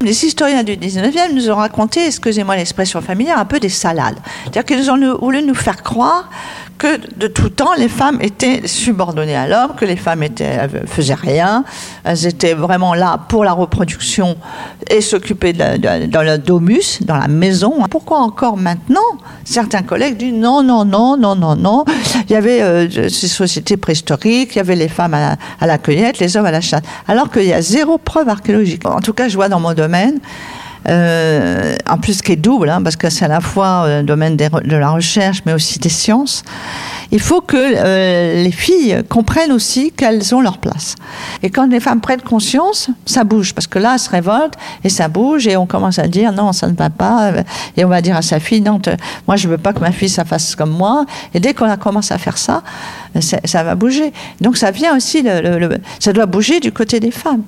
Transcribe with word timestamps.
Les 0.00 0.24
historiens 0.24 0.62
du 0.62 0.76
19e 0.76 1.32
nous 1.34 1.50
ont 1.50 1.56
raconté, 1.56 2.06
excusez-moi 2.06 2.54
l'expression 2.54 3.00
familière, 3.00 3.38
un 3.38 3.44
peu 3.44 3.58
des 3.58 3.68
salades. 3.68 4.18
C'est-à-dire 4.44 4.64
qu'ils 4.64 4.90
ont 4.92 5.18
voulu 5.18 5.42
nous 5.42 5.56
faire 5.56 5.82
croire 5.82 6.30
que 6.78 6.98
de 7.16 7.26
tout 7.26 7.50
temps, 7.50 7.74
les 7.76 7.88
femmes 7.88 8.18
étaient 8.20 8.66
subordonnées 8.66 9.36
à 9.36 9.46
l'homme, 9.46 9.74
que 9.76 9.84
les 9.84 9.96
femmes 9.96 10.22
étaient, 10.22 10.60
faisaient 10.86 11.14
rien, 11.14 11.64
elles 12.04 12.26
étaient 12.26 12.54
vraiment 12.54 12.94
là 12.94 13.18
pour 13.28 13.44
la 13.44 13.52
reproduction 13.52 14.36
et 14.88 15.00
s'occuper 15.00 15.52
dans 15.52 16.22
le 16.22 16.36
domus, 16.38 17.02
dans 17.02 17.16
la 17.16 17.28
maison. 17.28 17.74
Pourquoi 17.90 18.18
encore 18.20 18.56
maintenant 18.56 19.00
Certains 19.44 19.82
collègues 19.82 20.16
disent 20.16 20.34
non, 20.34 20.62
non, 20.62 20.84
non, 20.84 21.16
non, 21.16 21.34
non, 21.34 21.56
non. 21.56 21.84
Il 22.28 22.32
y 22.32 22.36
avait 22.36 22.62
euh, 22.62 23.08
ces 23.08 23.28
sociétés 23.28 23.76
préhistoriques, 23.76 24.54
il 24.54 24.58
y 24.58 24.60
avait 24.60 24.76
les 24.76 24.88
femmes 24.88 25.14
à 25.14 25.66
la, 25.66 25.78
cueillette, 25.78 26.18
les 26.18 26.36
hommes 26.36 26.46
à 26.46 26.50
la 26.50 26.60
chasse. 26.60 26.82
Alors 27.06 27.30
qu'il 27.30 27.44
y 27.44 27.52
a 27.52 27.60
zéro 27.60 27.98
preuve 27.98 28.28
archéologique. 28.28 28.86
En 28.86 29.00
tout 29.00 29.12
cas, 29.12 29.28
je 29.28 29.34
vois 29.36 29.48
dans 29.48 29.60
mon 29.60 29.74
domaine, 29.74 30.20
euh, 30.86 31.76
en 31.88 31.98
plus 31.98 32.22
qui 32.22 32.32
est 32.32 32.36
double, 32.36 32.70
hein, 32.70 32.82
parce 32.82 32.96
que 32.96 33.10
c'est 33.10 33.24
à 33.24 33.28
la 33.28 33.40
fois 33.40 33.84
le 33.86 33.92
euh, 33.92 34.02
domaine 34.02 34.36
de 34.36 34.76
la 34.76 34.90
recherche, 34.90 35.42
mais 35.44 35.52
aussi 35.52 35.78
des 35.78 35.88
sciences. 35.88 36.44
Il 37.10 37.20
faut 37.20 37.40
que 37.40 37.56
euh, 37.56 38.42
les 38.42 38.52
filles 38.52 39.02
comprennent 39.08 39.52
aussi 39.52 39.92
qu'elles 39.92 40.34
ont 40.34 40.40
leur 40.40 40.58
place. 40.58 40.94
Et 41.42 41.50
quand 41.50 41.66
les 41.66 41.80
femmes 41.80 42.00
prennent 42.00 42.20
conscience, 42.20 42.90
ça 43.06 43.24
bouge, 43.24 43.54
parce 43.54 43.66
que 43.66 43.78
là, 43.78 43.94
elles 43.94 43.98
se 43.98 44.10
révoltent 44.10 44.56
et 44.84 44.88
ça 44.88 45.08
bouge, 45.08 45.46
et 45.46 45.56
on 45.56 45.66
commence 45.66 45.98
à 45.98 46.06
dire 46.06 46.32
non, 46.32 46.52
ça 46.52 46.66
ne 46.68 46.74
va 46.74 46.90
pas, 46.90 47.32
et 47.76 47.84
on 47.84 47.88
va 47.88 48.02
dire 48.02 48.16
à 48.16 48.22
sa 48.22 48.40
fille 48.40 48.60
non, 48.60 48.80
moi 49.26 49.36
je 49.36 49.48
veux 49.48 49.58
pas 49.58 49.72
que 49.72 49.80
ma 49.80 49.92
fille 49.92 50.08
ça 50.08 50.24
fasse 50.24 50.54
comme 50.54 50.70
moi. 50.70 51.06
Et 51.34 51.40
dès 51.40 51.54
qu'on 51.54 51.74
commence 51.76 52.12
à 52.12 52.18
faire 52.18 52.36
ça, 52.36 52.62
ça 53.20 53.62
va 53.62 53.74
bouger. 53.74 54.12
Donc 54.40 54.56
ça 54.56 54.70
vient 54.70 54.96
aussi, 54.96 55.22
le, 55.22 55.78
ça 55.98 56.12
doit 56.12 56.26
bouger 56.26 56.60
du 56.60 56.72
côté 56.72 57.00
des 57.00 57.10
femmes. 57.10 57.42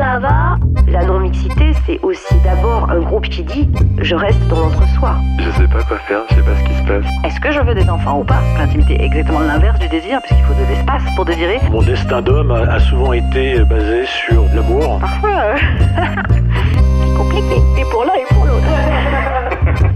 Ça 0.00 0.18
va 0.18 0.56
La 0.88 1.04
non-mixité, 1.04 1.72
c'est 1.84 2.00
aussi 2.02 2.34
d'abord 2.42 2.88
un 2.90 3.00
groupe 3.00 3.28
qui 3.28 3.42
dit 3.42 3.68
je 3.98 4.14
reste 4.14 4.40
dans 4.48 4.60
l'entre-soi. 4.60 5.16
Je 5.38 5.50
sais 5.50 5.68
pas 5.68 5.82
quoi 5.82 5.98
faire, 5.98 6.22
je 6.30 6.36
sais 6.36 6.42
pas 6.42 6.56
ce 6.56 6.64
qui 6.64 6.74
se 6.74 6.82
passe. 6.84 7.04
Est-ce 7.24 7.38
que 7.38 7.52
je 7.52 7.60
veux 7.60 7.74
des 7.74 7.86
enfants 7.90 8.20
ou 8.20 8.24
pas? 8.24 8.40
L'intimité 8.58 8.94
est 8.94 9.04
exactement 9.04 9.40
l'inverse 9.40 9.78
du 9.78 9.88
désir, 9.88 10.20
puisqu'il 10.22 10.42
faut 10.44 10.54
de 10.54 10.66
l'espace 10.70 11.02
pour 11.16 11.26
désirer. 11.26 11.58
Mon 11.70 11.82
destin 11.82 12.22
d'homme 12.22 12.50
a 12.50 12.80
souvent 12.80 13.12
été 13.12 13.62
basé 13.64 14.06
sur 14.06 14.42
l'amour. 14.54 15.00
Parfois, 15.00 15.36
euh... 15.36 15.56
compliqué. 17.18 17.60
Et 17.78 17.84
pour 17.90 18.04
l'un 18.04 18.14
et 18.14 18.34
pour 18.34 18.46
l'autre. 18.46 18.64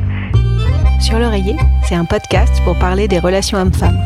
Sur 1.00 1.18
l'oreiller, 1.18 1.56
c'est 1.82 1.94
un 1.94 2.04
podcast 2.04 2.62
pour 2.64 2.78
parler 2.78 3.08
des 3.08 3.18
relations 3.18 3.58
hommes-femmes, 3.58 3.98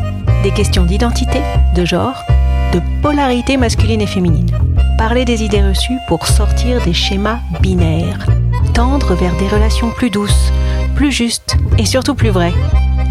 des 0.42 0.50
questions 0.50 0.84
d'identité, 0.84 1.40
de 1.74 1.84
genre, 1.84 2.24
de 2.72 2.80
polarité 3.02 3.56
masculine 3.56 4.00
et 4.00 4.06
féminine 4.06 4.50
parler 4.98 5.24
des 5.24 5.44
idées 5.44 5.62
reçues 5.62 5.98
pour 6.08 6.26
sortir 6.26 6.82
des 6.84 6.92
schémas 6.92 7.38
binaires, 7.60 8.26
tendre 8.74 9.14
vers 9.14 9.34
des 9.36 9.46
relations 9.46 9.90
plus 9.90 10.10
douces, 10.10 10.52
plus 10.96 11.12
justes 11.12 11.56
et 11.78 11.86
surtout 11.86 12.16
plus 12.16 12.30
vraies. 12.30 12.52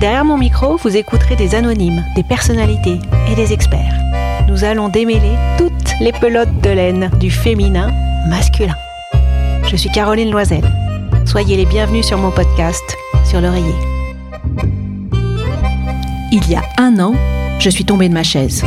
Derrière 0.02 0.26
mon 0.26 0.38
micro, 0.38 0.76
vous 0.76 0.98
écouterez 0.98 1.38
des 1.38 1.56
anonymes, 1.56 2.04
des 2.16 2.24
personnalités 2.24 3.00
et 3.32 3.36
des 3.36 3.54
experts. 3.54 3.96
Nous 4.50 4.66
allons 4.66 4.90
démêler 4.90 5.32
toutes 5.58 5.94
les 6.02 6.12
pelotes 6.12 6.62
de 6.62 6.70
laine 6.70 7.10
du 7.22 7.32
féminin 7.32 7.90
masculin. 8.28 8.76
Je 9.66 9.78
suis 9.78 9.90
Caroline 9.90 10.30
Loisel. 10.30 10.70
Soyez 11.26 11.56
les 11.56 11.66
bienvenus 11.66 12.06
sur 12.06 12.18
mon 12.18 12.32
podcast, 12.32 12.84
sur 13.24 13.40
l'oreiller. 13.40 13.76
Il 16.34 16.50
y 16.50 16.56
a 16.56 16.64
un 16.78 17.00
an, 17.00 17.16
je 17.60 17.70
suis 17.70 17.86
tombée 17.86 18.10
de 18.10 18.14
ma 18.14 18.24
chaise 18.24 18.66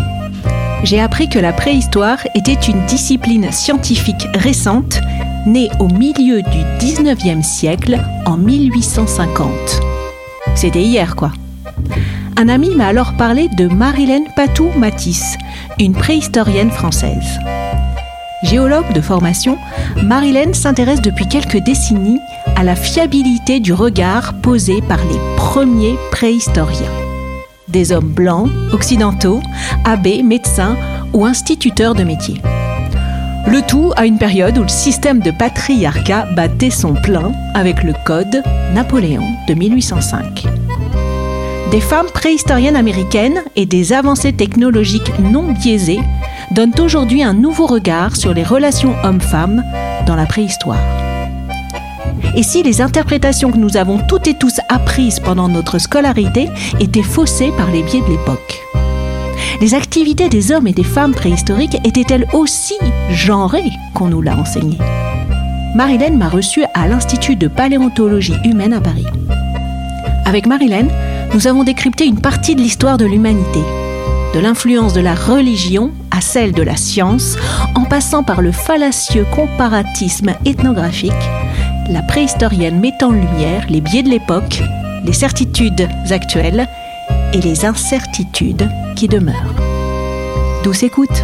j'ai 0.82 1.00
appris 1.00 1.28
que 1.28 1.38
la 1.38 1.52
préhistoire 1.52 2.18
était 2.34 2.54
une 2.54 2.84
discipline 2.86 3.50
scientifique 3.52 4.26
récente, 4.34 5.00
née 5.46 5.70
au 5.78 5.88
milieu 5.88 6.42
du 6.42 6.58
19e 6.78 7.42
siècle, 7.42 7.98
en 8.26 8.36
1850. 8.36 9.50
C'était 10.54 10.82
hier, 10.82 11.16
quoi. 11.16 11.32
Un 12.36 12.48
ami 12.48 12.74
m'a 12.74 12.86
alors 12.86 13.14
parlé 13.14 13.48
de 13.48 13.66
Marilène 13.66 14.26
Patou-Matisse, 14.34 15.36
une 15.78 15.92
préhistorienne 15.92 16.70
française. 16.70 17.38
Géologue 18.42 18.92
de 18.94 19.02
formation, 19.02 19.58
Marilène 20.02 20.54
s'intéresse 20.54 21.02
depuis 21.02 21.28
quelques 21.28 21.58
décennies 21.58 22.20
à 22.56 22.62
la 22.62 22.74
fiabilité 22.74 23.60
du 23.60 23.74
regard 23.74 24.32
posé 24.40 24.80
par 24.80 24.98
les 25.04 25.18
premiers 25.36 25.96
préhistoriens 26.10 27.09
des 27.70 27.92
hommes 27.92 28.12
blancs, 28.12 28.50
occidentaux, 28.72 29.40
abbés, 29.84 30.22
médecins 30.22 30.76
ou 31.12 31.24
instituteurs 31.24 31.94
de 31.94 32.04
métiers. 32.04 32.40
Le 33.46 33.62
tout 33.62 33.92
à 33.96 34.06
une 34.06 34.18
période 34.18 34.58
où 34.58 34.62
le 34.62 34.68
système 34.68 35.20
de 35.20 35.30
patriarcat 35.30 36.26
battait 36.36 36.70
son 36.70 36.94
plein 36.94 37.32
avec 37.54 37.82
le 37.82 37.94
Code 38.04 38.42
Napoléon 38.74 39.24
de 39.48 39.54
1805. 39.54 40.46
Des 41.70 41.80
femmes 41.80 42.10
préhistoriennes 42.12 42.76
américaines 42.76 43.42
et 43.56 43.64
des 43.64 43.92
avancées 43.92 44.32
technologiques 44.32 45.12
non 45.20 45.52
biaisées 45.52 46.00
donnent 46.50 46.78
aujourd'hui 46.80 47.22
un 47.22 47.34
nouveau 47.34 47.66
regard 47.66 48.16
sur 48.16 48.34
les 48.34 48.42
relations 48.42 48.94
hommes-femmes 49.04 49.62
dans 50.06 50.16
la 50.16 50.26
préhistoire. 50.26 50.99
Et 52.36 52.42
si 52.42 52.62
les 52.62 52.80
interprétations 52.80 53.50
que 53.50 53.56
nous 53.56 53.76
avons 53.76 53.98
toutes 54.06 54.28
et 54.28 54.34
tous 54.34 54.60
apprises 54.68 55.18
pendant 55.18 55.48
notre 55.48 55.78
scolarité 55.78 56.48
étaient 56.78 57.02
faussées 57.02 57.52
par 57.56 57.70
les 57.70 57.82
biais 57.82 58.02
de 58.02 58.10
l'époque? 58.10 58.60
Les 59.60 59.74
activités 59.74 60.28
des 60.28 60.52
hommes 60.52 60.68
et 60.68 60.72
des 60.72 60.84
femmes 60.84 61.14
préhistoriques 61.14 61.78
étaient-elles 61.84 62.26
aussi 62.32 62.76
genrées 63.10 63.70
qu'on 63.94 64.08
nous 64.08 64.22
l'a 64.22 64.36
enseigné? 64.36 64.78
Marilène 65.74 66.18
m'a 66.18 66.28
reçue 66.28 66.64
à 66.74 66.86
l'Institut 66.86 67.36
de 67.36 67.48
paléontologie 67.48 68.36
humaine 68.44 68.72
à 68.72 68.80
Paris. 68.80 69.06
Avec 70.24 70.46
Marilène, 70.46 70.90
nous 71.34 71.46
avons 71.46 71.64
décrypté 71.64 72.06
une 72.06 72.20
partie 72.20 72.54
de 72.54 72.60
l'histoire 72.60 72.96
de 72.96 73.06
l'humanité, 73.06 73.60
de 74.34 74.40
l'influence 74.40 74.92
de 74.92 75.00
la 75.00 75.14
religion 75.14 75.90
à 76.10 76.20
celle 76.20 76.52
de 76.52 76.62
la 76.62 76.76
science, 76.76 77.36
en 77.74 77.84
passant 77.84 78.22
par 78.22 78.40
le 78.40 78.52
fallacieux 78.52 79.26
comparatisme 79.34 80.34
ethnographique 80.44 81.12
la 81.90 82.02
préhistorienne 82.02 82.78
met 82.78 83.02
en 83.02 83.10
lumière 83.10 83.66
les 83.68 83.80
biais 83.80 84.02
de 84.02 84.08
l'époque, 84.08 84.62
les 85.04 85.12
certitudes 85.12 85.88
actuelles 86.10 86.68
et 87.32 87.40
les 87.40 87.64
incertitudes 87.64 88.68
qui 88.94 89.08
demeurent. 89.08 89.54
Douce 90.62 90.84
écoute. 90.84 91.22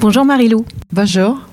Bonjour 0.00 0.24
Marilou. 0.24 0.64
Bonjour. 0.92 1.47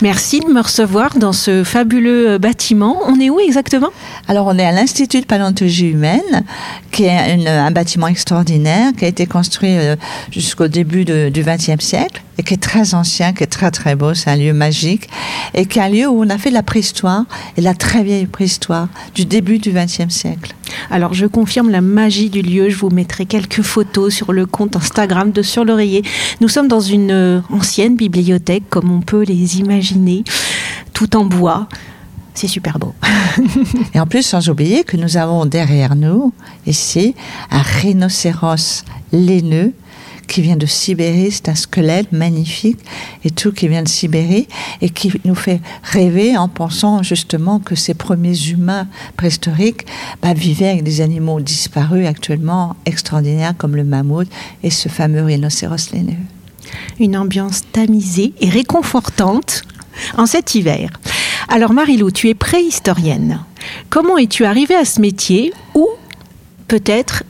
Merci 0.00 0.40
de 0.40 0.46
me 0.46 0.60
recevoir 0.60 1.16
dans 1.16 1.32
ce 1.32 1.64
fabuleux 1.64 2.38
bâtiment. 2.38 3.00
On 3.06 3.20
est 3.20 3.30
où 3.30 3.38
exactement? 3.40 3.90
Alors, 4.28 4.46
on 4.46 4.58
est 4.58 4.64
à 4.64 4.72
l'Institut 4.72 5.20
de 5.20 5.26
paléontologie 5.26 5.88
humaine, 5.88 6.44
qui 6.90 7.04
est 7.04 7.46
un 7.46 7.70
bâtiment 7.70 8.08
extraordinaire, 8.08 8.92
qui 8.96 9.04
a 9.04 9.08
été 9.08 9.26
construit 9.26 9.76
euh, 9.76 9.96
jusqu'au 10.30 10.68
début 10.68 11.04
du 11.04 11.42
XXe 11.42 11.84
siècle 11.84 12.22
et 12.38 12.42
qui 12.42 12.54
est 12.54 12.62
très 12.62 12.94
ancien, 12.94 13.32
qui 13.32 13.44
est 13.44 13.46
très 13.48 13.70
très 13.70 13.94
beau. 13.94 14.14
C'est 14.14 14.30
un 14.30 14.36
lieu 14.36 14.52
magique 14.52 15.08
et 15.54 15.66
qui 15.66 15.78
est 15.78 15.82
un 15.82 15.88
lieu 15.88 16.08
où 16.08 16.24
on 16.24 16.30
a 16.30 16.38
fait 16.38 16.50
la 16.50 16.62
préhistoire 16.62 17.24
et 17.56 17.60
la 17.60 17.74
très 17.74 18.02
vieille 18.02 18.26
préhistoire 18.26 18.88
du 19.14 19.24
début 19.24 19.58
du 19.58 19.70
XXe 19.70 20.08
siècle. 20.08 20.54
Alors 20.90 21.14
je 21.14 21.26
confirme 21.26 21.70
la 21.70 21.80
magie 21.80 22.30
du 22.30 22.42
lieu. 22.42 22.68
Je 22.68 22.76
vous 22.76 22.90
mettrai 22.90 23.26
quelques 23.26 23.62
photos 23.62 24.12
sur 24.12 24.32
le 24.32 24.46
compte 24.46 24.76
Instagram 24.76 25.32
de 25.32 25.42
Sur 25.42 25.64
l'oreiller. 25.64 26.02
Nous 26.40 26.48
sommes 26.48 26.68
dans 26.68 26.80
une 26.80 27.10
euh, 27.10 27.40
ancienne 27.50 27.96
bibliothèque, 27.96 28.64
comme 28.68 28.90
on 28.90 29.00
peut 29.00 29.22
les 29.22 29.58
imaginer, 29.58 30.24
tout 30.92 31.16
en 31.16 31.24
bois. 31.24 31.68
C'est 32.34 32.48
super 32.48 32.78
beau. 32.78 32.94
Et 33.94 34.00
en 34.00 34.06
plus, 34.06 34.22
sans 34.22 34.48
oublier 34.48 34.84
que 34.84 34.96
nous 34.96 35.16
avons 35.16 35.44
derrière 35.44 35.94
nous, 35.94 36.32
ici, 36.66 37.14
un 37.50 37.60
rhinocéros 37.60 38.84
laineux 39.12 39.74
qui 40.26 40.42
vient 40.42 40.56
de 40.56 40.66
Sibérie, 40.66 41.30
c'est 41.30 41.48
un 41.48 41.54
squelette 41.54 42.12
magnifique 42.12 42.78
et 43.24 43.30
tout 43.30 43.52
qui 43.52 43.68
vient 43.68 43.82
de 43.82 43.88
Sibérie 43.88 44.48
et 44.80 44.90
qui 44.90 45.12
nous 45.24 45.34
fait 45.34 45.60
rêver 45.82 46.36
en 46.36 46.48
pensant 46.48 47.02
justement 47.02 47.58
que 47.58 47.74
ces 47.74 47.94
premiers 47.94 48.48
humains 48.48 48.86
préhistoriques 49.16 49.86
bah, 50.22 50.34
vivaient 50.34 50.70
avec 50.70 50.84
des 50.84 51.00
animaux 51.00 51.40
disparus 51.40 52.06
actuellement 52.06 52.76
extraordinaires 52.86 53.54
comme 53.56 53.76
le 53.76 53.84
mammouth 53.84 54.28
et 54.62 54.70
ce 54.70 54.88
fameux 54.88 55.24
rhinocéros 55.24 55.92
laineux. 55.92 56.16
Une 56.98 57.16
ambiance 57.16 57.62
tamisée 57.72 58.32
et 58.40 58.48
réconfortante 58.48 59.62
en 60.16 60.26
cet 60.26 60.54
hiver. 60.54 60.90
Alors 61.48 61.72
Marilou, 61.72 62.10
tu 62.10 62.28
es 62.28 62.34
préhistorienne. 62.34 63.40
Comment 63.90 64.18
es-tu 64.18 64.44
arrivée 64.44 64.74
à 64.74 64.84
ce 64.84 65.00
métier 65.00 65.52
ou 65.74 65.88
peut-être 66.68 67.24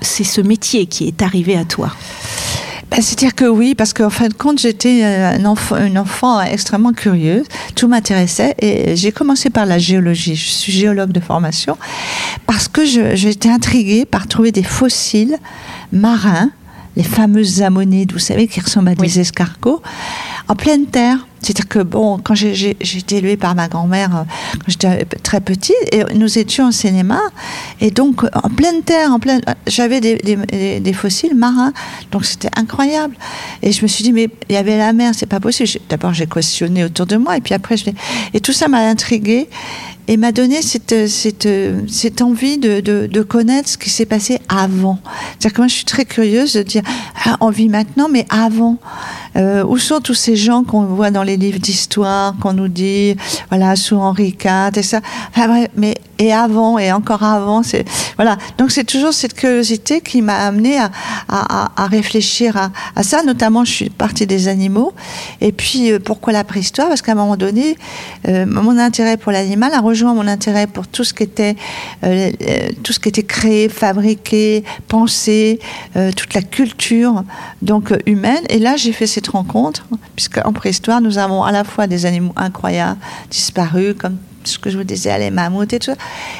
c'est 0.00 0.24
ce 0.24 0.40
métier 0.40 0.86
qui 0.86 1.08
est 1.08 1.22
arrivé 1.22 1.56
à 1.56 1.64
toi? 1.64 1.92
Ben, 2.90 3.02
C'est-à-dire 3.02 3.34
que 3.34 3.44
oui, 3.44 3.74
parce 3.74 3.92
qu'en 3.92 4.10
fin 4.10 4.28
de 4.28 4.34
compte, 4.34 4.58
j'étais 4.58 5.04
un 5.04 5.44
enfant, 5.44 5.76
une 5.76 5.98
enfant 5.98 6.40
extrêmement 6.40 6.92
curieuse, 6.92 7.46
tout 7.74 7.88
m'intéressait 7.88 8.54
et 8.58 8.96
j'ai 8.96 9.12
commencé 9.12 9.50
par 9.50 9.66
la 9.66 9.78
géologie. 9.78 10.36
Je 10.36 10.48
suis 10.48 10.72
géologue 10.72 11.12
de 11.12 11.20
formation 11.20 11.76
parce 12.46 12.68
que 12.68 12.84
j'étais 12.84 13.50
intriguée 13.50 14.04
par 14.04 14.26
trouver 14.26 14.52
des 14.52 14.62
fossiles 14.62 15.36
marins 15.92 16.50
les 16.98 17.04
fameuses 17.04 17.62
ammonites, 17.62 18.12
vous 18.12 18.18
savez, 18.18 18.48
qui 18.48 18.58
ressemblent 18.60 18.88
à 18.88 18.94
des 18.96 19.20
escargots, 19.20 19.80
en 20.48 20.56
pleine 20.56 20.86
terre. 20.86 21.27
C'est-à-dire 21.42 21.68
que, 21.68 21.80
bon, 21.80 22.18
quand 22.18 22.34
j'ai 22.34 22.70
été 22.80 23.16
élevée 23.16 23.36
par 23.36 23.54
ma 23.54 23.68
grand-mère, 23.68 24.16
euh, 24.16 24.22
quand 24.54 24.68
j'étais 24.68 25.04
très 25.22 25.40
petite, 25.40 25.76
et 25.92 26.02
nous 26.14 26.38
étions 26.38 26.68
au 26.68 26.72
cinéma, 26.72 27.20
et 27.80 27.90
donc 27.90 28.24
en 28.34 28.48
pleine 28.48 28.82
terre, 28.82 29.12
en 29.12 29.18
pleine, 29.18 29.40
j'avais 29.66 30.00
des, 30.00 30.92
fossiles 30.92 31.34
marins, 31.34 31.72
donc 32.10 32.24
c'était 32.24 32.50
incroyable. 32.56 33.14
Et 33.62 33.72
je 33.72 33.82
me 33.82 33.86
suis 33.88 34.02
dit, 34.02 34.12
mais 34.12 34.28
il 34.48 34.54
y 34.54 34.58
avait 34.58 34.78
la 34.78 34.92
mer, 34.92 35.12
c'est 35.14 35.26
pas 35.26 35.40
possible. 35.40 35.68
D'abord, 35.88 36.14
j'ai 36.14 36.26
questionné 36.26 36.84
autour 36.84 37.06
de 37.06 37.16
moi, 37.16 37.36
et 37.36 37.40
puis 37.40 37.54
après, 37.54 37.76
je 37.76 37.88
et 38.34 38.40
tout 38.40 38.52
ça 38.52 38.68
m'a 38.68 38.80
intriguée 38.80 39.48
et 40.08 40.16
m'a 40.16 40.32
donné 40.32 40.62
cette, 40.62 41.06
cette, 41.06 41.48
cette 41.86 42.22
envie 42.22 42.56
de, 42.56 42.80
de, 42.80 43.22
connaître 43.22 43.68
ce 43.68 43.76
qui 43.76 43.90
s'est 43.90 44.06
passé 44.06 44.40
avant. 44.48 44.98
C'est-à-dire 45.38 45.52
que 45.52 45.60
moi, 45.60 45.68
je 45.68 45.74
suis 45.74 45.84
très 45.84 46.06
curieuse 46.06 46.54
de 46.54 46.62
dire, 46.62 46.82
ah, 47.26 47.36
on 47.40 47.50
vit 47.50 47.68
maintenant, 47.68 48.08
mais 48.10 48.26
avant. 48.30 48.78
Euh, 49.36 49.62
où 49.64 49.76
sont 49.76 50.00
tous 50.00 50.14
ces 50.14 50.34
gens 50.34 50.64
qu'on 50.64 50.84
voit 50.84 51.10
dans 51.10 51.22
les 51.22 51.36
livres 51.36 51.60
d'histoire, 51.60 52.34
qu'on 52.40 52.54
nous 52.54 52.68
dit, 52.68 53.16
voilà, 53.50 53.76
sous 53.76 53.96
Henri 53.96 54.34
IV 54.42 54.78
et 54.78 54.82
ça. 54.82 55.00
Mais 55.76 55.94
et 56.18 56.32
avant 56.32 56.78
et 56.78 56.92
encore 56.92 57.22
avant, 57.22 57.62
voilà. 58.16 58.36
Donc 58.58 58.70
c'est 58.70 58.84
toujours 58.84 59.12
cette 59.12 59.34
curiosité 59.34 60.00
qui 60.00 60.22
m'a 60.22 60.36
amené 60.46 60.78
à, 61.28 61.86
réfléchir 61.86 62.70
à, 62.96 63.02
ça. 63.02 63.22
Notamment, 63.22 63.64
je 63.64 63.72
suis 63.72 63.90
partie 63.90 64.26
des 64.26 64.48
animaux. 64.48 64.92
Et 65.40 65.52
puis 65.52 65.92
euh, 65.92 65.98
pourquoi 65.98 66.32
la 66.32 66.44
préhistoire? 66.44 66.88
Parce 66.88 67.02
qu'à 67.02 67.12
un 67.12 67.14
moment 67.14 67.36
donné, 67.36 67.76
euh, 68.28 68.46
mon 68.46 68.78
intérêt 68.78 69.16
pour 69.16 69.32
l'animal 69.32 69.72
a 69.72 69.80
rejoint 69.80 70.14
mon 70.14 70.26
intérêt 70.26 70.66
pour 70.66 70.88
tout 70.88 71.04
ce 71.04 71.14
qui 71.14 71.22
était 71.22 71.56
euh, 72.04 72.30
tout 72.82 72.92
ce 72.92 72.98
qui 72.98 73.08
était 73.08 73.22
créé, 73.22 73.68
fabriqué, 73.68 74.64
pensé, 74.88 75.60
toute 76.16 76.34
la 76.34 76.42
culture 76.42 77.24
donc 77.62 77.92
humaine. 78.06 78.42
Et 78.48 78.58
là, 78.58 78.76
j'ai 78.76 78.92
fait 78.92 79.06
cette 79.06 79.28
rencontre 79.28 79.86
puisqu'en 80.16 80.52
préhistoire, 80.52 81.00
nous 81.00 81.18
avons 81.18 81.44
à 81.44 81.52
la 81.52 81.64
fois 81.64 81.86
des 81.86 82.06
animaux 82.06 82.32
incroyables 82.36 82.98
disparus 83.30 83.94
comme 83.98 84.16
ce 84.48 84.58
que 84.58 84.70
je 84.70 84.78
vous 84.78 84.84
disais, 84.84 85.16
les 85.18 85.30
mammouths 85.30 85.72
et 85.72 85.78
tout 85.78 85.94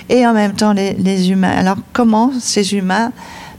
et 0.09 0.27
en 0.27 0.33
même 0.33 0.55
temps 0.55 0.73
les, 0.73 1.31
humains. 1.31 1.51
Alors 1.51 1.77
comment 1.93 2.33
ces 2.41 2.75
humains 2.75 3.13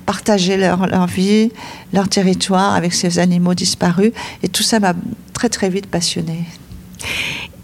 partageaient 0.05 0.57
leur, 0.57 0.87
leur, 0.87 1.05
vie, 1.05 1.51
leur 1.93 2.09
territoire 2.09 2.73
avec 2.73 2.93
ces 2.93 3.19
animaux 3.19 3.53
disparus, 3.53 4.11
et 4.41 4.47
tout 4.47 4.63
ça 4.63 4.79
m'a 4.79 4.93
très 5.33 5.49
très 5.49 5.69
vite 5.69 5.85
passionnée. 5.85 6.45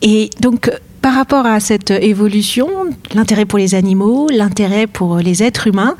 Et 0.03 0.29
donc, 0.39 0.69
par 1.01 1.13
rapport 1.13 1.45
à 1.45 1.59
cette 1.59 1.91
évolution, 1.91 2.67
l'intérêt 3.13 3.45
pour 3.45 3.59
les 3.59 3.75
animaux, 3.75 4.27
l'intérêt 4.29 4.87
pour 4.87 5.17
les 5.17 5.43
êtres 5.43 5.67
humains, 5.67 5.95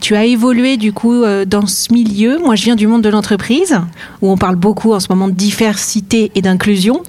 tu 0.00 0.14
as 0.14 0.26
évolué 0.26 0.76
du 0.76 0.92
coup 0.92 1.24
euh, 1.24 1.44
dans 1.44 1.66
ce 1.66 1.92
milieu. 1.92 2.38
Moi, 2.38 2.54
je 2.54 2.64
viens 2.64 2.76
du 2.76 2.86
monde 2.86 3.02
de 3.02 3.08
l'entreprise, 3.08 3.76
où 4.22 4.30
on 4.30 4.36
parle 4.36 4.56
beaucoup 4.56 4.92
en 4.92 5.00
ce 5.00 5.06
moment 5.10 5.28
de 5.28 5.32
diversité 5.32 6.30
et 6.34 6.42
d'inclusion. 6.42 7.02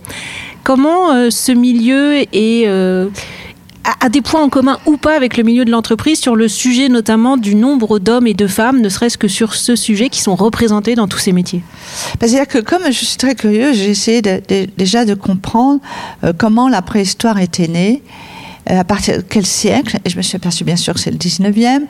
Comment 0.65 1.13
euh, 1.13 1.29
ce 1.29 1.51
milieu 1.51 2.15
est 2.33 2.67
euh, 2.67 3.07
a 4.01 4.09
des 4.09 4.23
points 4.23 4.41
en 4.41 4.50
commun 4.50 4.79
ou 4.88 4.97
pas 4.97 5.15
avec 5.15 5.38
le 5.38 5.44
milieu 5.44 5.63
de 5.63 5.69
l'entreprise 5.69 6.19
sur 6.19 6.35
le 6.35 6.47
sujet 6.47 6.89
notamment 6.89 7.38
du 7.38 7.53
nombre 7.53 8.00
d'hommes 8.00 8.25
et 8.25 8.33
de 8.33 8.47
femmes, 8.47 8.81
ne 8.81 8.89
serait-ce 8.89 9.19
que 9.19 9.27
sur 9.27 9.53
ce 9.53 9.75
sujet 9.75 10.09
qui 10.09 10.21
sont 10.21 10.35
représentés 10.35 10.95
dans 10.95 11.07
tous 11.07 11.19
ces 11.19 11.33
métiers? 11.33 11.62
C'est-à-dire 12.19 12.47
que 12.47 12.57
comme 12.57 12.81
je 12.88 13.06
suis 13.06 13.17
très 13.17 13.35
curieuse, 13.35 13.77
j'ai 13.77 13.91
essayé 13.91 14.23
déjà 14.75 15.06
de 15.06 15.13
comprendre 15.13 15.81
euh, 16.23 16.33
comment 16.35 16.67
la 16.67 16.81
préhistoire 16.81 17.39
était 17.39 17.67
née 17.67 18.01
à 18.67 18.83
partir 18.83 19.17
de 19.17 19.21
quel 19.21 19.45
siècle? 19.45 20.00
Et 20.06 20.09
je 20.09 20.17
me 20.17 20.21
suis 20.21 20.35
aperçue 20.35 20.63
bien 20.63 20.75
sûr 20.75 20.94
que 20.94 21.00
c'est 21.00 21.12
le 21.12 21.17
19e. 21.17 21.83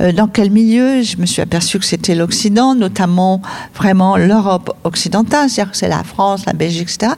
Euh, 0.00 0.12
dans 0.12 0.26
quel 0.26 0.50
milieu? 0.50 1.02
Je 1.02 1.16
me 1.18 1.26
suis 1.26 1.42
aperçue 1.42 1.78
que 1.78 1.84
c'était 1.84 2.14
l'Occident, 2.14 2.74
notamment 2.74 3.42
vraiment 3.74 4.16
l'Europe 4.16 4.76
occidentale, 4.84 5.48
c'est-à-dire 5.48 5.72
que 5.72 5.78
c'est 5.78 5.88
la 5.88 6.02
France, 6.04 6.46
la 6.46 6.52
Belgique, 6.52 6.88
etc. 6.94 7.12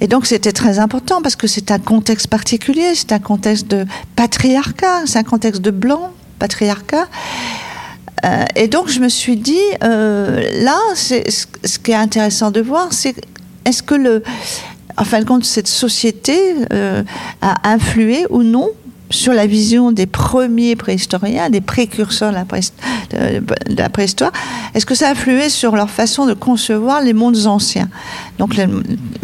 Et 0.00 0.08
donc 0.08 0.26
c'était 0.26 0.52
très 0.52 0.78
important 0.78 1.20
parce 1.22 1.36
que 1.36 1.46
c'est 1.46 1.70
un 1.70 1.78
contexte 1.78 2.28
particulier, 2.28 2.94
c'est 2.94 3.12
un 3.12 3.18
contexte 3.18 3.68
de 3.68 3.84
patriarcat, 4.16 5.02
c'est 5.06 5.18
un 5.18 5.24
contexte 5.24 5.60
de 5.60 5.70
blanc, 5.70 6.12
patriarcat. 6.38 7.06
Euh, 8.24 8.44
et 8.56 8.68
donc 8.68 8.88
je 8.88 9.00
me 9.00 9.08
suis 9.08 9.36
dit, 9.36 9.58
euh, 9.82 10.62
là, 10.62 10.78
ce 10.94 11.78
qui 11.78 11.90
est 11.90 11.94
intéressant 11.94 12.50
de 12.50 12.60
voir, 12.60 12.92
c'est 12.92 13.14
est-ce 13.64 13.82
que 13.82 13.94
le, 13.94 14.22
en 14.96 15.04
fin 15.04 15.20
de 15.20 15.24
compte, 15.24 15.44
cette 15.44 15.68
société 15.68 16.38
euh, 16.72 17.02
a 17.42 17.70
influé 17.70 18.26
ou 18.30 18.42
non 18.42 18.70
sur 19.10 19.32
la 19.32 19.46
vision 19.46 19.92
des 19.92 20.06
premiers 20.06 20.76
préhistoriens, 20.76 21.50
des 21.50 21.60
précurseurs 21.60 22.32
de 22.32 22.36
la, 23.76 23.88
préhistoire, 23.88 24.32
est-ce 24.74 24.86
que 24.86 24.94
ça 24.94 25.08
a 25.08 25.10
influé 25.12 25.50
sur 25.50 25.76
leur 25.76 25.90
façon 25.90 26.26
de 26.26 26.32
concevoir 26.32 27.00
les 27.00 27.12
mondes 27.12 27.46
anciens? 27.46 27.88
Donc, 28.38 28.58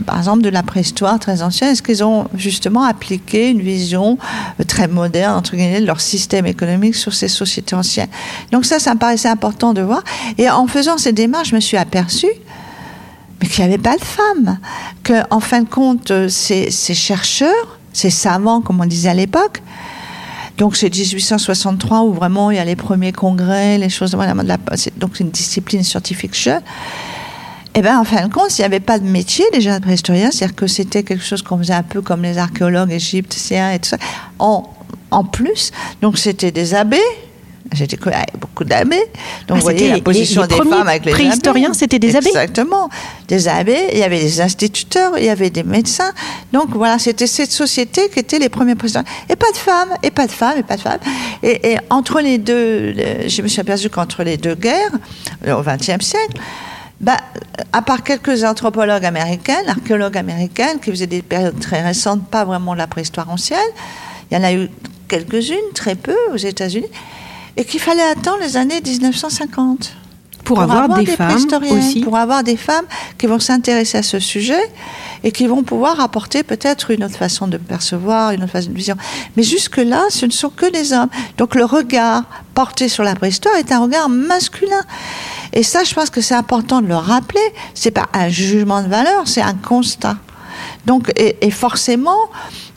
par 0.06 0.18
exemple, 0.18 0.42
de 0.42 0.48
la 0.48 0.62
préhistoire 0.62 1.18
très 1.18 1.42
ancienne, 1.42 1.70
est-ce 1.70 1.82
qu'ils 1.82 2.04
ont 2.04 2.28
justement 2.34 2.84
appliqué 2.84 3.48
une 3.48 3.62
vision 3.62 4.18
euh, 4.60 4.64
très 4.64 4.86
moderne, 4.86 5.36
entre 5.36 5.56
guillemets, 5.56 5.80
de 5.80 5.86
leur 5.86 6.00
système 6.00 6.46
économique 6.46 6.94
sur 6.94 7.14
ces 7.14 7.28
sociétés 7.28 7.74
anciennes? 7.74 8.10
Donc 8.52 8.66
ça, 8.66 8.78
ça 8.78 8.94
me 8.94 8.98
paraissait 8.98 9.28
important 9.28 9.72
de 9.72 9.82
voir. 9.82 10.04
Et 10.38 10.48
en 10.50 10.66
faisant 10.66 10.98
ces 10.98 11.12
démarches, 11.12 11.50
je 11.50 11.54
me 11.56 11.60
suis 11.60 11.78
aperçue 11.78 12.28
mais 13.40 13.48
qu'il 13.48 13.64
n'y 13.64 13.72
avait 13.72 13.82
pas 13.82 13.96
de 13.96 14.04
femmes. 14.04 14.58
Que, 15.02 15.22
en 15.30 15.40
fin 15.40 15.62
de 15.62 15.68
compte, 15.68 16.10
euh, 16.10 16.28
ces, 16.28 16.70
chercheurs, 16.70 17.78
ces 17.92 18.10
savants, 18.10 18.60
comme 18.60 18.80
on 18.80 18.86
disait 18.86 19.08
à 19.08 19.14
l'époque, 19.14 19.62
donc 20.58 20.76
c'est 20.76 20.94
1863 20.94 22.02
où 22.02 22.12
vraiment 22.12 22.50
il 22.50 22.56
y 22.56 22.60
a 22.60 22.64
les 22.64 22.76
premiers 22.76 23.12
congrès, 23.12 23.78
les 23.78 23.88
choses. 23.88 24.14
Voilà, 24.14 24.34
donc 24.34 25.16
c'est 25.16 25.20
une 25.20 25.30
discipline 25.30 25.82
scientifique 25.82 26.34
jeune. 26.34 26.62
Et 27.72 27.78
eh 27.78 27.82
bien, 27.82 28.00
en 28.00 28.04
fin 28.04 28.26
de 28.26 28.32
compte, 28.32 28.58
il 28.58 28.62
n'y 28.62 28.66
avait 28.66 28.80
pas 28.80 28.98
de 28.98 29.06
métier 29.06 29.44
déjà 29.52 29.78
de 29.78 29.84
préhistorien, 29.84 30.32
c'est-à-dire 30.32 30.56
que 30.56 30.66
c'était 30.66 31.04
quelque 31.04 31.22
chose 31.22 31.40
qu'on 31.40 31.56
faisait 31.56 31.72
un 31.72 31.84
peu 31.84 32.02
comme 32.02 32.22
les 32.22 32.36
archéologues 32.36 32.90
égyptiens 32.90 33.70
et 33.70 33.78
tout 33.78 33.90
ça. 33.90 33.96
En 34.40 35.24
plus, 35.24 35.70
donc 36.02 36.18
c'était 36.18 36.50
des 36.50 36.74
abbés, 36.74 36.98
J'étais 37.72 37.96
beaucoup 38.38 38.64
d'abbés. 38.64 38.96
Donc, 39.46 39.50
ah, 39.50 39.54
vous 39.54 39.60
voyez 39.60 39.90
la 39.90 40.00
position 40.00 40.44
des 40.44 40.56
femmes 40.56 40.88
avec 40.88 41.04
les 41.04 41.12
préhistoriens, 41.12 41.72
c'était 41.72 42.00
des 42.00 42.16
abbés 42.16 42.28
Exactement. 42.28 42.88
Des 43.28 43.46
abbés, 43.46 43.90
il 43.92 43.98
y 43.98 44.02
avait 44.02 44.18
des 44.18 44.40
instituteurs, 44.40 45.12
il 45.16 45.24
y 45.24 45.28
avait 45.28 45.50
des 45.50 45.62
médecins. 45.62 46.12
Donc, 46.52 46.70
voilà, 46.70 46.98
c'était 46.98 47.28
cette 47.28 47.52
société 47.52 48.08
qui 48.12 48.18
était 48.18 48.40
les 48.40 48.48
premiers 48.48 48.74
présidents. 48.74 49.04
Et 49.28 49.36
pas 49.36 49.50
de 49.52 49.56
femmes, 49.56 49.90
et 50.02 50.10
pas 50.10 50.26
de 50.26 50.32
femmes, 50.32 50.58
et 50.58 50.62
pas 50.64 50.76
de 50.76 50.80
femmes. 50.80 50.98
Et, 51.44 51.76
entre 51.90 52.20
les 52.20 52.38
deux, 52.38 52.94
je 53.28 53.42
me 53.42 53.46
suis 53.46 53.60
aperçue 53.60 53.88
qu'entre 53.88 54.24
les 54.24 54.36
deux 54.36 54.56
guerres, 54.56 54.92
au 55.46 55.62
XXe 55.62 56.04
siècle, 56.04 56.40
bah, 57.00 57.18
à 57.72 57.82
part 57.82 58.02
quelques 58.02 58.42
anthropologues 58.42 59.04
américains, 59.04 59.62
archéologues 59.68 60.18
américains, 60.18 60.78
qui 60.82 60.90
faisaient 60.90 61.06
des 61.06 61.22
périodes 61.22 61.58
très 61.60 61.82
récentes, 61.82 62.26
pas 62.28 62.44
vraiment 62.44 62.74
la 62.74 62.88
préhistoire 62.88 63.30
ancienne, 63.30 63.58
il 64.30 64.36
y 64.36 64.40
en 64.40 64.44
a 64.44 64.52
eu 64.52 64.68
quelques-unes, 65.08 65.72
très 65.72 65.94
peu, 65.94 66.16
aux 66.32 66.36
États-Unis 66.36 66.88
et 67.56 67.64
qu'il 67.64 67.80
fallait 67.80 68.02
attendre 68.02 68.38
les 68.40 68.56
années 68.56 68.80
1950. 68.80 69.96
Pour, 70.44 70.60
avoir, 70.60 70.88
des, 70.88 71.06
femmes 71.06 71.36
aussi. 71.70 72.00
Pour 72.00 72.16
avoir 72.16 72.42
des 72.42 72.56
femmes 72.56 72.86
qui 73.18 73.26
vont 73.26 73.38
s'intéresser 73.38 73.98
à 73.98 74.02
ce 74.02 74.18
sujet 74.18 74.60
et 75.22 75.30
qui 75.30 75.46
vont 75.46 75.62
pouvoir 75.62 76.00
apporter 76.00 76.42
peut-être 76.42 76.90
une 76.90 77.04
autre 77.04 77.16
façon 77.16 77.46
de 77.46 77.56
percevoir, 77.56 78.32
une 78.32 78.42
autre 78.42 78.52
façon 78.52 78.70
de 78.70 78.74
vision. 78.74 78.96
Mais 79.36 79.44
jusque-là, 79.44 80.06
ce 80.08 80.26
ne 80.26 80.32
sont 80.32 80.50
que 80.50 80.68
des 80.70 80.92
hommes. 80.92 81.10
Donc 81.36 81.54
le 81.54 81.64
regard 81.64 82.24
porté 82.54 82.88
sur 82.88 83.04
la 83.04 83.14
préhistoire 83.14 83.54
est 83.56 83.70
un 83.70 83.80
regard 83.80 84.08
masculin. 84.08 84.82
Et 85.52 85.62
ça, 85.62 85.84
je 85.84 85.94
pense 85.94 86.10
que 86.10 86.20
c'est 86.20 86.34
important 86.34 86.80
de 86.80 86.88
le 86.88 86.96
rappeler. 86.96 87.40
C'est 87.74 87.92
pas 87.92 88.08
un 88.12 88.28
jugement 88.28 88.82
de 88.82 88.88
valeur, 88.88 89.28
c'est 89.28 89.42
un 89.42 89.54
constat. 89.54 90.16
Donc, 90.86 91.12
et, 91.16 91.36
et 91.46 91.50
forcément, 91.50 92.18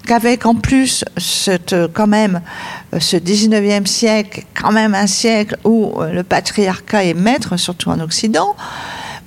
qu'avec 0.06 0.46
en 0.46 0.56
plus 0.56 1.06
cette, 1.18 1.76
quand 1.94 2.08
même 2.08 2.42
euh, 2.94 3.00
ce 3.00 3.18
19e 3.18 3.86
siècle, 3.86 4.44
quand 4.54 4.72
même 4.72 4.96
un 4.96 5.08
siècle 5.08 5.58
où 5.64 5.94
euh, 5.98 6.12
le 6.12 6.24
patriarcat 6.24 7.06
est 7.06 7.14
maître, 7.14 7.58
surtout 7.58 7.90
en 7.90 8.00
Occident, 8.00 8.56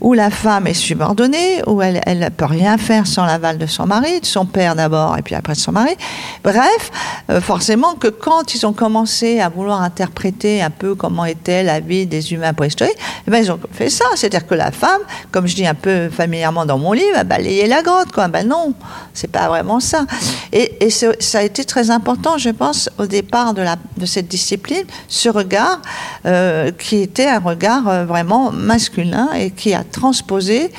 où 0.00 0.12
la 0.12 0.30
femme 0.30 0.66
est 0.66 0.74
subordonnée, 0.74 1.62
où 1.66 1.80
elle 1.82 2.18
ne 2.18 2.28
peut 2.28 2.44
rien 2.44 2.78
faire 2.78 3.06
sans 3.06 3.24
l'aval 3.24 3.58
de 3.58 3.66
son 3.66 3.86
mari, 3.86 4.20
de 4.20 4.26
son 4.26 4.46
père 4.46 4.74
d'abord 4.74 5.16
et 5.18 5.22
puis 5.22 5.34
après 5.34 5.54
de 5.54 5.58
son 5.58 5.72
mari. 5.72 5.96
Bref, 6.44 6.90
euh, 7.30 7.40
forcément 7.40 7.94
que 7.94 8.08
quand 8.08 8.54
ils 8.54 8.66
ont 8.66 8.72
commencé 8.72 9.40
à 9.40 9.48
vouloir 9.48 9.82
interpréter 9.82 10.62
un 10.62 10.70
peu 10.70 10.94
comment 10.94 11.24
était 11.24 11.62
la 11.62 11.80
vie 11.80 12.06
des 12.06 12.32
humains 12.32 12.52
préhistoriques, 12.52 12.98
eh 13.26 13.30
ben, 13.30 13.38
ils 13.38 13.50
ont 13.50 13.58
fait 13.72 13.90
ça. 13.90 14.04
C'est-à-dire 14.14 14.46
que 14.46 14.54
la 14.54 14.70
femme, 14.70 15.00
comme 15.32 15.46
je 15.46 15.54
dis 15.54 15.66
un 15.66 15.74
peu 15.74 16.08
familièrement 16.10 16.66
dans 16.66 16.78
mon 16.78 16.92
livre, 16.92 17.16
a 17.16 17.24
balayé 17.24 17.66
la 17.66 17.82
grotte. 17.82 18.12
Quoi. 18.12 18.28
Ben 18.28 18.46
non, 18.46 18.74
c'est 19.14 19.30
pas 19.30 19.48
vraiment 19.48 19.80
ça. 19.80 20.06
Et, 20.52 20.88
ça 20.90 21.38
a 21.38 21.42
été 21.42 21.64
très 21.64 21.90
important, 21.90 22.38
je 22.38 22.50
pense, 22.50 22.90
au 22.98 23.06
départ 23.06 23.54
de 23.54 24.06
cette 24.06 24.28
discipline, 24.28 24.84
ce 25.08 25.28
regard 25.28 25.80
euh, 26.24 26.70
qui 26.72 27.02
était 27.02 27.26
un 27.26 27.38
regard 27.38 27.88
euh, 27.88 28.04
vraiment 28.04 28.50
masculin 28.52 29.28
et 29.34 29.50
qui 29.50 29.74
a 29.74 29.84
transposer 29.86 30.70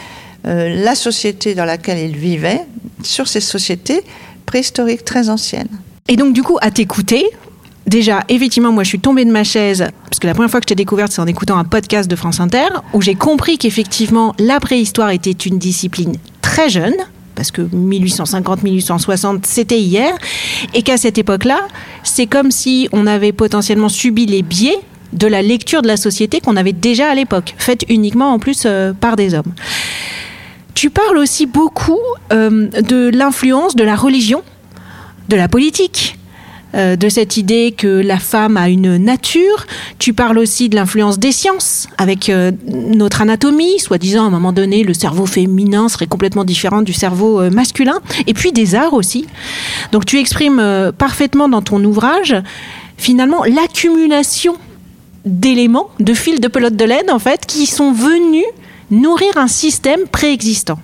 euh, 0.45 0.83
la 0.83 0.95
société 0.95 1.55
dans 1.55 1.65
laquelle 1.65 1.99
il 1.99 2.15
vivait 2.15 2.61
sur 3.03 3.27
ces 3.27 3.41
sociétés 3.41 4.01
préhistoriques 4.45 5.03
très 5.03 5.29
anciennes. 5.29 5.69
Et 6.07 6.15
donc 6.15 6.33
du 6.33 6.43
coup, 6.43 6.57
à 6.61 6.71
t'écouter, 6.71 7.25
déjà, 7.85 8.23
effectivement, 8.29 8.71
moi, 8.71 8.83
je 8.83 8.89
suis 8.89 8.99
tombée 8.99 9.25
de 9.25 9.31
ma 9.31 9.43
chaise, 9.43 9.87
parce 10.03 10.19
que 10.19 10.27
la 10.27 10.33
première 10.33 10.51
fois 10.51 10.59
que 10.59 10.65
je 10.65 10.69
t'ai 10.69 10.75
découverte, 10.75 11.11
c'est 11.11 11.21
en 11.21 11.27
écoutant 11.27 11.57
un 11.57 11.63
podcast 11.63 12.09
de 12.09 12.15
France 12.15 12.39
Inter, 12.39 12.67
où 12.93 13.01
j'ai 13.01 13.15
compris 13.15 13.57
qu'effectivement, 13.57 14.35
la 14.39 14.59
préhistoire 14.59 15.09
était 15.09 15.31
une 15.31 15.57
discipline 15.57 16.15
très 16.41 16.69
jeune, 16.69 16.95
parce 17.35 17.51
que 17.51 17.61
1850-1860, 17.61 19.39
c'était 19.43 19.79
hier, 19.79 20.13
et 20.73 20.81
qu'à 20.81 20.97
cette 20.97 21.17
époque-là, 21.17 21.67
c'est 22.03 22.25
comme 22.25 22.51
si 22.51 22.87
on 22.91 23.05
avait 23.05 23.31
potentiellement 23.31 23.89
subi 23.89 24.25
les 24.25 24.43
biais 24.43 24.79
de 25.17 25.27
la 25.27 25.41
lecture 25.41 25.81
de 25.81 25.88
la 25.88 25.97
société 25.97 26.39
qu'on 26.39 26.55
avait 26.55 26.74
déjà 26.74 27.09
à 27.09 27.15
l'époque, 27.15 27.55
faite 27.57 27.83
uniquement 27.89 28.33
en 28.33 28.39
plus 28.39 28.63
euh, 28.65 28.93
par 28.93 29.15
des 29.15 29.33
hommes. 29.33 29.53
Tu 30.74 30.89
parles 30.89 31.17
aussi 31.17 31.45
beaucoup 31.45 32.00
euh, 32.31 32.67
de 32.67 33.09
l'influence 33.09 33.75
de 33.75 33.83
la 33.83 33.95
religion, 33.95 34.43
de 35.27 35.36
la 35.36 35.47
politique, 35.47 36.19
euh, 36.75 36.95
de 36.95 37.09
cette 37.09 37.38
idée 37.38 37.74
que 37.75 37.88
la 37.88 38.19
femme 38.19 38.57
a 38.57 38.69
une 38.69 38.97
nature. 38.97 39.65
Tu 39.97 40.13
parles 40.13 40.38
aussi 40.38 40.69
de 40.69 40.75
l'influence 40.75 41.17
des 41.17 41.31
sciences 41.31 41.88
avec 41.97 42.31
notre 42.67 43.21
anatomie, 43.21 43.79
soi-disant 43.79 44.25
à 44.25 44.27
un 44.27 44.31
moment 44.31 44.53
donné 44.53 44.83
le 44.83 44.93
cerveau 44.93 45.25
féminin 45.25 45.89
serait 45.89 46.05
complètement 46.05 46.43
différent 46.43 46.83
du 46.83 46.93
cerveau 46.93 47.50
masculin, 47.50 48.00
et 48.27 48.36
puis 48.36 48.51
des 48.51 48.75
arts 48.75 48.93
aussi. 48.93 49.25
Donc 49.91 50.05
tu 50.05 50.19
exprimes 50.19 50.91
parfaitement 50.97 51.50
dans 51.50 51.63
ton 51.63 51.83
ouvrage 51.83 52.36
finalement 52.97 53.43
l'accumulation 53.43 54.57
d'éléments, 55.27 55.89
de 56.00 56.13
fils 56.13 56.39
de 56.39 56.48
pelote 56.48 56.75
de 56.75 56.86
laine 56.86 57.12
en 57.12 57.19
fait, 57.19 57.46
qui 57.46 57.65
sont 57.65 57.91
venus 57.91 58.46
nourrir 58.89 59.38
un 59.38 59.48
système 59.48 60.07
préexistant. 60.12 60.79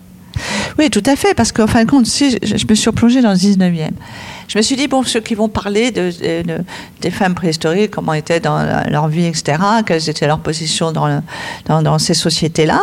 Oui, 0.80 0.90
tout 0.90 1.04
à 1.06 1.16
fait, 1.16 1.34
parce 1.36 1.52
qu'en 1.52 1.68
fin 1.68 1.86
de 1.86 1.90
compte, 1.90 2.08
si 2.08 2.38
je 2.42 2.66
me 2.68 2.76
suis 2.76 2.90
replongée 2.90 3.22
dans 3.22 3.32
le 3.32 3.38
19e, 3.38 3.92
je 4.48 4.58
me 4.58 4.64
suis 4.64 4.76
dit, 4.76 4.88
bon, 4.88 5.04
ceux 5.04 5.20
qui 5.20 5.36
vont 5.36 5.48
parler 5.48 5.92
de, 5.92 6.12
des 7.02 7.12
femmes 7.12 7.36
préhistoriques, 7.36 7.92
comment 7.92 8.14
étaient 8.14 8.40
dans 8.40 8.84
leur 8.90 9.08
vie, 9.08 9.26
etc., 9.26 9.58
quelles 9.86 10.10
étaient 10.10 10.28
leurs 10.28 10.40
positions 10.40 10.92
dans, 10.92 11.22
dans, 11.68 12.00
ces 12.00 12.14
sociétés-là, 12.14 12.82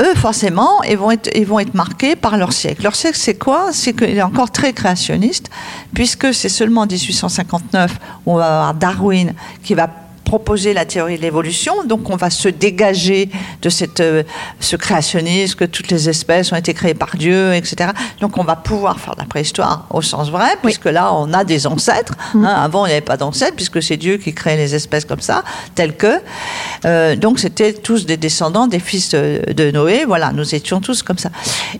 eux, 0.00 0.14
forcément, 0.14 0.82
ils 0.82 0.96
vont, 0.96 1.10
être, 1.10 1.30
ils 1.36 1.46
vont 1.46 1.60
être 1.60 1.74
marqués 1.74 2.16
par 2.16 2.36
leur 2.36 2.52
siècle. 2.52 2.82
Leur 2.82 2.96
siècle, 2.96 3.16
c'est 3.16 3.38
quoi? 3.38 3.68
C'est 3.72 3.92
qu'il 3.92 4.16
est 4.16 4.22
encore 4.22 4.50
très 4.50 4.72
créationniste, 4.72 5.50
puisque 5.92 6.34
c'est 6.34 6.48
seulement 6.48 6.82
en 6.82 6.86
1859 6.86 7.92
où 8.26 8.32
on 8.32 8.36
va 8.36 8.46
avoir 8.46 8.74
Darwin 8.74 9.34
qui 9.62 9.74
va 9.74 9.88
proposer 10.34 10.74
la 10.74 10.84
théorie 10.84 11.16
de 11.16 11.22
l'évolution. 11.22 11.84
Donc 11.84 12.10
on 12.10 12.16
va 12.16 12.28
se 12.28 12.48
dégager 12.48 13.30
de 13.62 13.68
cette, 13.68 14.00
euh, 14.00 14.24
ce 14.58 14.74
créationnisme, 14.74 15.56
que 15.56 15.64
toutes 15.64 15.92
les 15.92 16.08
espèces 16.08 16.50
ont 16.50 16.56
été 16.56 16.74
créées 16.74 16.94
par 17.04 17.16
Dieu, 17.16 17.54
etc. 17.54 17.90
Donc 18.20 18.36
on 18.36 18.42
va 18.42 18.56
pouvoir 18.56 18.98
faire 18.98 19.14
de 19.14 19.20
la 19.20 19.26
préhistoire 19.26 19.86
au 19.90 20.02
sens 20.02 20.30
vrai, 20.30 20.56
puisque 20.60 20.86
là 20.86 21.14
on 21.14 21.32
a 21.32 21.44
des 21.44 21.68
ancêtres. 21.68 22.14
Mm. 22.34 22.44
Hein. 22.46 22.54
avant 22.64 22.84
il 22.84 22.88
n'y 22.88 22.94
avait 22.94 23.10
pas 23.12 23.16
d'ancêtres, 23.16 23.54
puisque 23.54 23.80
c'est 23.80 23.96
Dieu 23.96 24.16
qui 24.16 24.34
crée 24.34 24.56
les 24.56 24.74
espèces 24.74 25.04
comme 25.04 25.20
ça, 25.20 25.44
telles 25.76 25.96
que. 25.96 26.14
Euh, 26.84 27.14
donc 27.14 27.38
c'était 27.38 27.72
tous 27.72 28.04
des 28.04 28.16
descendants 28.16 28.66
des 28.66 28.80
fils 28.80 29.10
de, 29.10 29.70
Noé. 29.70 30.04
Voilà, 30.04 30.32
nous 30.32 30.52
étions 30.52 30.80
tous 30.80 31.04
comme 31.04 31.18
ça. 31.18 31.30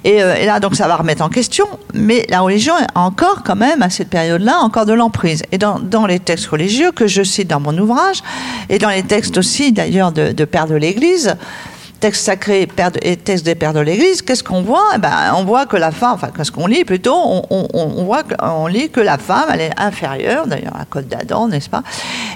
Et, 0.05 0.23
euh, 0.23 0.37
et, 0.37 0.47
là 0.47 0.61
donc 0.61 0.77
ça 0.77 0.87
va 0.87 0.95
remettre 0.95 1.25
en 1.25 1.29
question, 1.29 1.67
mais 1.93 2.25
la 2.29 2.41
religion 2.41 2.75
a 2.95 3.01
encore 3.01 3.43
quand 3.43 3.57
même 3.57 3.83
à 3.83 3.91
cette 3.91 4.11
période-là 4.11 4.59
encore 4.61 4.87
de 4.87 4.93
l'emprise. 4.93 5.43
Et 5.51 5.59
dans, 5.59 5.81
dans 5.81 6.07
les 6.07 6.21
textes 6.21 6.47
religieux 6.47 6.93
que 6.93 7.09
je 7.09 7.25
cite 7.25 7.49
dans 7.49 7.59
mon 7.59 7.77
ouvrage, 7.77 8.23
et 8.69 8.79
dans 8.79 8.91
les 8.91 9.03
textes 9.03 9.39
aussi, 9.39 9.73
d'ailleurs, 9.73 10.13
de, 10.13 10.33
de 10.33 10.45
pères 10.45 10.67
de 10.67 10.75
l'Église, 10.75 11.37
textes 12.05 12.27
sacrés 12.27 12.69
et 13.01 13.17
textes 13.17 13.47
des 13.47 13.55
pères 13.55 13.73
de 13.73 13.81
l'Église, 13.81 14.21
qu'est-ce 14.21 14.45
qu'on 14.45 14.61
voit? 14.61 14.91
Eh 14.95 14.99
ben, 14.99 15.33
On 15.37 15.45
voit 15.45 15.65
que 15.65 15.79
la 15.79 15.91
femme, 15.91 16.13
enfin, 16.17 16.29
qu'est-ce 16.37 16.53
qu'on 16.53 16.67
lit 16.67 16.85
plutôt? 16.85 17.17
On, 17.17 18.05
voit 18.05 18.25
qu'on 18.25 18.67
lit 18.67 18.91
que 18.91 19.01
la 19.01 19.17
femme, 19.17 19.47
elle 19.51 19.63
est 19.63 19.81
inférieure, 19.81 20.47
d'ailleurs, 20.47 20.77
à 20.79 20.85
code 20.85 21.09
d'Adam, 21.09 21.49
n'est-ce 21.49 21.71
pas? 21.71 21.83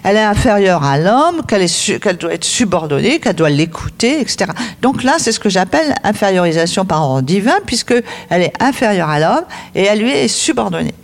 Elle 0.05 0.17
est 0.17 0.23
inférieure 0.23 0.83
à 0.85 0.97
l'homme, 0.97 1.43
qu'elle, 1.47 1.67
qu'elle 2.01 2.17
doit 2.17 2.33
être 2.33 2.45
subordonnée, 2.45 3.21
qu'elle 3.21 3.35
doit 3.35 3.51
l'écouter, 3.51 4.23
etc. 4.23 4.47
Donc 4.81 5.03
là, 5.03 5.17
c'est 5.19 5.33
ce 5.33 5.39
que 5.39 5.51
j'appelle 5.51 5.95
infériorisation 6.03 6.87
par 6.87 7.03
ordre 7.03 7.21
divin, 7.21 7.59
puisqu'elle 7.67 8.05
est 8.31 8.55
inférieure 8.63 9.11
à 9.11 9.21
l'homme 9.21 9.45
et 9.75 9.83
elle 9.83 9.99
lui 9.99 10.13
est 10.13 10.29
subordonnée. 10.29 10.95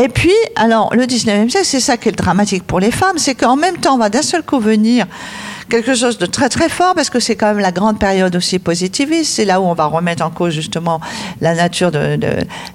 Et 0.00 0.08
puis, 0.08 0.36
alors, 0.54 0.94
le 0.94 1.02
19e 1.02 1.50
siècle, 1.50 1.66
c'est 1.66 1.80
ça 1.80 1.96
qui 1.96 2.10
est 2.10 2.12
dramatique 2.12 2.62
pour 2.62 2.78
les 2.78 2.92
femmes, 2.92 3.18
c'est 3.18 3.34
qu'en 3.34 3.56
même 3.56 3.78
temps, 3.78 3.96
on 3.96 3.98
va 3.98 4.08
d'un 4.08 4.22
seul 4.22 4.44
coup 4.44 4.60
venir 4.60 5.04
quelque 5.68 5.94
chose 5.94 6.18
de 6.18 6.26
très 6.26 6.48
très 6.48 6.68
fort 6.68 6.94
parce 6.94 7.10
que 7.10 7.20
c'est 7.20 7.36
quand 7.36 7.48
même 7.48 7.58
la 7.58 7.72
grande 7.72 7.98
période 7.98 8.34
aussi 8.36 8.58
positiviste. 8.58 9.34
C'est 9.34 9.44
là 9.44 9.60
où 9.60 9.64
on 9.64 9.74
va 9.74 9.86
remettre 9.86 10.24
en 10.24 10.30
cause 10.30 10.52
justement 10.52 11.00
la 11.40 11.54
nature 11.54 11.90
de, 11.90 12.18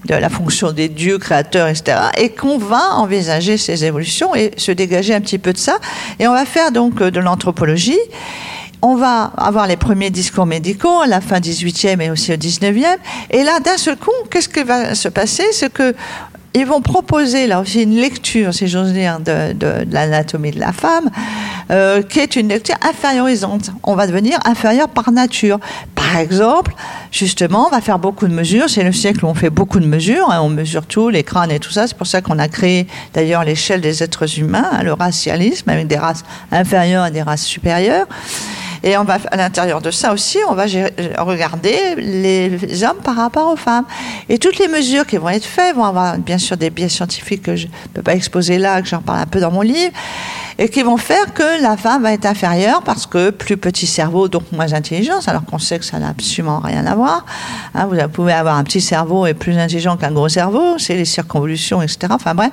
la 0.07 0.29
fonction 0.29 0.71
des 0.71 0.89
dieux 0.89 1.17
créateurs, 1.17 1.67
etc. 1.67 1.97
Et 2.17 2.29
qu'on 2.29 2.57
va 2.57 2.95
envisager 2.95 3.57
ces 3.57 3.85
évolutions 3.85 4.35
et 4.35 4.51
se 4.57 4.71
dégager 4.71 5.13
un 5.13 5.21
petit 5.21 5.39
peu 5.39 5.53
de 5.53 5.57
ça. 5.57 5.77
Et 6.19 6.27
on 6.27 6.33
va 6.33 6.45
faire 6.45 6.71
donc 6.71 7.01
de 7.01 7.19
l'anthropologie 7.19 7.99
on 8.85 8.95
va 8.95 9.31
avoir 9.37 9.65
les 9.65 9.77
premiers 9.77 10.09
discours 10.09 10.45
médicaux 10.45 10.99
à 10.99 11.07
la 11.07 11.21
fin 11.21 11.39
18e 11.39 12.01
et 12.01 12.11
aussi 12.11 12.33
au 12.33 12.35
19e. 12.35 12.97
Et 13.31 13.43
là, 13.43 13.61
d'un 13.61 13.77
seul 13.77 13.95
coup, 13.95 14.11
qu'est-ce 14.29 14.49
qui 14.49 14.61
va 14.61 14.93
se 14.93 15.07
passer? 15.07 15.45
C'est 15.53 15.71
que 15.71 15.95
ils 16.55 16.65
vont 16.65 16.81
proposer 16.81 17.47
là 17.47 17.59
aussi 17.59 17.83
une 17.83 17.95
lecture, 17.95 18.53
si 18.53 18.67
j'ose 18.67 18.93
dire, 18.93 19.19
de, 19.19 19.55
l'anatomie 19.91 20.51
de 20.51 20.59
la 20.59 20.71
femme, 20.71 21.09
euh, 21.71 22.03
qui 22.03 22.19
est 22.19 22.35
une 22.35 22.49
lecture 22.49 22.75
infériorisante. 22.87 23.71
On 23.83 23.95
va 23.95 24.07
devenir 24.07 24.39
inférieur 24.45 24.87
par 24.89 25.11
nature. 25.11 25.59
Par 25.95 26.17
exemple, 26.17 26.75
justement, 27.11 27.67
on 27.67 27.69
va 27.71 27.81
faire 27.81 27.97
beaucoup 27.97 28.27
de 28.27 28.33
mesures. 28.33 28.69
C'est 28.69 28.83
le 28.83 28.91
siècle 28.91 29.25
où 29.25 29.27
on 29.27 29.33
fait 29.33 29.49
beaucoup 29.49 29.79
de 29.79 29.87
mesures. 29.87 30.29
Hein, 30.29 30.41
on 30.41 30.49
mesure 30.49 30.85
tout, 30.85 31.09
les 31.09 31.23
crânes 31.23 31.51
et 31.51 31.59
tout 31.59 31.71
ça. 31.71 31.87
C'est 31.87 31.97
pour 31.97 32.07
ça 32.07 32.21
qu'on 32.21 32.37
a 32.37 32.47
créé 32.47 32.87
d'ailleurs 33.13 33.43
l'échelle 33.43 33.81
des 33.81 34.03
êtres 34.03 34.39
humains, 34.39 34.83
le 34.83 34.93
racialisme, 34.93 35.69
avec 35.69 35.87
des 35.87 35.97
races 35.97 36.23
inférieures 36.51 37.07
et 37.07 37.11
des 37.11 37.23
races 37.23 37.45
supérieures. 37.45 38.05
Et 38.83 38.97
on 38.97 39.05
va, 39.05 39.17
à 39.31 39.37
l'intérieur 39.37 39.81
de 39.81 39.91
ça 39.91 40.13
aussi, 40.13 40.39
on 40.49 40.53
va 40.53 40.65
regarder 41.19 41.95
les 41.95 42.83
hommes 42.83 43.01
par 43.03 43.15
rapport 43.15 43.51
aux 43.51 43.55
femmes. 43.55 43.85
Et 44.27 44.37
toutes 44.37 44.59
les 44.59 44.67
mesures 44.67 45.05
qui 45.05 45.17
vont 45.17 45.29
être 45.29 45.45
faites 45.45 45.75
vont 45.75 45.85
avoir 45.85 46.17
bien 46.17 46.37
sûr 46.37 46.57
des 46.57 46.69
biais 46.69 46.89
scientifiques 46.89 47.43
que 47.43 47.55
je 47.55 47.67
ne 47.67 47.71
peux 47.93 48.01
pas 48.01 48.13
exposer 48.13 48.57
là, 48.57 48.81
que 48.81 48.87
j'en 48.87 49.01
parle 49.01 49.19
un 49.19 49.25
peu 49.25 49.39
dans 49.39 49.51
mon 49.51 49.61
livre 49.61 49.93
et 50.57 50.69
qui 50.69 50.83
vont 50.83 50.97
faire 50.97 51.33
que 51.33 51.61
la 51.61 51.77
femme 51.77 52.03
va 52.03 52.13
être 52.13 52.25
inférieure 52.25 52.81
parce 52.83 53.05
que 53.05 53.29
plus 53.29 53.57
petit 53.57 53.87
cerveau, 53.87 54.27
donc 54.27 54.43
moins 54.51 54.73
intelligence, 54.73 55.27
alors 55.27 55.43
qu'on 55.45 55.59
sait 55.59 55.79
que 55.79 55.85
ça 55.85 55.99
n'a 55.99 56.09
absolument 56.09 56.59
rien 56.59 56.85
à 56.85 56.95
voir. 56.95 57.25
Hein, 57.75 57.87
vous 57.87 58.09
pouvez 58.09 58.33
avoir 58.33 58.57
un 58.57 58.63
petit 58.63 58.81
cerveau 58.81 59.25
et 59.25 59.33
plus 59.33 59.57
intelligent 59.57 59.97
qu'un 59.97 60.11
gros 60.11 60.29
cerveau, 60.29 60.77
c'est 60.77 60.95
les 60.95 61.05
circonvolutions, 61.05 61.81
etc. 61.81 62.07
Enfin 62.11 62.35
bref. 62.35 62.51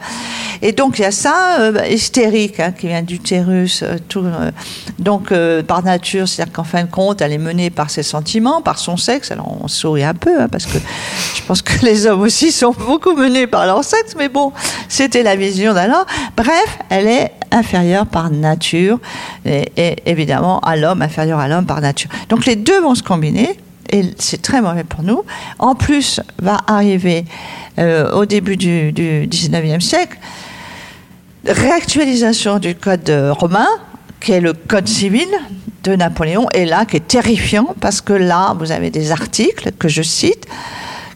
Et 0.62 0.73
donc 0.73 0.99
il 0.99 1.02
y 1.02 1.04
a 1.04 1.11
ça, 1.11 1.61
euh, 1.61 1.87
hystérique, 1.88 2.61
hein, 2.61 2.73
qui 2.73 2.88
vient 2.88 3.02
d'utérus, 3.02 3.83
euh. 3.83 3.97
Euh, 4.16 4.50
donc 4.99 5.33
par 5.66 5.83
nature, 5.83 6.28
c'est-à-dire 6.28 6.52
qu'en 6.52 6.64
fin 6.64 6.85
de 6.85 6.90
compte, 6.90 7.21
elle 7.21 7.33
est 7.33 7.38
menée 7.38 7.71
par 7.71 7.90
ses 7.90 8.02
sentiments, 8.02 8.61
par 8.61 8.78
son 8.78 8.97
sexe. 8.97 9.30
Alors 9.30 9.57
on 9.62 9.69
sourit 9.69 10.04
un 10.04 10.14
peu, 10.14 10.42
hein, 10.42 10.49
parce 10.49 10.66
que 10.66 10.78
je 11.37 11.42
pense 11.47 11.62
que 11.62 11.85
les 11.85 12.07
hommes 12.07 12.23
aussi 12.23 12.52
sont 12.52 12.73
beaucoup 12.73 13.14
menés 13.14 13.47
par 13.47 13.66
leur 13.66 13.85
sexe, 13.85 14.14
mais 14.16 14.28
bon, 14.28 14.52
c'était 14.88 15.23
la 15.23 15.37
vision 15.37 15.75
d'alors. 15.75 16.07
Bref, 16.37 16.78
elle 16.88 17.07
est 17.07 17.33
inférieure 17.50 17.89
par 18.06 18.30
nature 18.30 18.99
et, 19.44 19.97
évidemment 20.06 20.61
à 20.61 20.76
l'homme, 20.76 21.02
inférieur 21.02 21.38
à 21.38 21.49
l'homme 21.49 21.66
par 21.66 21.80
nature. 21.80 22.11
Donc 22.28 22.47
les 22.47 22.56
deux 22.56 22.80
vont 22.80 22.94
se 22.94 23.02
combiner 23.02 23.59
et 23.92 24.04
c'est 24.18 24.40
très 24.40 24.61
mauvais 24.61 24.85
pour 24.85 25.02
nous. 25.02 25.25
En 25.59 25.75
plus, 25.75 26.20
va 26.40 26.59
arriver 26.66 27.25
euh, 27.78 28.12
au 28.12 28.25
début 28.25 28.56
du, 28.56 28.92
du 28.92 29.26
19e 29.26 29.80
siècle 29.80 30.18
réactualisation 31.47 32.59
du 32.59 32.75
code 32.75 33.11
romain, 33.38 33.66
qui 34.20 34.32
est 34.32 34.40
le 34.40 34.52
code 34.52 34.88
civil 34.88 35.26
de 35.82 35.97
Napoléon, 35.97 36.47
et 36.52 36.66
là, 36.66 36.85
qui 36.85 36.97
est 36.97 37.09
terrifiant, 37.09 37.75
parce 37.80 38.00
que 38.00 38.12
là, 38.12 38.54
vous 38.59 38.70
avez 38.70 38.90
des 38.90 39.12
articles 39.12 39.73
que 39.78 39.88
je 39.88 40.02
cite, 40.02 40.47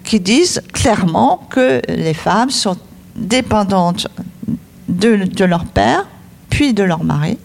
qui 0.05 0.21
disent 0.21 0.63
clairement 0.73 1.47
que 1.51 1.81
les 1.89 2.15
femmes 2.15 2.51
sont 2.51 2.77
dépendantes 3.15 4.09
de, 4.89 5.17
de 5.17 5.45
leur 5.45 5.65
père 5.65 6.07
puis 6.55 6.73
de 6.73 6.85
leur 6.85 7.03
mari, 7.03 7.37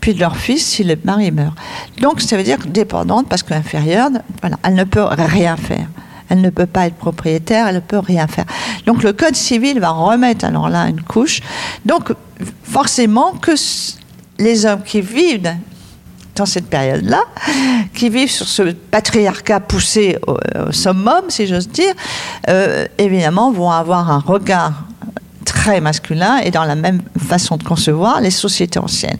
puis 0.00 0.12
de 0.12 0.18
leur 0.18 0.36
fils 0.36 0.66
si 0.66 0.82
le 0.82 0.98
mari 1.04 1.30
meurt. 1.30 1.54
Donc 2.00 2.20
ça 2.20 2.36
veut 2.36 2.42
dire 2.42 2.58
dépendante 2.66 3.28
parce 3.28 3.44
qu'inférieure, 3.44 4.10
voilà, 4.40 4.56
elle 4.64 4.74
ne 4.74 4.82
peut 4.82 5.04
rien 5.04 5.56
faire. 5.56 5.86
Elle 6.28 6.40
ne 6.40 6.50
peut 6.50 6.66
pas 6.66 6.88
être 6.88 6.96
propriétaire, 6.96 7.68
elle 7.68 7.76
ne 7.76 7.80
peut 7.80 8.00
rien 8.00 8.26
faire. 8.26 8.46
Donc 8.84 9.04
le 9.04 9.12
code 9.12 9.36
civil 9.36 9.78
va 9.78 9.90
remettre 9.90 10.44
alors 10.44 10.68
là 10.68 10.88
une 10.88 11.02
couche. 11.02 11.40
Donc 11.84 12.12
forcément 12.64 13.30
que 13.34 13.52
les 14.40 14.66
hommes 14.66 14.82
qui 14.82 15.02
vivent 15.02 15.54
dans 16.34 16.46
cette 16.46 16.68
période-là, 16.68 17.20
qui 17.94 18.10
vivent 18.10 18.32
sur 18.32 18.48
ce 18.48 18.72
patriarcat 18.72 19.60
poussé 19.60 20.18
au, 20.26 20.36
summum, 20.72 21.22
si 21.28 21.46
j'ose 21.46 21.68
dire, 21.68 21.94
euh, 22.48 22.86
évidemment 22.98 23.52
vont 23.52 23.70
avoir 23.70 24.10
un 24.10 24.18
regard 24.18 24.72
très 25.66 25.80
masculin 25.80 26.36
et 26.44 26.52
dans 26.52 26.62
la 26.62 26.76
même 26.76 27.02
façon 27.18 27.56
de 27.56 27.64
concevoir 27.64 28.20
les 28.20 28.30
sociétés 28.30 28.78
anciennes. 28.78 29.18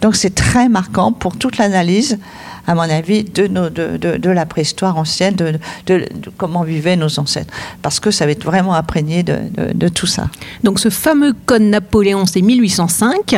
Donc 0.00 0.16
c'est 0.16 0.34
très 0.34 0.70
marquant 0.70 1.12
pour 1.12 1.36
toute 1.36 1.58
l'analyse 1.58 2.18
à 2.66 2.74
mon 2.74 2.82
avis, 2.82 3.24
de, 3.24 3.46
nos, 3.46 3.68
de, 3.70 4.30
la 4.30 4.46
préhistoire 4.46 4.96
ancienne, 4.96 5.34
de, 5.34 5.58
de, 5.86 6.06
comment 6.36 6.62
vivaient 6.62 6.96
nos 6.96 7.18
ancêtres. 7.18 7.52
Parce 7.82 8.00
que 8.00 8.10
ça 8.10 8.26
va 8.26 8.32
être 8.32 8.44
vraiment 8.44 8.74
imprégné 8.74 9.22
de, 9.22 9.88
tout 9.88 10.06
ça. 10.06 10.28
Donc 10.62 10.80
ce 10.80 10.88
fameux 10.88 11.34
code 11.46 11.62
Napoléon, 11.62 12.26
c'est 12.26 12.42
1805. 12.42 13.34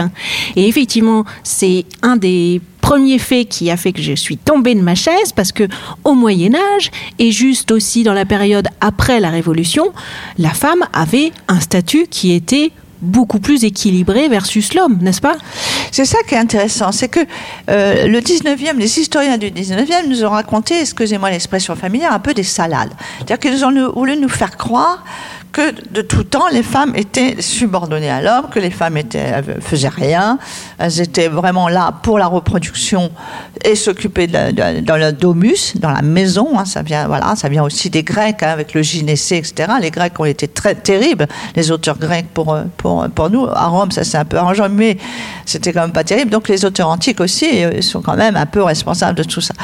Et 0.55 0.69
effectivement, 0.69 1.25
c'est 1.43 1.85
un 2.03 2.17
des 2.17 2.61
premier 2.81 3.19
fait 3.19 3.47
qui 3.47 3.69
a 3.69 3.77
fait 3.77 3.93
que 3.93 4.01
je 4.01 4.13
suis 4.13 4.37
tombée 4.37 4.77
de 4.77 4.81
ma 4.81 4.95
chaise 4.95 5.33
parce 5.35 5.51
que 5.51 5.65
au 6.05 6.15
Moyen 6.15 6.55
Âge 6.55 6.93
et 7.19 7.33
juste 7.33 7.73
aussi 7.73 8.05
dans 8.05 8.13
la 8.13 8.25
période 8.25 8.69
après 8.81 9.19
la 9.19 9.31
Révolution, 9.31 9.93
la 10.39 10.51
femme 10.51 10.85
avait 10.93 11.33
un 11.49 11.59
statut 11.59 12.07
qui 12.09 12.33
était 12.33 12.71
beaucoup 13.03 13.41
plus 13.41 13.65
équilibré 13.65 14.29
versus 14.29 14.75
l'homme, 14.75 14.99
n'est-ce 15.01 15.21
pas? 15.21 15.37
C'est 15.97 16.05
ça 16.05 16.19
qui 16.29 16.35
est 16.35 16.39
intéressant, 16.39 16.93
c'est 16.93 17.09
que 17.09 17.21
euh, 17.71 18.07
le 18.07 18.21
19e, 18.21 18.77
les 18.77 19.01
historiens 19.01 19.39
du 19.39 19.51
19e 19.51 20.07
nous 20.07 20.27
ont 20.27 20.29
raconté, 20.29 20.79
excusez-moi 20.79 21.31
l'expression 21.31 21.75
familière, 21.75 22.13
un 22.13 22.19
peu 22.19 22.35
des 22.35 22.43
salades. 22.43 22.93
C'est-à-dire 23.17 23.39
qu'ils 23.39 23.65
ont 23.65 23.93
voulu 23.95 24.15
nous 24.19 24.29
faire 24.29 24.59
croire 24.59 25.03
que 25.57 25.91
de 25.91 26.03
tout 26.03 26.25
temps, 26.25 26.49
les 26.53 26.63
femmes 26.63 26.93
étaient 26.97 27.41
subordonnées 27.41 28.11
à 28.11 28.21
l'homme, 28.21 28.51
que 28.51 28.59
les 28.59 28.71
femmes 28.71 28.99
étaient, 28.99 29.43
faisaient 29.61 29.89
rien, 29.89 30.39
elles 30.77 31.01
étaient 31.01 31.29
vraiment 31.29 31.71
là 31.71 31.95
pour 32.03 32.19
la 32.19 32.27
reproduction 32.27 33.11
et 33.65 33.75
s'occuper 33.75 34.27
dans 34.27 35.01
le 35.01 35.13
domus, 35.13 35.75
dans 35.77 35.91
la 35.91 36.03
maison. 36.03 36.59
Hein, 36.59 36.67
ça 36.67 36.83
vient, 36.83 37.07
voilà, 37.07 37.37
ça 37.37 37.49
vient 37.49 37.65
aussi 37.65 37.89
des 37.89 38.03
Grecs 38.03 38.43
hein, 38.43 38.51
avec 38.51 38.75
le 38.75 38.83
gynécée, 38.83 39.37
etc. 39.37 39.73
Les 39.81 39.91
Grecs 39.91 40.21
ont 40.21 40.27
été 40.27 40.47
très 40.47 40.75
terribles, 40.75 41.27
les 41.55 41.71
auteurs 41.71 41.97
grecs 41.97 42.29
pour 42.35 42.59
pour 42.77 43.07
pour 43.15 43.31
nous. 43.31 43.47
À 43.47 43.69
Rome, 43.69 43.93
ça 43.93 44.05
s'est 44.05 44.19
un 44.19 44.27
peu 44.27 44.37
arrangé, 44.37 44.63
mais 44.71 44.99
c'était 45.47 45.73
quand 45.73 45.81
même 45.81 45.93
pas 45.93 46.05
terrible. 46.05 46.31
Donc 46.31 46.49
les 46.49 46.67
auteurs 46.67 46.91
antiques 46.91 47.23
aussi 47.23 47.65
euh, 47.65 47.81
sont 47.81 48.03
quand 48.03 48.17
même 48.17 48.37
un 48.37 48.47
peu 48.47 48.63
responsables 48.63 49.17
de 49.17 49.25
tout 49.25 49.41
ça. 49.41 49.55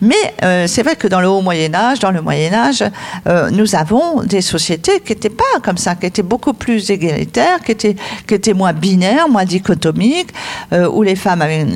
Mais 0.00 0.34
euh, 0.42 0.66
c'est 0.66 0.82
vrai 0.82 0.96
que 0.96 1.08
dans 1.08 1.20
le 1.20 1.28
haut 1.28 1.42
Moyen 1.42 1.74
Âge, 1.74 1.98
dans 1.98 2.10
le 2.10 2.22
Moyen 2.22 2.52
Âge, 2.52 2.84
euh, 3.26 3.50
nous 3.50 3.74
avons 3.74 4.22
des 4.22 4.40
sociétés 4.40 5.00
qui 5.00 5.12
étaient 5.12 5.28
pas 5.28 5.44
comme 5.62 5.76
ça, 5.76 5.94
qui 5.94 6.06
était 6.06 6.22
beaucoup 6.22 6.52
plus 6.52 6.90
égalitaire, 6.90 7.60
qui 7.60 7.72
était, 7.72 7.96
qui 8.26 8.34
était 8.34 8.54
moins 8.54 8.72
binaire, 8.72 9.28
moins 9.28 9.44
dichotomique, 9.44 10.30
euh, 10.72 10.88
où 10.88 11.02
les 11.02 11.16
femmes 11.16 11.42
avaient 11.42 11.66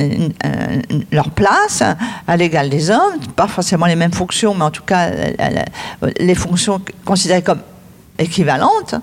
leur 1.13 1.31
place 1.31 1.83
à 2.27 2.37
l'égal 2.37 2.71
des 2.71 2.91
hommes, 2.91 3.19
pas 3.37 3.49
forcément 3.49 3.87
les 3.87 3.97
mêmes 3.97 4.13
fonctions, 4.13 4.55
mais 4.55 4.65
en 4.65 4.71
tout 4.71 4.83
cas 4.85 5.11
les 6.19 6.35
fonctions 6.35 6.81
considérées 7.05 7.43
comme 7.43 7.61
équivalente. 8.19 8.95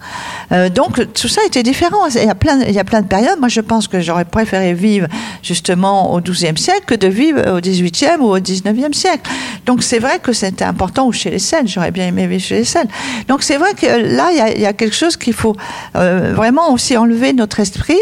Euh, 0.52 0.70
donc 0.70 1.14
tout 1.14 1.28
ça 1.28 1.42
était 1.46 1.64
différent. 1.64 2.08
Il 2.08 2.24
y, 2.24 2.30
a 2.30 2.36
plein, 2.36 2.62
il 2.62 2.74
y 2.74 2.80
a 2.80 2.84
plein 2.84 3.02
de 3.02 3.08
périodes. 3.08 3.40
Moi, 3.40 3.50
je 3.50 3.62
pense 3.62 3.88
que 3.88 4.00
j'aurais 4.00 4.26
préféré 4.26 4.74
vivre 4.74 5.08
justement 5.44 6.14
au 6.14 6.22
XIIe 6.22 6.58
siècle 6.58 6.84
que 6.86 6.96
de 6.96 7.08
vivre 7.08 7.58
au 7.58 7.60
XVIIIe 7.60 8.20
ou 8.20 8.36
au 8.36 8.40
XIXe 8.40 8.98
siècle. 8.98 9.30
Donc 9.66 9.84
c'est 9.84 10.00
vrai 10.00 10.20
que 10.20 10.34
c'était 10.34 10.66
important, 10.66 11.08
ou 11.08 11.12
chez 11.12 11.30
les 11.30 11.40
Celtes, 11.40 11.68
j'aurais 11.68 11.92
bien 11.92 12.08
aimé 12.08 12.28
vivre 12.28 12.44
chez 12.44 12.56
les 12.56 12.66
Celtes. 12.66 12.90
Donc 13.28 13.44
c'est 13.44 13.58
vrai 13.58 13.74
que 13.74 13.86
là, 13.86 14.30
il 14.32 14.62
y 14.62 14.66
a, 14.66 14.74
quelque 14.74 14.96
chose 14.96 15.18
qu'il 15.18 15.34
faut 15.34 15.56
euh, 15.96 16.34
vraiment 16.34 16.72
aussi 16.72 16.98
enlever 16.98 17.34
notre 17.34 17.60
esprit 17.60 18.00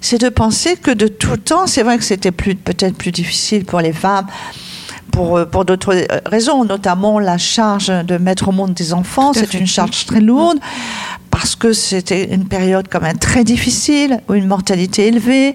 c'est 0.00 0.18
de 0.18 0.28
penser 0.28 0.76
que 0.76 0.92
de 0.92 1.08
tout 1.08 1.36
temps, 1.36 1.66
c'est 1.66 1.82
vrai 1.82 1.98
que 1.98 2.04
c'était 2.04 2.30
peut-être 2.30 2.96
plus 2.96 3.10
difficile 3.10 3.64
pour 3.64 3.80
les 3.80 3.92
femmes 3.92 4.26
pour, 5.12 5.38
euh, 5.38 5.44
pour 5.44 5.64
d'autres 5.64 6.06
raisons, 6.26 6.64
notamment 6.64 7.18
la 7.18 7.38
charge 7.38 7.88
de 7.88 8.18
mettre 8.18 8.48
au 8.48 8.52
monde 8.52 8.74
des 8.74 8.92
enfants. 8.92 9.32
C'est 9.32 9.54
une 9.54 9.66
charge 9.66 10.06
très 10.06 10.20
lourde 10.20 10.58
parce 11.36 11.54
que 11.54 11.74
c'était 11.74 12.32
une 12.32 12.48
période 12.48 12.86
quand 12.90 13.02
même 13.02 13.18
très 13.18 13.44
difficile, 13.44 14.22
où 14.26 14.32
une 14.32 14.46
mortalité 14.46 15.08
élevée, 15.08 15.54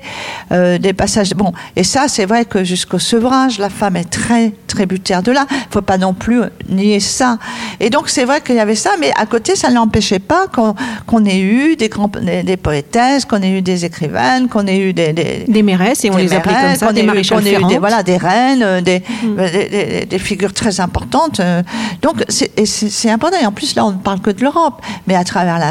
euh, 0.52 0.78
des 0.78 0.94
passages. 0.94 1.32
Bon, 1.34 1.54
et 1.76 1.84
ça, 1.84 2.08
c'est 2.08 2.28
vrai 2.28 2.46
que 2.46 2.64
jusqu'au 2.64 3.00
sevrage, 3.00 3.58
la 3.58 3.72
femme 3.72 3.96
est 3.96 4.12
très 4.12 4.54
tributaire 4.68 5.24
de 5.24 5.32
là. 5.32 5.48
Il 5.50 5.72
faut 5.72 5.82
pas 5.82 5.98
non 5.98 6.14
plus 6.14 6.44
nier 6.70 7.00
ça. 7.00 7.40
Et 7.80 7.90
donc, 7.90 8.10
c'est 8.10 8.26
vrai 8.26 8.42
qu'il 8.42 8.58
y 8.58 8.60
avait 8.60 8.76
ça, 8.76 8.92
mais 9.00 9.12
à 9.18 9.26
côté, 9.26 9.56
ça 9.56 9.72
n'empêchait 9.72 10.20
pas 10.20 10.46
qu'on 10.46 11.26
ait 11.26 11.40
eu 11.40 11.76
des, 11.76 11.90
grands, 11.90 12.12
des, 12.22 12.58
poétesses, 12.58 13.26
qu'on 13.26 13.42
ait 13.42 13.58
eu 13.58 13.64
des 13.64 13.84
écrivaines, 13.84 14.50
qu'on 14.50 14.68
ait 14.68 14.78
eu 14.78 14.94
des, 14.94 15.14
des, 15.14 15.46
des 15.48 15.64
méresses, 15.64 16.06
et 16.06 16.12
on 16.12 16.18
les 16.18 16.32
appelait 16.32 16.54
comme 16.54 16.76
ça, 16.76 16.94
des 16.94 17.02
maréchales 17.02 17.48
eu 17.48 17.66
des, 17.66 17.80
voilà, 17.80 18.04
des 18.04 18.18
reines, 18.18 18.62
euh, 18.62 18.82
mm. 18.82 18.84
des, 18.84 20.06
des, 20.06 20.20
figures 20.20 20.54
très 20.54 20.80
importantes. 20.80 21.40
Euh. 21.40 21.64
Donc, 22.04 22.24
c'est 22.30 23.10
important. 23.10 23.38
Et 23.42 23.48
en 23.48 23.52
plus, 23.52 23.74
là, 23.74 23.84
on 23.84 23.94
ne 23.94 23.98
parle 23.98 24.20
que 24.20 24.30
de 24.30 24.42
l'Europe, 24.42 24.80
mais 25.08 25.16
à 25.16 25.24
travers 25.24 25.58
la 25.58 25.71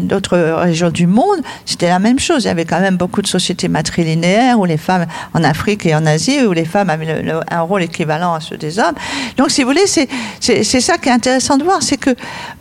d'autres 0.00 0.38
régions 0.38 0.90
du 0.90 1.06
monde, 1.06 1.40
c'était 1.64 1.88
la 1.88 1.98
même 1.98 2.18
chose. 2.18 2.44
Il 2.44 2.48
y 2.48 2.50
avait 2.50 2.64
quand 2.64 2.80
même 2.80 2.96
beaucoup 2.96 3.22
de 3.22 3.26
sociétés 3.26 3.68
matrilinéaires 3.68 4.58
où 4.58 4.64
les 4.64 4.76
femmes, 4.76 5.06
en 5.32 5.44
Afrique 5.44 5.86
et 5.86 5.94
en 5.94 6.06
Asie, 6.06 6.44
où 6.44 6.52
les 6.52 6.64
femmes 6.64 6.90
avaient 6.90 7.24
un 7.50 7.60
rôle 7.60 7.82
équivalent 7.82 8.34
à 8.34 8.40
ceux 8.40 8.56
des 8.56 8.78
hommes. 8.78 8.94
Donc, 9.36 9.50
si 9.50 9.62
vous 9.62 9.68
voulez, 9.68 9.86
c'est 9.86 10.80
ça 10.80 10.98
qui 10.98 11.08
est 11.08 11.12
intéressant 11.12 11.56
de 11.56 11.64
voir, 11.64 11.82
c'est 11.82 11.96
que 11.96 12.10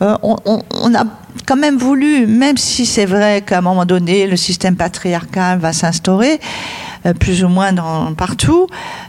euh, 0.02 0.18
on, 0.22 0.96
a 0.96 1.04
quand 1.46 1.56
même 1.56 1.78
voulu, 1.78 2.28
même 2.28 2.58
si 2.58 2.86
c'est 2.86 3.06
vrai 3.06 3.42
qu'à 3.42 3.58
un 3.58 3.62
moment 3.62 3.86
donné, 3.86 4.28
le 4.28 4.38
système 4.38 4.76
patriarcal 4.76 5.60
va 5.60 5.74
s'instaurer, 5.74 6.34
euh, 6.34 6.38
plus 7.20 7.44
ou 7.44 7.50
moins 7.50 7.74
partout, 8.18 8.68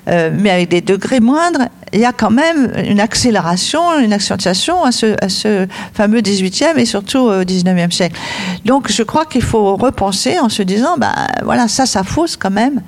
euh, 0.09 0.30
mais 0.37 0.50
avec 0.50 0.68
des 0.68 0.80
degrés 0.80 1.20
moindres, 1.20 1.68
il 1.92 2.00
y 2.00 2.04
a 2.04 2.12
quand 2.12 2.30
même 2.30 2.72
une 2.85 2.98
accélération, 2.98 3.98
une 4.00 4.12
accentuation 4.12 4.83
à 4.83 4.90
ce, 4.90 5.14
à 5.22 5.28
ce 5.28 5.68
fameux 5.92 6.20
18e 6.20 6.76
et 6.76 6.87
surtout 6.87 7.18
au 7.18 7.42
19e 7.44 7.92
siècle. 7.92 8.18
Donc 8.64 8.90
je 8.90 9.02
crois 9.02 9.26
qu'il 9.26 9.42
faut 9.42 9.76
repenser 9.76 10.38
en 10.40 10.48
se 10.48 10.62
disant, 10.62 10.96
bah, 10.98 11.14
voilà, 11.44 11.68
ça, 11.68 11.87
ça 11.87 12.02
fausse 12.02 12.37
quand 12.37 12.50
même 12.50 12.80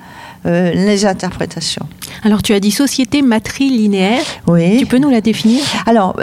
euh, 0.45 0.73
les 0.73 1.05
interprétations. 1.05 1.85
Alors 2.23 2.41
tu 2.41 2.53
as 2.53 2.59
dit 2.59 2.71
société 2.71 3.21
matrilinéaire. 3.21 4.23
Oui. 4.47 4.77
Tu 4.77 4.85
peux 4.85 4.97
nous 4.97 5.09
la 5.09 5.21
définir? 5.21 5.63
Alors, 5.85 6.19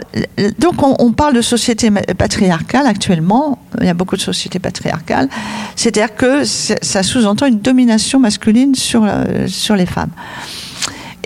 donc 0.59 0.74
on, 0.83 1.12
parle 1.12 1.35
de 1.35 1.42
société 1.42 1.90
patriarcale 1.90 2.87
actuellement. 2.87 3.59
Il 3.81 3.87
y 3.87 3.90
a 3.90 3.94
beaucoup 3.94 4.16
de 4.16 4.20
sociétés 4.20 4.59
patriarcales. 4.59 5.29
C'est-à-dire 5.77 6.14
que 6.14 6.44
ça 6.44 7.03
sous-entend 7.03 7.46
une 7.46 7.61
domination 7.61 8.18
masculine 8.18 8.74
sur, 8.74 9.05
euh, 9.05 9.46
sur 9.46 9.77
les 9.77 9.87
femmes. 9.87 10.11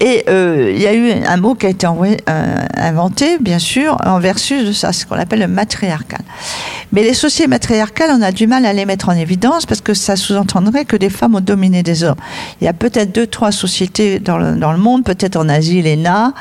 Et 0.01 0.25
euh, 0.29 0.73
il 0.75 0.81
y 0.81 0.87
a 0.87 0.95
eu 0.95 1.11
un 1.11 1.37
mot 1.37 1.55
qui 1.55 1.67
a 1.67 1.69
été 1.71 1.87
euh, 1.87 2.57
inventé, 2.77 3.39
bien 3.41 3.59
sûr, 3.59 3.97
en 4.07 4.21
versus 4.21 4.65
de 4.65 4.73
ça, 4.73 4.93
ce 4.93 5.05
qu'on 5.05 5.17
appelle 5.17 5.41
le 5.41 5.49
matriarcal. 5.49 6.21
Mais 6.93 7.03
les 7.03 7.15
sociétés 7.15 7.49
matriarcales, 7.49 8.11
on 8.13 8.23
a 8.23 8.31
du 8.31 8.47
mal 8.47 8.65
à 8.65 8.73
les 8.73 8.87
mettre 8.87 9.09
en 9.09 9.13
évidence 9.13 9.67
parce 9.67 9.81
que 9.81 9.95
ça 9.95 10.15
sous-entendrait 10.15 10.85
que 10.85 10.97
des 10.97 11.11
femmes 11.11 11.35
ont 11.35 11.41
dominé 11.41 11.83
des 11.83 12.05
hommes. 12.05 12.17
Il 12.61 12.65
y 12.65 12.69
a 12.69 12.73
peut-être 12.73 13.13
deux, 13.13 13.27
trois 13.27 13.51
sociétés 13.51 14.21
dans 14.21 14.39
le, 14.39 14.55
dans 14.55 14.73
le 14.73 14.79
monde, 14.79 15.05
peut-être 15.05 15.37
en 15.37 15.49
Asie, 15.49 15.83
l'ENA, 15.83 16.33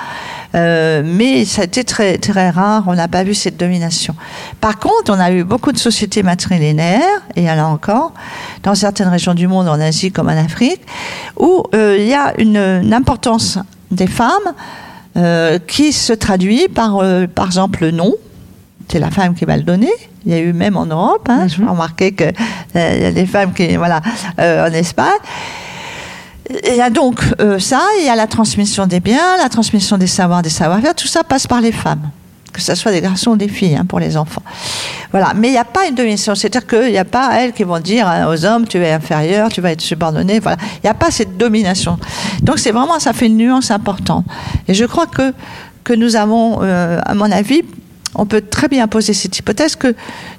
euh, 0.55 1.03
mais 1.05 1.45
ça 1.45 1.61
a 1.61 1.65
été 1.65 1.83
très, 1.83 2.17
très 2.17 2.49
rare, 2.49 2.83
on 2.87 2.93
n'a 2.93 3.07
pas 3.07 3.23
vu 3.23 3.33
cette 3.33 3.57
domination. 3.57 4.15
Par 4.61 4.79
contre, 4.79 5.11
on 5.11 5.19
a 5.19 5.31
eu 5.31 5.43
beaucoup 5.43 5.71
de 5.71 5.77
sociétés 5.77 6.23
matrilinéaires, 6.23 7.21
et 7.35 7.41
il 7.41 7.47
y 7.47 7.51
en 7.51 7.57
a 7.57 7.65
encore, 7.65 8.13
dans 8.63 8.75
certaines 8.75 9.09
régions 9.09 9.33
du 9.33 9.47
monde, 9.47 9.67
en 9.67 9.79
Asie 9.79 10.11
comme 10.11 10.27
en 10.27 10.37
Afrique, 10.37 10.81
où 11.37 11.63
euh, 11.75 11.97
il 11.99 12.07
y 12.07 12.13
a 12.13 12.33
une, 12.39 12.93
importance 12.93 13.59
des 13.91 14.07
femmes 14.07 14.53
euh, 15.17 15.59
qui 15.59 15.91
se 15.93 16.13
traduit 16.13 16.67
par, 16.67 17.01
par 17.35 17.45
exemple, 17.45 17.81
le 17.81 17.91
nom. 17.91 18.13
C'est 18.89 18.99
la 18.99 19.11
femme 19.11 19.35
qui 19.35 19.43
va 19.43 19.57
le 19.57 19.63
donner. 19.63 19.91
Il 20.25 20.31
y 20.31 20.35
a 20.35 20.39
eu 20.39 20.53
même 20.53 20.77
en 20.77 20.85
Europe, 20.85 21.27
hein, 21.29 21.47
je 21.47 21.61
mhm. 21.61 21.69
remarqué 21.69 22.13
qu'il 22.13 22.33
y 22.73 22.79
a 22.79 23.11
des 23.11 23.25
femmes 23.25 23.53
qui, 23.53 23.75
voilà, 23.75 24.01
en 24.37 24.71
Espagne. 24.73 25.19
Il 26.49 26.75
y 26.75 26.81
a 26.81 26.89
donc 26.89 27.21
ça, 27.59 27.81
il 27.99 28.05
y 28.05 28.09
a 28.09 28.15
la 28.15 28.27
transmission 28.27 28.87
des 28.87 28.99
biens, 28.99 29.37
la 29.37 29.49
transmission 29.49 29.97
des 29.97 30.07
savoirs, 30.07 30.41
des 30.41 30.49
savoir-faire, 30.49 30.95
tout 30.95 31.07
ça 31.07 31.23
passe 31.23 31.47
par 31.47 31.61
les 31.61 31.71
femmes 31.71 32.09
que 32.57 32.63
ce 32.63 32.73
soit 32.73 32.91
des 32.91 33.01
garçons 33.01 33.31
ou 33.31 33.37
des 33.37 33.47
filles 33.47 33.75
hein, 33.75 33.85
pour 33.87 33.99
les 33.99 34.17
enfants. 34.17 34.41
Voilà, 35.11 35.33
mais 35.35 35.49
il 35.49 35.51
n'y 35.51 35.57
a 35.57 35.65
pas 35.65 35.85
une 35.85 35.93
domination, 35.93 36.33
c'est-à-dire 36.33 36.65
qu'il 36.65 36.91
n'y 36.91 36.97
a 36.97 37.05
pas 37.05 37.39
elles 37.39 37.53
qui 37.53 37.63
vont 37.63 37.79
dire 37.79 38.07
hein, 38.07 38.27
aux 38.27 38.45
hommes 38.45 38.67
tu 38.67 38.77
es 38.79 38.91
inférieur, 38.91 39.49
tu 39.49 39.61
vas 39.61 39.71
être 39.71 39.81
subordonné. 39.81 40.39
Voilà, 40.39 40.57
il 40.77 40.85
n'y 40.85 40.89
a 40.89 40.95
pas 40.95 41.11
cette 41.11 41.37
domination. 41.37 41.99
Donc 42.41 42.57
c'est 42.57 42.71
vraiment 42.71 42.99
ça 42.99 43.13
fait 43.13 43.27
une 43.27 43.37
nuance 43.37 43.69
importante. 43.69 44.25
Et 44.67 44.73
je 44.73 44.85
crois 44.85 45.05
que 45.05 45.33
que 45.83 45.93
nous 45.93 46.17
avons, 46.17 46.59
euh, 46.63 46.99
à 47.05 47.13
mon 47.13 47.31
avis, 47.31 47.61
on 48.15 48.25
peut 48.25 48.41
très 48.41 48.67
bien 48.67 48.87
poser 48.87 49.13
cette 49.13 49.37
hypothèse 49.37 49.75
que 49.75 49.95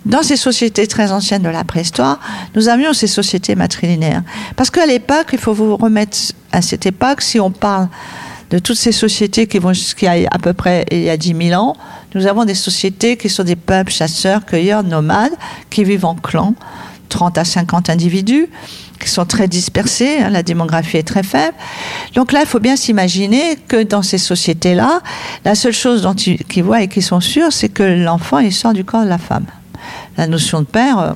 dans 0.07 0.23
ces 0.23 0.37
sociétés 0.37 0.87
très 0.87 1.13
anciennes 1.13 1.43
de 1.43 1.49
la 1.49 1.65
préhistoire, 1.65 2.19
nous 2.55 2.69
avions 2.69 2.93
ces 2.93 3.07
sociétés 3.07 3.55
matrilinéaires. 3.55 4.23
Parce 4.57 4.71
qu'à 4.71 4.87
l'époque, 4.87 5.29
il 5.33 5.39
faut 5.39 5.53
vous 5.53 5.77
remettre 5.77 6.17
à 6.53 6.63
cette 6.63 6.87
époque, 6.87 7.21
si 7.21 7.39
on 7.41 7.51
parle 7.51 7.89
de 8.51 8.59
toutes 8.59 8.77
ces 8.77 8.93
sociétés 8.93 9.47
qui 9.47 9.59
vont 9.59 9.73
jusqu'à 9.73 10.13
à 10.31 10.39
peu 10.39 10.55
près 10.55 10.87
il 10.91 11.03
y 11.03 11.11
a 11.11 11.17
10 11.17 11.35
000 11.49 11.63
ans, 11.63 11.77
nous 12.15 12.27
avons 12.27 12.45
des 12.45 12.55
sociétés 12.55 13.17
qui 13.17 13.29
sont 13.29 13.45
des 13.45 13.57
peuples 13.57 13.93
chasseurs, 13.93 14.47
cueilleurs, 14.47 14.83
nomades, 14.83 15.35
qui 15.69 15.85
vivent 15.85 16.07
en 16.07 16.15
clans, 16.15 16.55
30 17.11 17.37
à 17.39 17.45
50 17.45 17.91
individus, 17.91 18.49
qui 18.99 19.09
sont 19.09 19.25
très 19.25 19.49
dispersés, 19.49 20.19
hein, 20.21 20.31
la 20.31 20.43
démographie 20.43 20.97
est 20.97 21.07
très 21.07 21.23
faible. 21.23 21.55
Donc 22.15 22.33
là, 22.33 22.41
il 22.41 22.47
faut 22.47 22.61
bien 22.61 22.77
s'imaginer 22.77 23.57
que 23.69 23.83
dans 23.83 24.03
ces 24.03 24.19
sociétés-là, 24.19 25.01
la 25.45 25.55
seule 25.55 25.73
chose 25.73 26.03
dont 26.03 26.15
ils, 26.15 26.63
voient 26.63 26.83
et 26.83 26.89
qu'ils 26.89 27.03
sont 27.03 27.21
sûrs, 27.21 27.53
c'est 27.53 27.69
que 27.69 27.83
l'enfant, 27.83 28.39
il 28.39 28.53
sort 28.53 28.73
du 28.73 28.85
corps 28.85 29.05
de 29.05 29.09
la 29.09 29.19
femme. 29.19 29.47
La 30.17 30.27
notion 30.27 30.61
de 30.61 30.67
père, 30.67 30.99
euh, 30.99 31.13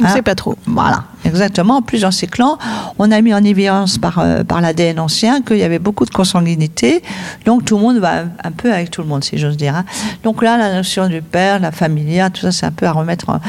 On 0.00 0.04
ne 0.04 0.08
Hein 0.08 0.14
sait 0.14 0.22
pas 0.22 0.34
trop. 0.34 0.56
Voilà, 0.66 1.04
exactement. 1.24 1.76
En 1.78 1.82
plus, 1.82 2.02
dans 2.02 2.10
ces 2.10 2.26
clans, 2.28 2.56
on 2.98 3.10
a 3.10 3.20
mis 3.20 3.34
en 3.34 3.42
évidence 3.42 3.98
par, 3.98 4.18
euh, 4.20 4.44
par 4.44 4.60
l'ADN 4.60 5.00
ancien 5.00 5.42
qu'il 5.42 5.56
y 5.56 5.64
avait 5.64 5.80
beaucoup 5.80 6.04
de 6.04 6.10
consanguinité. 6.10 7.02
Donc, 7.46 7.64
tout 7.64 7.76
le 7.76 7.82
monde 7.82 7.98
va 7.98 8.24
un 8.44 8.52
peu 8.52 8.72
avec 8.72 8.90
tout 8.90 9.02
le 9.02 9.08
monde, 9.08 9.24
si 9.24 9.38
j'ose 9.38 9.56
dire. 9.56 9.74
hein. 9.74 9.84
Donc 10.22 10.42
là, 10.42 10.56
la 10.56 10.72
notion 10.74 11.08
du 11.08 11.20
père, 11.20 11.58
la 11.58 11.72
familia, 11.72 12.30
tout 12.30 12.42
ça, 12.42 12.52
c'est 12.52 12.66
un 12.66 12.70
peu 12.70 12.86
à 12.86 12.92
remettre 12.92 13.28
en, 13.28 13.40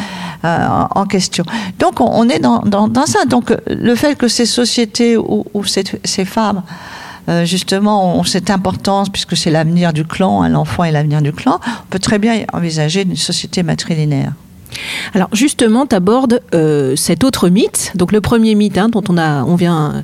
euh, 0.46 0.68
en 0.96 1.06
question. 1.06 1.44
Donc, 1.78 2.02
on, 2.02 2.10
on 2.12 2.28
est 2.30 2.40
dans, 2.40 2.60
dans, 2.60 2.88
dans 2.88 3.06
ça. 3.06 3.26
Donc, 3.26 3.54
le 3.68 3.96
fait 3.96 4.16
que 4.16 4.28
ces 4.28 4.46
sociétés 4.46 5.18
ces, 5.66 5.84
ces 6.04 6.26
femmes 6.26 6.64
euh, 7.28 7.46
justement, 7.46 8.16
ont 8.18 8.24
cette 8.24 8.50
importance, 8.50 9.10
puisque 9.10 9.38
c'est 9.38 9.52
l'avenir 9.52 9.94
du 9.94 10.04
clan, 10.04 10.42
hein, 10.42 10.50
l'enfant 10.50 10.84
est 10.84 10.92
l'avenir 10.92 11.22
du 11.22 11.32
clan, 11.32 11.60
on 11.64 11.86
peut 11.92 12.00
très 12.00 12.18
bien 12.18 12.44
envisager 12.54 13.04
une 13.04 13.16
société 13.16 13.62
matrilinéaire. 13.62 14.32
Alors 15.14 15.30
justement, 15.34 15.86
tu 15.86 15.96
abordes 15.96 16.42
euh, 16.54 16.96
cet 16.96 17.24
autre 17.24 17.50
mythe. 17.50 17.92
Donc 17.96 18.12
le 18.12 18.22
premier 18.22 18.56
mythe 18.56 18.78
hein, 18.78 18.90
dont 18.90 19.04
on, 19.10 19.18
a, 19.18 19.44
on 19.44 19.56
vient 19.56 20.04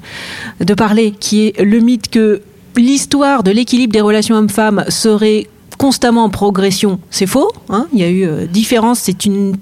de 0.59 0.73
parler, 0.73 1.11
qui 1.11 1.47
est 1.47 1.61
le 1.61 1.79
mythe 1.79 2.09
que 2.09 2.41
l'histoire 2.75 3.43
de 3.43 3.51
l'équilibre 3.51 3.93
des 3.93 4.01
relations 4.01 4.35
hommes-femmes 4.35 4.85
serait 4.89 5.47
constamment 5.77 6.23
en 6.25 6.29
progression. 6.29 6.99
C'est 7.09 7.27
faux. 7.27 7.51
hein. 7.69 7.87
Il 7.93 7.99
y 7.99 8.03
a 8.03 8.09
eu 8.09 8.25
euh, 8.25 8.45
différence. 8.45 8.99
C'est 8.99 9.25
une 9.25 9.55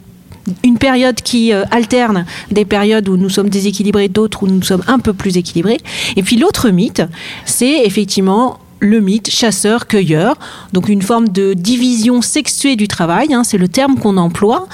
une 0.63 0.77
période 0.77 1.15
qui 1.15 1.53
euh, 1.53 1.63
alterne 1.71 2.25
des 2.51 2.65
périodes 2.65 3.07
où 3.07 3.15
nous 3.15 3.29
sommes 3.29 3.49
déséquilibrés, 3.49 4.09
d'autres 4.09 4.43
où 4.43 4.47
nous 4.47 4.61
sommes 4.61 4.83
un 4.87 4.99
peu 4.99 5.13
plus 5.13 5.37
équilibrés. 5.37 5.79
Et 6.17 6.23
puis 6.23 6.35
l'autre 6.35 6.69
mythe, 6.69 7.01
c'est 7.45 7.85
effectivement 7.85 8.59
le 8.83 8.99
mythe 8.99 9.29
chasseur-cueilleur, 9.29 10.35
donc 10.73 10.89
une 10.89 11.01
forme 11.01 11.29
de 11.29 11.53
division 11.53 12.21
sexuée 12.21 12.75
du 12.75 12.87
travail, 12.87 13.33
hein, 13.33 13.43
c'est 13.43 13.57
le 13.57 13.69
terme 13.69 13.97
qu'on 13.97 14.17
emploie. 14.17 14.67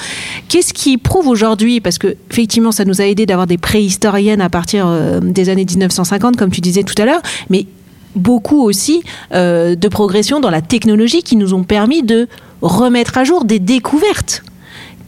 Qu'est-ce 0.47 0.73
qui 0.73 0.97
prouve 0.97 1.27
aujourd'hui, 1.27 1.79
parce 1.79 1.99
que 1.99 2.15
effectivement 2.31 2.71
ça 2.71 2.85
nous 2.85 3.01
a 3.01 3.05
aidé 3.05 3.25
d'avoir 3.27 3.45
des 3.45 3.59
préhistoriennes 3.59 4.41
à 4.41 4.49
partir 4.49 4.87
euh, 4.87 5.19
des 5.21 5.49
années 5.49 5.65
1950, 5.65 6.37
comme 6.37 6.49
tu 6.49 6.59
disais 6.59 6.83
tout 6.83 6.99
à 6.99 7.05
l'heure, 7.05 7.21
mais 7.51 7.67
beaucoup 8.15 8.63
aussi 8.63 9.03
euh, 9.33 9.75
de 9.75 9.87
progression 9.87 10.39
dans 10.39 10.49
la 10.49 10.61
technologie 10.61 11.21
qui 11.21 11.35
nous 11.35 11.53
ont 11.53 11.63
permis 11.63 12.01
de 12.01 12.27
remettre 12.61 13.17
à 13.17 13.23
jour 13.23 13.45
des 13.45 13.59
découvertes 13.59 14.43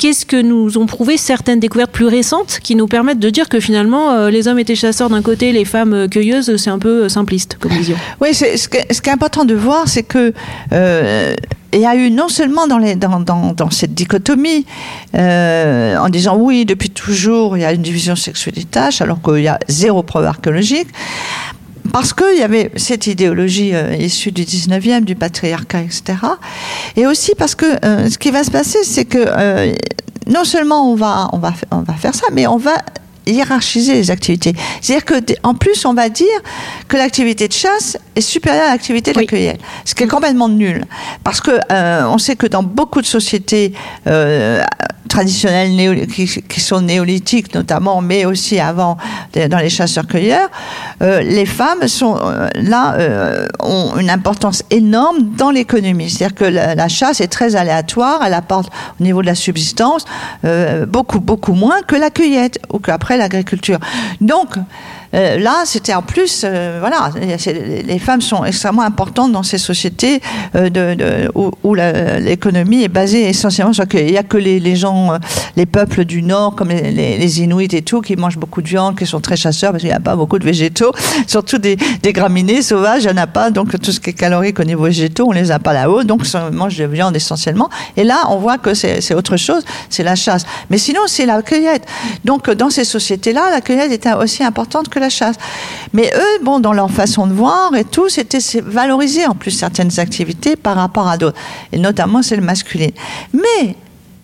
qu'est-ce 0.01 0.25
que 0.25 0.41
nous 0.41 0.79
ont 0.79 0.87
prouvé 0.87 1.15
certaines 1.15 1.59
découvertes 1.59 1.91
plus 1.91 2.07
récentes 2.07 2.59
qui 2.63 2.75
nous 2.75 2.87
permettent 2.87 3.19
de 3.19 3.29
dire 3.29 3.47
que 3.47 3.59
finalement 3.59 4.09
euh, 4.09 4.31
les 4.31 4.47
hommes 4.47 4.57
étaient 4.57 4.73
chasseurs 4.73 5.11
d'un 5.11 5.21
côté, 5.21 5.51
les 5.51 5.63
femmes 5.63 5.93
euh, 5.93 6.07
cueilleuses, 6.07 6.55
c'est 6.57 6.71
un 6.71 6.79
peu 6.79 7.03
euh, 7.03 7.09
simpliste 7.09 7.57
comme 7.59 7.71
vision. 7.71 7.95
Oui, 8.19 8.33
ce, 8.33 8.67
qui 8.67 8.77
est 8.77 9.13
important 9.13 9.45
de 9.45 9.53
voir, 9.53 9.87
c'est 9.87 10.01
que 10.01 10.33
il 11.73 11.79
y 11.79 11.85
a 11.85 11.95
eu 11.95 12.09
non 12.09 12.27
seulement 12.29 12.67
dans, 12.67 13.69
cette 13.69 13.93
dichotomie, 13.93 14.65
en 15.13 16.09
disant 16.09 16.35
oui, 16.35 16.65
depuis 16.65 16.89
toujours, 16.89 17.55
il 17.55 17.61
y 17.61 17.65
a 17.65 17.71
une 17.71 17.81
division 17.81 18.15
sexuelle 18.15 18.55
des 18.55 18.65
tâches, 18.65 19.01
alors 19.01 19.21
qu'il 19.21 19.43
y 19.43 19.47
a 19.47 19.59
zéro 19.69 20.03
preuve 20.03 20.25
archéologique, 20.25 20.87
parce 21.91 22.13
qu'il 22.13 22.37
y 22.37 22.43
avait 22.43 22.71
cette 22.75 23.07
idéologie 23.07 23.73
euh, 23.73 23.95
issue 23.95 24.31
du 24.31 24.43
19e, 24.43 25.01
du 25.01 25.15
patriarcat, 25.15 25.81
etc. 25.81 26.15
Et 26.95 27.05
aussi 27.05 27.33
parce 27.37 27.55
que 27.55 27.65
euh, 27.85 28.09
ce 28.09 28.17
qui 28.17 28.31
va 28.31 28.43
se 28.43 28.51
passer, 28.51 28.79
c'est 28.83 29.05
que 29.05 29.17
euh, 29.19 29.73
non 30.27 30.43
seulement 30.43 30.91
on 30.91 30.95
va, 30.95 31.29
on, 31.33 31.37
va, 31.37 31.53
on 31.71 31.81
va 31.81 31.93
faire 31.93 32.15
ça, 32.15 32.27
mais 32.31 32.47
on 32.47 32.57
va 32.57 32.75
hiérarchiser 33.25 33.93
les 33.93 34.11
activités. 34.11 34.53
C'est-à-dire 34.81 35.05
que 35.05 35.15
en 35.43 35.53
plus, 35.53 35.85
on 35.85 35.93
va 35.93 36.09
dire 36.09 36.27
que 36.87 36.97
l'activité 36.97 37.47
de 37.47 37.53
chasse 37.53 37.97
est 38.15 38.21
supérieure 38.21 38.67
à 38.67 38.71
l'activité 38.71 39.13
de 39.13 39.17
Oui. 39.19 39.25
la 39.25 39.29
cueillette, 39.29 39.59
ce 39.85 39.93
qui 39.95 40.03
est 40.03 40.07
complètement 40.07 40.49
nul. 40.49 40.85
Parce 41.23 41.39
que 41.41 41.51
euh, 41.71 42.03
on 42.07 42.17
sait 42.17 42.35
que 42.35 42.47
dans 42.47 42.63
beaucoup 42.63 43.01
de 43.01 43.05
sociétés 43.05 43.73
euh, 44.07 44.63
traditionnelles 45.07 45.71
néo- 45.75 46.05
qui, 46.07 46.25
qui 46.27 46.59
sont 46.61 46.81
néolithiques 46.81 47.53
notamment, 47.53 48.01
mais 48.01 48.25
aussi 48.25 48.59
avant 48.59 48.97
dans 49.49 49.57
les 49.59 49.69
chasseurs-cueilleurs, 49.69 50.49
euh, 51.01 51.21
les 51.21 51.45
femmes 51.45 51.87
sont 51.87 52.17
là 52.55 52.97
ont 53.59 53.97
une 53.97 54.09
importance 54.09 54.63
énorme 54.71 55.17
dans 55.37 55.51
l'économie. 55.51 56.09
C'est-à-dire 56.09 56.35
que 56.35 56.45
la, 56.45 56.75
la 56.75 56.87
chasse 56.87 57.21
est 57.21 57.27
très 57.27 57.55
aléatoire, 57.55 58.21
elle 58.25 58.33
apporte 58.33 58.69
au 58.99 59.03
niveau 59.03 59.21
de 59.21 59.27
la 59.27 59.35
subsistance 59.35 60.05
beaucoup 60.87 61.19
beaucoup 61.19 61.53
moins 61.53 61.81
que 61.87 61.95
la 61.95 62.09
cueillette 62.09 62.59
ou 62.71 62.79
qu'après 62.79 63.10
l'agriculture. 63.17 63.79
Donc 64.19 64.55
euh, 65.13 65.37
là, 65.39 65.63
c'était 65.65 65.93
en 65.93 66.01
plus, 66.01 66.43
euh, 66.45 66.77
voilà, 66.79 67.11
les 67.85 67.99
femmes 67.99 68.21
sont 68.21 68.45
extrêmement 68.45 68.81
importantes 68.83 69.31
dans 69.31 69.43
ces 69.43 69.57
sociétés 69.57 70.21
euh, 70.55 70.69
de, 70.69 70.93
de- 70.95 71.31
où, 71.35 71.51
où 71.63 71.73
l'économie 71.75 72.83
est 72.83 72.87
basée 72.87 73.27
essentiellement 73.29 73.73
sur 73.73 73.87
qu'il 73.87 74.05
n'y 74.05 74.17
a 74.17 74.23
que 74.23 74.37
les, 74.37 74.75
gens, 74.75 75.13
euh, 75.13 75.17
les 75.55 75.65
peuples 75.65 76.05
du 76.05 76.21
Nord, 76.21 76.55
comme 76.55 76.69
les, 76.69 76.91
les- 76.91 77.17
les 77.17 77.41
Inuits 77.41 77.67
et 77.75 77.81
tout, 77.81 78.01
qui 78.01 78.15
mangent 78.15 78.37
beaucoup 78.37 78.61
de 78.61 78.67
viande, 78.67 78.97
qui 78.97 79.05
sont 79.05 79.19
très 79.19 79.35
chasseurs, 79.35 79.71
parce 79.71 79.81
qu'il 79.81 79.89
n'y 79.89 79.95
a 79.95 79.99
pas 79.99 80.15
beaucoup 80.15 80.39
de 80.39 80.45
végétaux, 80.45 80.91
surtout 81.27 81.57
des, 81.57 81.77
des 82.01 82.13
graminées 82.13 82.61
sauvages, 82.61 83.03
il 83.03 83.07
n'y 83.11 83.19
en 83.19 83.23
a 83.23 83.27
pas, 83.27 83.51
donc 83.51 83.79
tout 83.81 83.91
ce 83.91 83.99
qui 83.99 84.11
est 84.11 84.13
calorique 84.13 84.59
au 84.59 84.63
niveau 84.63 84.83
végétaux, 84.85 85.25
on 85.27 85.31
les 85.33 85.51
a 85.51 85.59
pas 85.59 85.73
là-haut, 85.73 86.03
donc 86.03 86.21
on 86.33 86.51
mange 86.55 86.77
de 86.77 86.85
viande 86.85 87.15
essentiellement. 87.15 87.69
Et 87.97 88.03
là, 88.03 88.23
on 88.29 88.37
voit 88.37 88.57
que 88.57 88.73
c'est 88.73 89.01
c'est 89.01 89.15
autre 89.15 89.35
chose, 89.37 89.63
c'est 89.89 90.03
la 90.03 90.15
chasse. 90.15 90.45
Mais 90.69 90.77
sinon, 90.77 91.01
c'est 91.07 91.25
la 91.25 91.41
cueillette. 91.41 91.85
Donc, 92.23 92.49
dans 92.51 92.69
ces 92.69 92.83
sociétés-là, 92.85 93.49
la 93.51 93.61
cueillette 93.61 93.91
était 93.91 94.13
aussi 94.13 94.43
importante 94.43 94.89
que 94.89 94.99
la 95.01 95.09
chasse. 95.09 95.35
Mais 95.93 96.11
eux, 96.15 96.43
bon, 96.43 96.59
dans 96.59 96.73
leur 96.73 96.89
façon 96.91 97.27
de 97.27 97.33
voir 97.33 97.75
et 97.75 97.83
tout, 97.83 98.09
c'était 98.09 98.39
valoriser 98.61 99.25
en 99.27 99.35
plus 99.35 99.51
certaines 99.51 99.99
activités 99.99 100.55
par 100.55 100.75
rapport 100.75 101.07
à 101.07 101.17
d'autres. 101.17 101.37
Et 101.71 101.77
notamment, 101.77 102.21
c'est 102.21 102.35
le 102.35 102.41
masculin. 102.41 102.89
Mais 103.33 103.75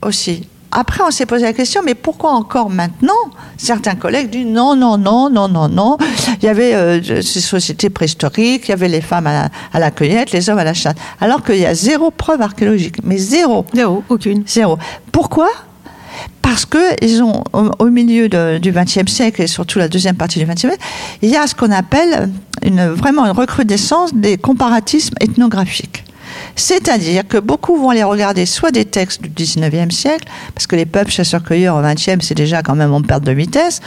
aussi, 0.02 0.48
après, 0.72 1.02
on 1.06 1.12
s'est 1.12 1.26
posé 1.26 1.46
la 1.46 1.54
question, 1.54 1.82
mais 1.84 1.96
pourquoi 1.96 2.32
encore 2.32 2.70
maintenant 2.70 3.14
Certains 3.58 3.96
collègues 3.96 4.30
disent 4.30 4.46
non, 4.46 4.76
non, 4.76 4.98
non, 4.98 5.30
non, 5.30 5.48
non, 5.48 5.70
non. 5.70 5.98
Il 6.42 6.46
y 6.46 6.50
avait 6.50 6.74
euh, 6.76 7.22
ces 7.22 7.40
sociétés 7.40 7.90
préhistoriques, 7.90 8.68
il 8.68 8.70
y 8.70 8.74
avait 8.74 8.90
les 8.90 9.02
femmes 9.02 9.28
à 9.28 9.34
la, 9.34 9.50
à 9.74 9.80
la 9.80 9.92
cueillette, 9.92 10.32
les 10.32 10.50
hommes 10.50 10.60
à 10.60 10.64
la 10.64 10.74
chasse. 10.74 10.96
Alors 11.22 11.44
qu'il 11.44 11.58
y 11.58 11.66
a 11.66 11.74
zéro 11.74 12.12
preuve 12.12 12.42
archéologique, 12.42 12.98
mais 13.04 13.18
zéro. 13.18 13.66
Zéro, 13.74 14.04
aucune. 14.10 14.44
Zéro. 14.46 14.78
Pourquoi 15.12 15.50
parce 16.48 16.66
que 16.66 17.04
ils 17.04 17.22
ont, 17.22 17.44
au, 17.52 17.90
milieu 17.90 18.30
du 18.30 18.72
XXe 18.72 19.12
siècle 19.12 19.42
et 19.42 19.48
surtout 19.48 19.80
la 19.80 19.90
deuxième 19.90 20.16
partie 20.16 20.40
du 20.40 20.46
XXe 20.46 20.62
siècle, 20.62 20.78
il 21.22 21.30
y 21.30 21.36
a 21.36 21.46
ce 21.46 21.54
qu'on 21.54 21.72
appelle 21.72 22.30
vraiment 22.64 23.26
une 23.26 23.32
recrudescence 23.32 24.14
des 24.14 24.38
comparatismes 24.38 25.16
ethnographiques. 25.20 26.06
C'est-à-dire 26.56 27.28
que 27.28 27.38
beaucoup 27.38 27.76
vont 27.76 27.90
aller 27.90 28.04
regarder 28.04 28.46
soit 28.46 28.72
des 28.72 28.86
textes 28.86 29.22
du 29.22 29.30
19e 29.30 29.92
siècle, 29.92 30.26
parce 30.56 30.68
que 30.68 30.78
les 30.78 30.86
peuples 30.86 31.12
chasseurs-cueilleurs 31.12 31.76
au 31.76 31.82
20e, 31.82 32.22
c'est 32.22 32.34
déjà 32.34 32.62
quand 32.62 32.76
même 32.76 32.94
en 32.94 33.02
perte 33.02 33.24
de 33.24 33.34
vitesse. 33.34 33.82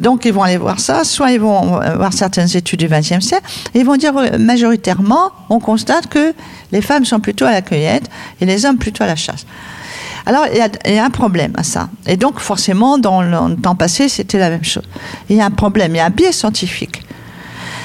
Donc 0.00 0.24
ils 0.24 0.32
vont 0.32 0.42
aller 0.42 0.56
voir 0.56 0.80
ça, 0.80 1.04
soit 1.04 1.30
ils 1.30 1.40
vont 1.40 1.78
voir 1.96 2.12
certaines 2.12 2.56
études 2.56 2.80
du 2.80 2.88
20e 2.88 3.20
siècle, 3.20 3.46
et 3.72 3.78
ils 3.78 3.86
vont 3.86 3.96
dire 3.96 4.14
majoritairement, 4.38 5.30
on 5.48 5.60
constate 5.60 6.08
que 6.08 6.34
les 6.72 6.82
femmes 6.82 7.04
sont 7.04 7.20
plutôt 7.20 7.44
à 7.44 7.52
la 7.52 7.62
cueillette 7.62 8.10
et 8.40 8.46
les 8.46 8.66
hommes 8.66 8.78
plutôt 8.78 9.04
à 9.04 9.06
la 9.06 9.16
chasse. 9.16 9.46
Alors, 10.26 10.46
il 10.50 10.56
y, 10.56 10.98
a, 10.98 11.04
un 11.04 11.10
problème 11.10 11.52
à 11.56 11.62
ça. 11.62 11.88
Et 12.06 12.16
donc, 12.16 12.40
forcément, 12.40 12.98
dans 12.98 13.22
le 13.22 13.56
temps 13.56 13.74
passé, 13.74 14.08
c'était 14.08 14.38
la 14.38 14.48
même 14.48 14.64
chose. 14.64 14.84
Il 15.28 15.36
y 15.36 15.40
a 15.40 15.46
un 15.46 15.50
problème, 15.50 15.94
il 15.94 15.98
y 15.98 16.00
a 16.00 16.06
un 16.06 16.10
biais 16.10 16.32
scientifique. 16.32 17.02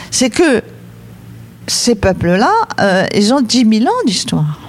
C'est 0.10 0.30
que 0.30 0.64
ces 1.68 1.96
peuples-là, 1.96 2.52
euh, 2.80 3.06
ils 3.14 3.34
ont 3.34 3.42
10 3.42 3.80
000 3.80 3.86
ans 3.86 4.06
d'histoire. 4.06 4.60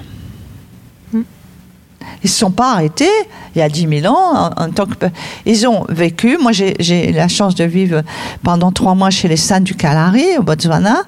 Ils 2.23 2.27
ne 2.27 2.29
sont 2.29 2.51
pas 2.51 2.73
arrêtés 2.73 3.09
il 3.55 3.59
y 3.59 3.63
a 3.63 3.69
10 3.69 4.01
000 4.03 4.15
ans 4.15 4.51
tant 4.75 4.87
que 4.87 5.07
Ils 5.47 5.67
ont 5.67 5.85
vécu. 5.89 6.39
Moi, 6.41 6.53
j'ai 6.53 6.75
j'ai 6.79 7.13
la 7.13 7.29
chance 7.29 7.55
de 7.55 7.65
vivre 7.65 8.03
pendant 8.43 8.73
trois 8.73 8.95
mois 8.95 9.11
chez 9.11 9.29
les 9.29 9.37
San 9.37 9.63
du 9.65 9.75
Kalahari, 9.75 10.39
au 10.39 10.43
Botswana. 10.43 11.03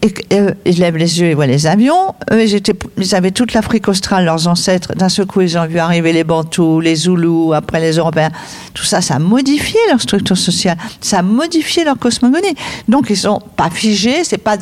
Et, 0.00 0.10
que- 0.12 0.22
euh, 0.34 0.54
ils 0.64 0.78
lèvent 0.78 0.96
les 0.96 1.20
yeux 1.20 1.26
et 1.26 1.34
voient 1.34 1.46
les 1.46 1.66
avions. 1.66 2.14
Eux, 2.30 2.44
ils, 2.44 3.14
avaient 3.16 3.32
toute 3.32 3.52
l'Afrique 3.52 3.88
australe, 3.88 4.24
leurs 4.24 4.46
ancêtres. 4.46 4.94
D'un 4.94 5.08
seul 5.08 5.26
coup, 5.26 5.40
ils 5.40 5.58
ont 5.58 5.66
vu 5.66 5.78
arriver 5.78 6.12
les 6.12 6.22
Bantous, 6.22 6.80
les 6.80 6.94
Zoulous, 6.94 7.52
après 7.52 7.80
les 7.80 7.96
Européens. 7.96 8.30
Tout 8.74 8.84
ça, 8.84 9.00
ça 9.00 9.16
a 9.16 9.18
modifié 9.18 9.78
leur 9.90 10.00
structure 10.00 10.36
sociale. 10.38 10.76
Ça 11.00 11.18
a 11.18 11.22
modifié 11.22 11.82
leur 11.82 11.98
cosmogonie. 11.98 12.54
Donc, 12.86 13.06
ils 13.10 13.16
sont 13.16 13.40
pas 13.56 13.70
figés. 13.70 14.22
C'est 14.22 14.38
pas 14.38 14.56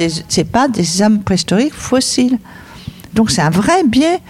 pas 0.51 0.69
des 0.69 1.03
hommes 1.03 1.23
préhistoriques 1.23 1.75
fossiles. 1.75 2.39
Donc, 3.13 3.31
c'est 3.31 3.43
un 3.43 3.51
vrai 3.51 3.83
biais 3.87 4.21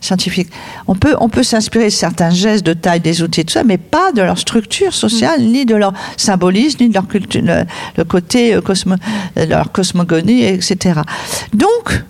scientifique. 0.00 0.48
On 0.86 0.94
peut, 0.94 1.14
on 1.20 1.28
peut 1.28 1.42
s'inspirer 1.42 1.86
de 1.86 1.90
certains 1.90 2.30
gestes 2.30 2.64
de 2.64 2.72
taille 2.72 3.00
des 3.00 3.22
outils, 3.22 3.44
tout 3.44 3.52
ça, 3.52 3.64
mais 3.64 3.78
pas 3.78 4.12
de 4.12 4.22
leur 4.22 4.38
structure 4.38 4.94
sociale, 4.94 5.42
ni 5.42 5.64
de 5.66 5.74
leur 5.74 5.92
symbolisme, 6.16 6.78
ni 6.80 6.88
de 6.88 6.94
leur 6.94 7.06
culture, 7.06 7.42
le, 7.42 7.64
le 7.96 8.04
côté 8.04 8.54
euh, 8.54 8.60
cosmo, 8.60 8.96
euh, 9.36 9.46
leur 9.46 9.72
cosmogonie, 9.72 10.44
etc. 10.44 11.00
Donc, 11.54 12.02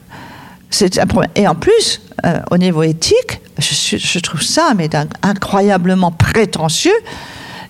c'est 0.71 0.99
un 0.99 1.07
problème. 1.07 1.33
Et 1.35 1.49
en 1.49 1.55
plus, 1.55 2.01
euh, 2.25 2.41
au 2.51 2.59
niveau 2.59 2.83
éthique, 2.83 3.41
je, 3.59 4.19
trouve 4.21 4.43
ça 4.43 4.73
mais 4.77 4.89
incroyablement 5.23 6.13
prétentieux 6.13 6.97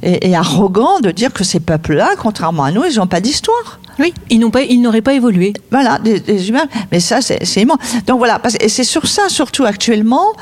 et, 0.03 0.29
et 0.29 0.37
arrogant 0.37 1.01
de 1.01 1.11
dire 1.11 1.33
que 1.33 1.43
ces 1.43 1.61
peuples-là, 1.61 2.11
contrairement 2.19 2.65
à 2.65 2.71
nous, 2.71 2.85
ils 2.85 2.97
n'ont 2.97 3.07
pas 3.07 3.21
d'histoire. 3.21 3.81
Oui, 4.01 4.15
ils 4.31 4.81
n'auraient 4.81 5.03
pas 5.03 5.13
évolué. 5.13 5.53
Voilà, 5.71 5.99
des, 5.99 6.21
des 6.21 6.49
humains. 6.49 6.67
Mais 6.91 7.01
ça, 7.01 7.21
c'est 7.21 7.61
immense. 7.61 7.79
Donc 8.07 8.19
voilà, 8.19 8.41
et 8.61 8.71
c'est 8.71 8.85
sur 8.85 9.07
ça 9.07 9.29
surtout 9.29 9.65
actuellement, 9.65 10.33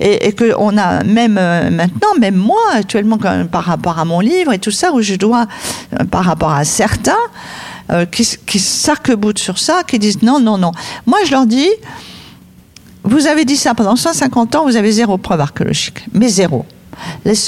et, 0.00 0.28
et 0.28 0.32
que 0.32 0.54
on 0.58 0.78
a 0.78 1.04
même 1.04 1.36
euh, 1.38 1.70
maintenant, 1.70 2.14
même 2.18 2.36
moi 2.36 2.62
actuellement, 2.72 3.18
par 3.18 3.64
rapport 3.64 3.98
à 3.98 4.06
mon 4.06 4.20
livre 4.20 4.52
et 4.54 4.58
tout 4.58 4.70
ça, 4.70 4.92
où 4.92 5.02
je 5.02 5.14
dois, 5.14 5.46
euh, 6.00 6.04
par 6.04 6.24
rapport 6.24 6.52
à 6.52 6.64
certains 6.64 7.12
euh, 7.90 8.06
qui, 8.06 8.26
qui 8.46 8.58
s'arc-boutent 8.58 9.38
sur 9.38 9.58
ça, 9.58 9.82
qui 9.86 9.98
disent 9.98 10.22
non, 10.22 10.40
non, 10.40 10.56
non. 10.56 10.72
Moi, 11.06 11.18
je 11.26 11.32
leur 11.32 11.44
dis, 11.44 11.68
vous 13.04 13.26
avez 13.26 13.44
dit 13.44 13.56
ça 13.56 13.74
pendant 13.74 13.96
150 13.96 14.54
ans, 14.54 14.64
vous 14.64 14.76
avez 14.76 14.90
zéro 14.90 15.18
preuve 15.18 15.40
archéologique, 15.40 16.04
mais 16.14 16.28
zéro. 16.28 16.64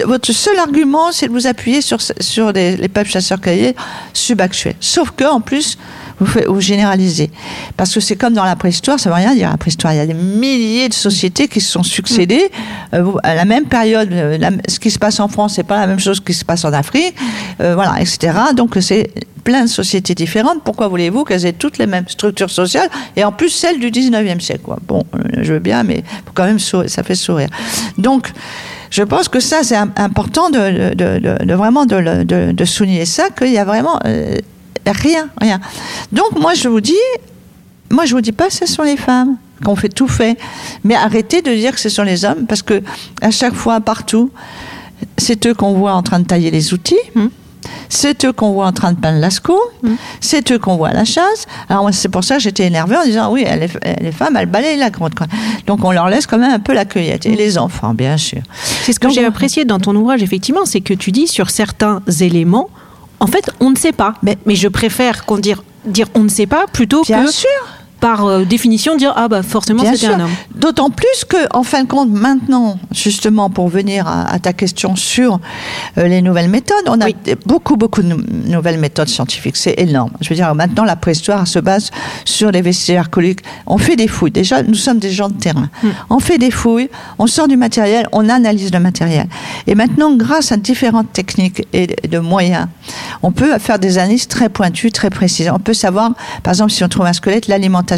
Votre 0.05 0.33
seul 0.33 0.59
argument, 0.59 1.13
c'est 1.13 1.27
de 1.27 1.33
vous 1.33 1.47
appuyer 1.47 1.81
sur, 1.81 2.53
les, 2.53 2.77
les 2.77 2.89
peuples 2.89 3.11
chasseurs-cueilleurs 3.11 3.75
subactuels. 4.13 4.77
Sauf 4.81 5.11
que, 5.11 5.25
en 5.25 5.41
plus, 5.41 5.79
vous, 6.21 6.61
généralisez. 6.61 7.31
Parce 7.77 7.93
que 7.93 8.01
c'est 8.01 8.17
comme 8.17 8.35
dans 8.35 8.45
la 8.45 8.57
préhistoire, 8.57 9.01
ça 9.01 9.11
ne 9.11 9.15
veut 9.15 9.21
rien 9.21 9.35
dire 9.35 9.51
la 9.51 9.57
préhistoire. 9.57 9.93
Il 9.93 9.97
y 9.97 10.01
a 10.01 10.07
des 10.07 10.15
milliers 10.15 10.89
de 10.89 10.95
sociétés 10.95 11.49
qui 11.49 11.61
se 11.61 11.71
sont 11.71 11.83
succédées 11.83 12.51
euh, 12.93 13.13
à 13.23 13.35
la 13.35 13.45
même 13.45 13.67
période. 13.67 14.13
euh, 14.13 14.39
ce 14.69 14.79
qui 14.79 14.91
se 14.91 14.99
passe 14.99 15.21
en 15.21 15.29
France, 15.29 15.55
c'est 15.57 15.65
pas 15.65 15.81
la 15.81 15.87
même 15.87 15.99
chose 15.99 16.21
qui 16.21 16.35
se 16.35 16.45
passe 16.45 16.65
en 16.65 16.73
Afrique, 16.73 17.15
euh, 17.61 17.75
voilà, 17.75 18.01
etc. 18.01 18.33
Donc 18.55 18.77
c'est 18.81 19.11
plein 19.43 19.65
de 19.65 19.69
sociétés 19.69 20.15
différentes. 20.15 20.63
Pourquoi 20.65 20.89
voulez-vous 20.89 21.25
qu'elles 21.25 21.45
aient 21.47 21.53
toutes 21.53 21.79
les 21.79 21.87
mêmes 21.87 22.09
structures 22.09 22.51
sociales 22.51 22.89
et 23.17 23.25
en 23.25 23.33
plus 23.33 23.51
celles 23.51 23.79
du 23.79 23.91
19e 23.91 24.41
siècle. 24.41 24.65
Bon, 24.87 25.05
je 25.37 25.55
veux 25.55 25.59
bien, 25.59 25.83
mais 25.83 26.03
quand 26.33 26.45
même 26.45 26.59
ça 26.59 27.03
fait 27.03 27.15
sourire. 27.15 27.49
Donc, 27.99 28.31
je 28.95 29.03
pense 29.03 29.29
que 29.29 29.41
ça, 29.41 29.65
c'est 29.65 29.75
im- 29.75 29.91
important 29.97 30.51
de, 30.51 31.53
vraiment 31.55 31.85
de, 31.85 32.65
souligner 32.65 33.07
ça, 33.07 33.29
qu'il 33.37 33.51
y 33.51 33.59
a 33.59 33.65
vraiment 33.65 33.99
euh, 34.07 34.37
rien, 34.87 35.29
rien. 35.41 35.61
Donc, 36.13 36.39
moi, 36.39 36.55
je 36.55 36.69
vous 36.69 36.81
dis, 36.81 37.05
moi, 37.91 38.05
je 38.05 38.15
vous 38.15 38.21
dis 38.21 38.31
pas 38.31 38.51
ce 38.51 38.67
sont 38.67 38.85
les 38.85 38.97
femmes 38.97 39.37
qu'on 39.65 39.75
fait 39.75 39.89
tout 39.89 40.07
fait, 40.07 40.39
mais 40.85 40.95
arrêtez 40.95 41.43
de 41.43 41.53
dire 41.53 41.73
que 41.73 41.81
ce 41.81 41.89
sont 41.89 42.05
les 42.05 42.25
hommes, 42.25 42.47
parce 42.47 42.63
que 42.63 42.83
à 43.21 43.33
chaque 43.33 43.55
fois, 43.55 43.81
partout, 43.81 44.31
c'est 45.19 45.45
eux 45.47 45.55
qu'on 45.55 45.73
voit 45.75 45.95
en 45.95 46.03
train 46.05 46.21
de 46.21 46.27
tailler 46.27 46.53
les 46.53 46.73
outils. 46.73 47.05
C'est 47.89 48.25
eux 48.25 48.33
qu'on 48.33 48.53
voit 48.53 48.67
en 48.67 48.73
train 48.73 48.93
de 48.93 48.99
peindre 48.99 49.21
lascaux, 49.21 49.61
c'est 50.21 50.51
eux 50.53 50.59
qu'on 50.59 50.77
voit 50.77 50.89
à 50.89 50.93
la 50.95 51.05
chasse. 51.05 51.47
Alors 51.69 51.83
moi, 51.83 51.93
c'est 51.93 52.09
pour 52.09 52.25
ça 52.25 52.37
que 52.37 52.43
j'étais 52.43 52.67
énervée 52.67 52.97
en 52.97 53.05
disant 53.05 53.33
oui, 53.33 53.45
les, 53.45 53.69
les 54.01 54.13
femmes, 54.13 54.37
elles 54.37 54.47
balayent 54.47 54.79
la 54.79 54.91
grotte. 54.91 55.15
quoi. 55.15 55.27
Donc 55.67 55.85
on 55.85 55.93
leur 55.93 56.09
laisse 56.09 56.27
quand 56.27 56.39
même 56.39 56.53
un 56.53 56.59
peu 56.59 56.73
la 56.73 56.85
cueillette. 56.85 57.27
Et 57.27 57.37
les 57.37 57.59
enfants, 57.59 57.95
bien 57.95 58.17
sûr. 58.17 58.43
C'est 58.83 58.93
ce 58.93 59.01
que 59.01 59.11
j'ai 59.11 59.25
apprécié 59.25 59.65
dans 59.65 59.79
ton 59.79 59.95
ouvrage, 59.95 60.23
effectivement, 60.23 60.65
c'est 60.65 60.81
que 60.81 60.95
tu 60.95 61.13
dis 61.13 61.27
sur 61.27 61.51
certains 61.51 62.03
éléments, 62.21 62.69
en 63.21 63.27
fait, 63.27 63.51
on 63.61 63.71
ne 63.71 63.77
sait 63.77 63.93
pas. 63.93 64.15
Mais, 64.23 64.37
je 64.55 64.69
préfère 64.69 65.25
qu'on 65.25 65.39
dire, 65.39 65.63
dire 65.87 66.07
on 66.15 66.23
ne 66.25 66.29
sait 66.29 66.47
pas 66.47 66.67
plutôt 66.73 67.03
Bien 67.03 67.25
que 67.25 67.33
sûr. 67.33 67.49
Par 68.05 68.27
euh, 68.27 68.45
définition 68.45 68.97
dire 68.97 69.15
ah 69.17 69.29
bah 69.29 69.43
forcément 69.43 69.83
c'était 69.83 69.97
sûr. 69.97 70.15
un 70.15 70.21
homme. 70.25 70.31
D'autant 70.55 70.91
plus 70.91 71.25
que, 71.27 71.37
en 71.57 71.63
fin 71.63 71.85
de 71.85 71.89
compte, 71.89 72.11
maintenant, 72.11 72.79
justement, 72.93 73.49
pour 73.49 73.69
venir 73.69 74.07
à, 74.07 74.31
à 74.31 74.39
ta 74.39 74.53
question 74.53 74.95
sur 74.95 75.41
euh, 75.97 76.07
les 76.07 76.21
nouvelles 76.21 76.51
méthodes, 76.51 76.87
on 76.87 77.01
a 77.01 77.07
Oui. 77.07 77.17
beaucoup, 77.47 77.77
beaucoup 77.79 78.03
de 78.03 78.09
nou- 78.09 78.23
nouvelles 78.57 78.79
méthodes 78.79 79.09
scientifiques. 79.09 79.57
C'est 79.57 79.75
énorme. 79.79 80.11
Je 80.21 80.29
veux 80.29 80.35
dire, 80.35 80.55
maintenant, 80.55 80.85
la 80.85 80.97
préhistoire 80.97 81.47
se 81.47 81.59
base 81.59 81.91
sur 82.27 82.51
les 82.51 82.61
vestiges 82.61 82.97
archéologiques. 82.99 83.41
On 83.67 83.79
fait 83.79 83.97
des 83.97 84.07
fouilles. 84.09 84.31
Déjà, 84.33 84.63
nous 84.63 84.75
sommes 84.75 84.99
des 84.99 85.11
gens 85.11 85.31
de 85.31 85.39
terrain. 85.47 85.71
On 86.11 86.19
fait 86.19 86.37
des 86.37 86.51
fouilles, 86.51 86.91
on 87.19 87.27
sort 87.27 87.49
du 87.49 87.57
matériel, 87.57 88.07
on 88.13 88.29
analyse 88.29 88.71
le 88.71 88.81
matériel. 88.81 89.27
Et 89.67 89.75
maintenant, 89.75 90.15
grâce 90.15 90.53
à 90.53 90.59
différentes 90.59 91.11
techniques 91.15 91.67
et 91.73 91.87
de 91.87 92.19
moyens, 92.19 92.67
on 93.23 93.33
peut 93.33 93.59
faire 93.59 93.79
des 93.79 93.97
analyses 93.97 94.29
très 94.29 94.51
pointues, 94.51 94.93
très 94.93 95.09
précises. 95.09 95.51
On 95.53 95.59
peut 95.59 95.73
savoir, 95.87 96.11
par 96.43 96.53
exemple, 96.53 96.71
si 96.73 96.85
on 96.85 96.89
trouve 96.89 97.07
un 97.07 97.15
squelette, 97.15 97.49
l'alimentation 97.49 97.94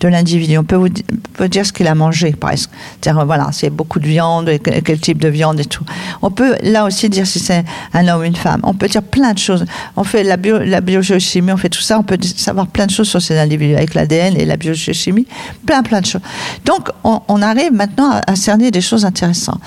de 0.00 0.08
l'individu. 0.08 0.58
On 0.58 0.64
peut 0.64 1.48
dire 1.48 1.66
ce 1.66 1.72
qu'il 1.72 1.86
a 1.86 1.94
mangé, 1.94 2.32
presque. 2.32 2.70
C'est-à-dire, 3.00 3.24
voilà, 3.26 3.48
c'est 3.52 3.70
beaucoup 3.70 3.98
de 3.98 4.06
viande, 4.06 4.50
quel 4.62 5.00
type 5.00 5.18
de 5.18 5.28
viande 5.28 5.60
et 5.60 5.64
tout. 5.64 5.84
On 6.22 6.30
peut 6.30 6.56
là 6.62 6.84
aussi 6.84 7.08
dire 7.08 7.26
si 7.26 7.38
c'est 7.38 7.64
un 7.92 8.08
homme 8.08 8.20
ou 8.20 8.24
une 8.24 8.36
femme. 8.36 8.60
On 8.62 8.74
peut 8.74 8.88
dire 8.88 9.02
plein 9.02 9.32
de 9.32 9.38
choses. 9.38 9.64
On 9.96 10.04
fait 10.04 10.22
la, 10.22 10.36
bio, 10.36 10.58
on 10.58 11.56
fait 11.56 11.68
tout 11.68 11.80
ça. 11.80 11.98
On 11.98 12.02
peut 12.02 12.18
savoir 12.22 12.66
plein 12.66 12.86
de 12.86 12.90
choses 12.90 13.08
sur 13.08 13.20
ces 13.20 13.38
individus 13.38 13.74
avec 13.74 13.94
l'ADN 13.94 14.36
et 14.36 14.44
la 14.44 14.56
biogéochimie. 14.56 15.26
Plein, 15.66 15.82
plein 15.82 16.00
de 16.00 16.06
choses. 16.06 16.22
Donc, 16.64 16.90
on, 17.04 17.42
arrive 17.42 17.72
maintenant 17.72 18.20
à 18.26 18.36
cerner 18.36 18.70
des 18.70 18.80
choses 18.80 19.04
intéressantes. 19.04 19.60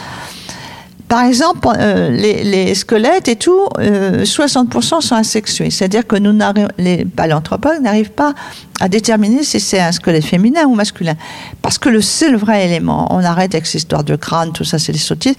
Par 1.12 1.26
exemple, 1.26 1.68
euh, 1.78 2.10
les, 2.10 2.74
squelettes 2.74 3.28
et 3.28 3.36
tout, 3.36 3.68
euh, 3.80 4.24
60% 4.24 5.02
sont 5.02 5.14
asexués. 5.14 5.70
C'est-à-dire 5.70 6.08
que 6.08 6.16
nous, 6.16 6.34
les 6.78 7.04
paléanthropologues 7.04 7.82
n'arrivent 7.82 8.14
pas 8.14 8.34
à 8.80 8.88
déterminer 8.88 9.44
si 9.44 9.60
c'est 9.60 9.82
un 9.82 9.92
squelette 9.92 10.24
féminin 10.24 10.64
ou 10.68 10.74
masculin. 10.74 11.16
Parce 11.62 11.78
que 11.78 11.90
le 11.90 12.00
seul 12.00 12.38
vrai 12.38 12.66
élément, 12.66 13.14
on 13.14 13.22
arrête 13.26 13.54
avec 13.54 13.66
cette 13.66 13.82
histoire 13.82 14.06
de 14.06 14.16
crâne, 14.16 14.54
tout 14.54 14.64
ça, 14.64 14.80
c'est 14.80 14.94
des 14.94 15.00
sottises. 15.00 15.36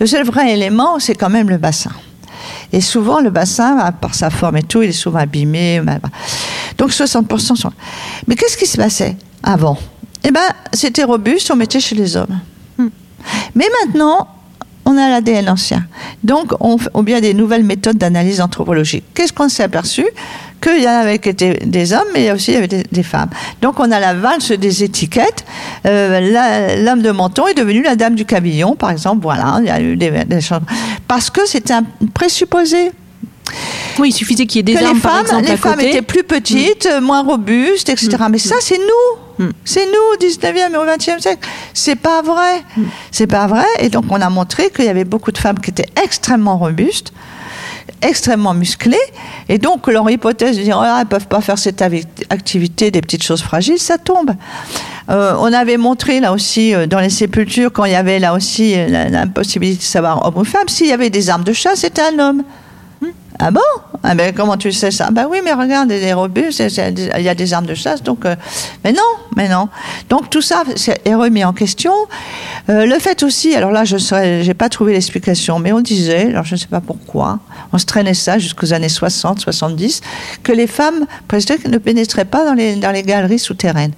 Le 0.00 0.06
seul 0.06 0.24
vrai 0.24 0.50
élément, 0.50 0.98
c'est 0.98 1.14
quand 1.14 1.28
même 1.28 1.50
le 1.50 1.58
bassin. 1.58 1.92
Et 2.72 2.80
souvent, 2.80 3.20
le 3.20 3.28
bassin, 3.28 3.76
à- 3.76 3.92
par 3.92 4.14
sa 4.14 4.30
forme 4.30 4.56
et 4.56 4.62
tout, 4.62 4.80
il 4.80 4.88
est 4.88 4.92
souvent 4.92 5.18
abîmé. 5.18 5.82
bah, 5.82 5.98
bah. 6.02 6.08
Donc 6.78 6.90
60% 6.90 7.54
sont. 7.54 7.72
Mais 8.26 8.34
qu'est-ce 8.34 8.56
qui 8.56 8.64
se 8.64 8.78
passait 8.78 9.18
avant? 9.42 9.76
Eh 10.24 10.30
bien, 10.30 10.40
c'était 10.72 11.04
robuste, 11.04 11.50
on 11.50 11.56
mettait 11.56 11.80
chez 11.80 11.96
les 11.96 12.16
hommes. 12.16 12.40
Mais 13.54 13.66
maintenant, 13.84 14.26
on 14.84 14.96
a 14.96 15.08
l'ADN 15.08 15.48
ancien. 15.48 15.84
Donc, 16.24 16.52
on, 16.60 16.76
on 16.94 17.02
vient 17.02 17.20
des 17.20 17.34
nouvelles 17.34 17.64
méthodes 17.64 17.96
d'analyse 17.98 18.40
anthropologique. 18.40 19.04
Qu'est-ce 19.14 19.32
qu'on 19.32 19.48
s'est 19.48 19.62
aperçu? 19.62 20.04
Qu'il 20.60 20.82
y 20.82 20.86
en 20.88 20.92
avait 20.92 21.18
qui 21.18 21.28
étaient 21.28 21.54
des 21.66 21.92
hommes, 21.92 22.06
mais 22.12 22.20
il 22.22 22.26
y 22.26 22.28
a 22.28 22.34
aussi 22.34 22.52
il 22.52 22.54
y 22.54 22.56
avait 22.58 22.68
des, 22.68 22.84
des 22.90 23.02
femmes. 23.02 23.30
Donc, 23.60 23.80
on 23.80 23.90
a 23.90 23.98
la 23.98 24.14
valse 24.14 24.52
des 24.52 24.84
étiquettes. 24.84 25.44
Euh, 25.86 26.76
L'homme 26.84 27.02
de 27.02 27.10
menton 27.10 27.46
est 27.48 27.54
devenu 27.54 27.82
la 27.82 27.96
dame 27.96 28.14
du 28.14 28.24
cabillon, 28.24 28.76
par 28.76 28.90
exemple. 28.90 29.22
Voilà, 29.22 29.58
il 29.60 29.66
y 29.66 29.70
a 29.70 29.80
eu 29.80 29.96
des, 29.96 30.10
des 30.24 30.40
choses. 30.40 30.60
Parce 31.08 31.30
que 31.30 31.46
c'était 31.46 31.72
un 31.74 31.84
présupposé 32.14 32.92
Oui, 33.98 34.10
il 34.10 34.12
suffisait 34.12 34.46
qu'il 34.46 34.58
y 34.58 34.60
ait 34.60 34.74
des 34.74 34.80
que 34.80 34.84
armes 34.84 34.94
les 34.96 35.00
par 35.00 35.12
femmes, 35.12 35.22
exemple 35.22 35.44
les 35.44 35.50
à 35.50 35.56
femmes 35.56 35.74
côté. 35.74 35.88
étaient 35.90 36.02
plus 36.02 36.22
petites, 36.22 36.86
euh, 36.86 37.00
moins 37.00 37.22
robustes, 37.22 37.88
etc. 37.88 38.10
Mais 38.30 38.38
ça, 38.38 38.56
c'est 38.60 38.78
nous. 38.78 39.21
Mm. 39.38 39.50
C'est 39.64 39.86
nous, 39.86 39.92
au 40.14 40.16
19e 40.16 40.72
et 40.72 40.76
au 40.76 40.84
20e 40.84 41.20
siècle. 41.20 41.48
C'est 41.74 41.96
pas 41.96 42.22
vrai. 42.22 42.62
C'est 43.10 43.26
pas 43.26 43.46
vrai. 43.46 43.66
Et 43.80 43.88
donc, 43.88 44.04
on 44.10 44.20
a 44.20 44.30
montré 44.30 44.70
qu'il 44.70 44.84
y 44.84 44.88
avait 44.88 45.04
beaucoup 45.04 45.32
de 45.32 45.38
femmes 45.38 45.58
qui 45.58 45.70
étaient 45.70 45.88
extrêmement 46.02 46.58
robustes, 46.58 47.12
extrêmement 48.00 48.54
musclées. 48.54 48.96
Et 49.48 49.58
donc, 49.58 49.86
leur 49.86 50.08
hypothèse 50.10 50.56
de 50.56 50.62
dire, 50.62 50.78
oh, 50.80 50.98
elles 51.00 51.06
peuvent 51.06 51.28
pas 51.28 51.40
faire 51.40 51.58
cette 51.58 51.82
activité 52.30 52.90
des 52.90 53.00
petites 53.00 53.22
choses 53.22 53.42
fragiles, 53.42 53.78
ça 53.78 53.98
tombe. 53.98 54.32
Euh, 55.10 55.34
on 55.38 55.52
avait 55.52 55.76
montré 55.76 56.20
là 56.20 56.32
aussi 56.32 56.74
euh, 56.74 56.86
dans 56.86 57.00
les 57.00 57.10
sépultures 57.10 57.72
quand 57.72 57.84
il 57.84 57.92
y 57.92 57.96
avait 57.96 58.20
là 58.20 58.34
aussi 58.34 58.74
euh, 58.76 59.08
l'impossibilité 59.10 59.78
de 59.78 59.82
savoir 59.82 60.24
homme 60.24 60.38
ou 60.38 60.44
femme, 60.44 60.68
s'il 60.68 60.86
y 60.86 60.92
avait 60.92 61.10
des 61.10 61.28
armes 61.28 61.42
de 61.42 61.52
chasse, 61.52 61.80
c'était 61.80 62.02
un 62.02 62.18
homme. 62.18 62.44
Ah 63.38 63.50
bon? 63.50 63.60
Ah 64.02 64.14
ben, 64.14 64.32
Comment 64.34 64.56
tu 64.56 64.72
sais 64.72 64.90
ça? 64.90 65.10
Ben 65.10 65.26
oui, 65.30 65.38
mais 65.44 65.52
regarde, 65.52 65.90
il 65.90 66.02
est 66.02 66.12
robuste, 66.12 66.58
c'est- 66.58 66.68
c'est- 66.68 66.92
il 67.18 67.22
y 67.22 67.28
a 67.28 67.34
des 67.34 67.52
armes 67.54 67.66
de 67.66 67.74
chasse, 67.74 68.02
donc... 68.02 68.24
euh, 68.24 68.34
mais 68.84 68.92
non, 68.92 68.98
mais 69.36 69.48
non. 69.48 69.68
Donc 70.10 70.28
tout 70.30 70.42
ça 70.42 70.62
est 71.04 71.14
remis 71.14 71.44
en 71.44 71.52
question. 71.52 71.92
Euh, 72.68 72.84
le 72.86 72.98
fait 72.98 73.22
aussi, 73.22 73.54
alors 73.54 73.70
là, 73.72 73.84
je 73.84 73.96
n'ai 74.46 74.54
pas 74.54 74.68
trouvé 74.68 74.92
l'explication, 74.92 75.58
mais 75.58 75.72
on 75.72 75.80
disait, 75.80 76.26
alors 76.30 76.44
je 76.44 76.54
ne 76.54 76.60
sais 76.60 76.66
pas 76.66 76.80
pourquoi, 76.80 77.38
on 77.72 77.78
se 77.78 77.86
traînait 77.86 78.14
ça 78.14 78.38
jusqu'aux 78.38 78.72
années 78.72 78.88
60, 78.88 79.40
70, 79.40 80.00
que 80.42 80.52
les 80.52 80.66
femmes 80.66 81.06
ne 81.32 81.78
pénétraient 81.78 82.24
pas 82.24 82.44
dans 82.44 82.54
les, 82.54 82.76
dans 82.76 82.90
les 82.92 83.02
galeries 83.02 83.38
souterraines. 83.38 83.92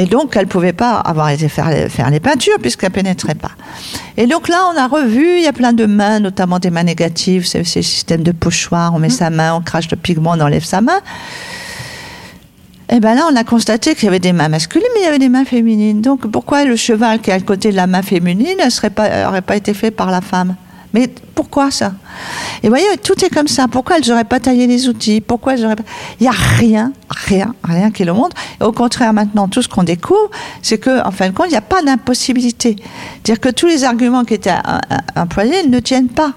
Et 0.00 0.06
donc, 0.06 0.34
elle 0.34 0.44
ne 0.44 0.48
pouvait 0.48 0.72
pas 0.72 0.94
avoir 0.94 1.28
été 1.28 1.46
faire, 1.50 1.68
les- 1.68 1.90
faire 1.90 2.08
les 2.08 2.20
peintures 2.20 2.56
puisqu'elle 2.58 2.88
ne 2.88 2.94
pénétrait 2.94 3.34
pas. 3.34 3.50
Et 4.16 4.26
donc 4.26 4.48
là, 4.48 4.60
on 4.72 4.78
a 4.78 4.86
revu, 4.88 5.36
il 5.36 5.42
y 5.42 5.46
a 5.46 5.52
plein 5.52 5.74
de 5.74 5.84
mains, 5.84 6.20
notamment 6.20 6.58
des 6.58 6.70
mains 6.70 6.84
négatives, 6.84 7.46
c'est 7.46 7.58
le 7.58 7.64
système 7.64 8.22
de 8.22 8.32
pochoir, 8.32 8.94
on 8.94 8.98
met 8.98 9.10
sa 9.10 9.28
main, 9.28 9.52
on 9.52 9.60
crache 9.60 9.90
le 9.90 9.98
pigment, 9.98 10.32
on 10.36 10.40
enlève 10.40 10.64
sa 10.64 10.80
main. 10.80 11.00
Et 12.88 12.98
bien 12.98 13.14
là, 13.14 13.28
on 13.30 13.36
a 13.36 13.44
constaté 13.44 13.94
qu'il 13.94 14.06
y 14.06 14.08
avait 14.08 14.20
des 14.20 14.32
mains 14.32 14.48
masculines, 14.48 14.88
mais 14.94 15.00
il 15.02 15.04
y 15.04 15.08
avait 15.08 15.18
des 15.18 15.28
mains 15.28 15.44
féminines. 15.44 16.00
Donc 16.00 16.26
pourquoi 16.30 16.64
le 16.64 16.76
cheval 16.76 17.20
qui 17.20 17.28
est 17.28 17.34
à 17.34 17.40
côté 17.40 17.70
de 17.70 17.76
la 17.76 17.86
main 17.86 18.00
féminine 18.02 18.56
n'aurait 18.56 18.88
pas, 18.88 19.28
aurait 19.28 19.42
pas 19.42 19.56
été 19.56 19.74
fait 19.74 19.90
par 19.90 20.10
la 20.10 20.22
femme? 20.22 20.56
Mais 20.92 21.08
pourquoi 21.34 21.70
ça? 21.70 21.92
Et 22.62 22.66
vous 22.66 22.70
voyez, 22.70 22.86
tout 23.02 23.24
est 23.24 23.30
comme 23.30 23.48
ça. 23.48 23.66
Pourquoi 23.68 23.98
elles 23.98 24.08
n'auraient 24.08 24.24
pas 24.24 24.40
taillé 24.40 24.66
les 24.66 24.88
outils? 24.88 25.20
Pourquoi 25.20 25.54
elles 25.54 25.64
auraient 25.64 25.76
pas... 25.76 25.84
Il 26.18 26.24
n'y 26.24 26.28
a 26.28 26.32
rien, 26.32 26.92
rien, 27.08 27.54
rien 27.64 27.90
qui 27.90 28.04
le 28.04 28.12
montre. 28.12 28.36
Au 28.60 28.72
contraire, 28.72 29.12
maintenant, 29.12 29.48
tout 29.48 29.62
ce 29.62 29.68
qu'on 29.68 29.84
découvre, 29.84 30.30
c'est 30.62 30.78
qu'en 30.78 31.06
en 31.06 31.10
fin 31.10 31.28
de 31.28 31.34
compte, 31.34 31.46
il 31.46 31.52
n'y 31.52 31.56
a 31.56 31.62
pas 31.62 31.82
d'impossibilité. 31.82 32.76
C'est-à-dire 33.24 33.40
que 33.40 33.48
tous 33.48 33.66
les 33.66 33.84
arguments 33.84 34.24
qui 34.24 34.34
étaient 34.34 34.50
euh, 34.50 34.78
euh, 34.90 35.20
employés 35.20 35.66
ne 35.66 35.78
tiennent 35.80 36.08
pas. 36.08 36.32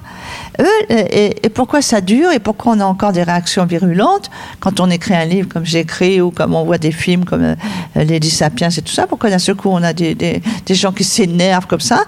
Eux, 0.60 0.66
et, 0.90 1.46
et 1.46 1.50
pourquoi 1.50 1.82
ça 1.82 2.00
dure 2.00 2.32
et 2.32 2.40
pourquoi 2.40 2.74
on 2.74 2.80
a 2.80 2.86
encore 2.86 3.12
des 3.12 3.24
réactions 3.24 3.66
virulentes 3.66 4.30
quand 4.60 4.80
on 4.80 4.90
écrit 4.90 5.16
un 5.16 5.26
livre 5.26 5.50
comme 5.50 5.66
j'ai 5.66 5.80
écrit 5.80 6.22
ou 6.22 6.30
comme 6.30 6.54
on 6.54 6.64
voit 6.64 6.78
des 6.78 6.92
films 6.92 7.26
comme 7.26 7.44
euh, 7.44 7.56
Lady 7.96 8.30
Sapiens 8.30 8.70
et 8.70 8.82
tout 8.82 8.94
ça? 8.94 9.08
Pourquoi 9.08 9.30
d'un 9.30 9.40
seul 9.40 9.56
coup 9.56 9.70
on 9.70 9.82
a 9.82 9.94
des, 9.94 10.14
des, 10.14 10.42
des 10.66 10.76
gens 10.76 10.92
qui 10.92 11.04
s'énervent 11.04 11.68
comme 11.68 11.80
ça? 11.80 12.04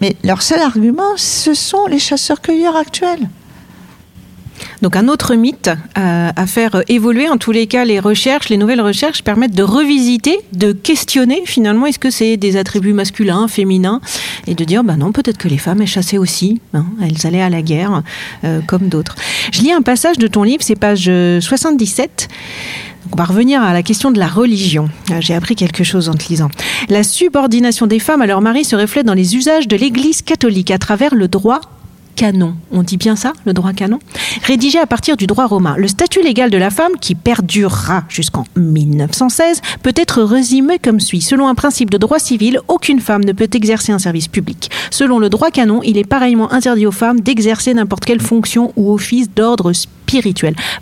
Mais 0.00 0.16
leur 0.24 0.42
seul 0.42 0.60
argument, 0.60 1.16
ce 1.16 1.54
sont 1.54 1.86
les 1.86 1.98
chasseurs-cueilleurs 1.98 2.76
actuels. 2.76 3.28
Donc 4.82 4.96
un 4.96 5.08
autre 5.08 5.34
mythe 5.34 5.70
euh, 5.98 6.30
à 6.34 6.46
faire 6.46 6.82
évoluer, 6.88 7.28
en 7.28 7.36
tous 7.36 7.52
les 7.52 7.66
cas 7.66 7.84
les 7.84 8.00
recherches, 8.00 8.48
les 8.48 8.56
nouvelles 8.56 8.80
recherches 8.80 9.22
permettent 9.22 9.54
de 9.54 9.62
revisiter, 9.62 10.38
de 10.52 10.72
questionner 10.72 11.42
finalement 11.44 11.86
est-ce 11.86 11.98
que 11.98 12.10
c'est 12.10 12.36
des 12.36 12.56
attributs 12.56 12.92
masculins, 12.92 13.48
féminins, 13.48 14.00
et 14.46 14.54
de 14.54 14.64
dire 14.64 14.84
bah 14.84 14.96
non 14.96 15.12
peut-être 15.12 15.38
que 15.38 15.48
les 15.48 15.58
femmes 15.58 15.80
elles 15.82 15.86
chassaient 15.86 16.18
aussi, 16.18 16.60
hein, 16.72 16.86
elles 17.02 17.26
allaient 17.26 17.42
à 17.42 17.50
la 17.50 17.62
guerre 17.62 18.02
euh, 18.44 18.60
comme 18.66 18.88
d'autres. 18.88 19.16
Je 19.52 19.62
lis 19.62 19.72
un 19.72 19.82
passage 19.82 20.18
de 20.18 20.26
ton 20.26 20.42
livre, 20.42 20.62
c'est 20.62 20.76
page 20.76 21.10
77. 21.40 22.28
On 23.12 23.16
va 23.16 23.24
revenir 23.24 23.62
à 23.62 23.72
la 23.72 23.82
question 23.82 24.10
de 24.10 24.18
la 24.18 24.26
religion. 24.26 24.88
Euh, 25.10 25.20
J'ai 25.20 25.34
appris 25.34 25.54
quelque 25.54 25.84
chose 25.84 26.08
en 26.08 26.14
te 26.14 26.28
lisant. 26.28 26.50
La 26.88 27.02
subordination 27.02 27.86
des 27.86 27.98
femmes 27.98 28.22
à 28.22 28.26
leur 28.26 28.40
mari 28.40 28.64
se 28.64 28.76
reflète 28.76 29.06
dans 29.06 29.14
les 29.14 29.36
usages 29.36 29.68
de 29.68 29.76
l'Église 29.76 30.22
catholique 30.22 30.70
à 30.70 30.78
travers 30.78 31.14
le 31.14 31.28
droit 31.28 31.60
canon. 32.14 32.54
On 32.72 32.82
dit 32.82 32.96
bien 32.96 33.16
ça, 33.16 33.32
le 33.44 33.52
droit 33.52 33.72
canon? 33.72 33.98
Rédigé 34.42 34.78
à 34.78 34.86
partir 34.86 35.16
du 35.16 35.26
droit 35.26 35.46
romain, 35.46 35.74
le 35.76 35.88
statut 35.88 36.22
légal 36.22 36.50
de 36.50 36.58
la 36.58 36.70
femme, 36.70 36.92
qui 37.00 37.14
perdurera 37.14 38.04
jusqu'en 38.08 38.44
1916, 38.56 39.60
peut 39.82 39.92
être 39.96 40.22
résumé 40.22 40.78
comme 40.78 41.00
suit. 41.00 41.20
Selon 41.20 41.48
un 41.48 41.54
principe 41.54 41.90
de 41.90 41.98
droit 41.98 42.18
civil, 42.18 42.60
aucune 42.68 43.00
femme 43.00 43.24
ne 43.24 43.32
peut 43.32 43.48
exercer 43.52 43.92
un 43.92 43.98
service 43.98 44.28
public. 44.28 44.70
Selon 44.90 45.18
le 45.18 45.28
droit 45.28 45.50
canon, 45.50 45.80
il 45.82 45.98
est 45.98 46.08
pareillement 46.08 46.52
interdit 46.52 46.86
aux 46.86 46.92
femmes 46.92 47.20
d'exercer 47.20 47.74
n'importe 47.74 48.04
quelle 48.04 48.20
fonction 48.20 48.72
ou 48.76 48.92
office 48.92 49.30
d'ordre. 49.34 49.72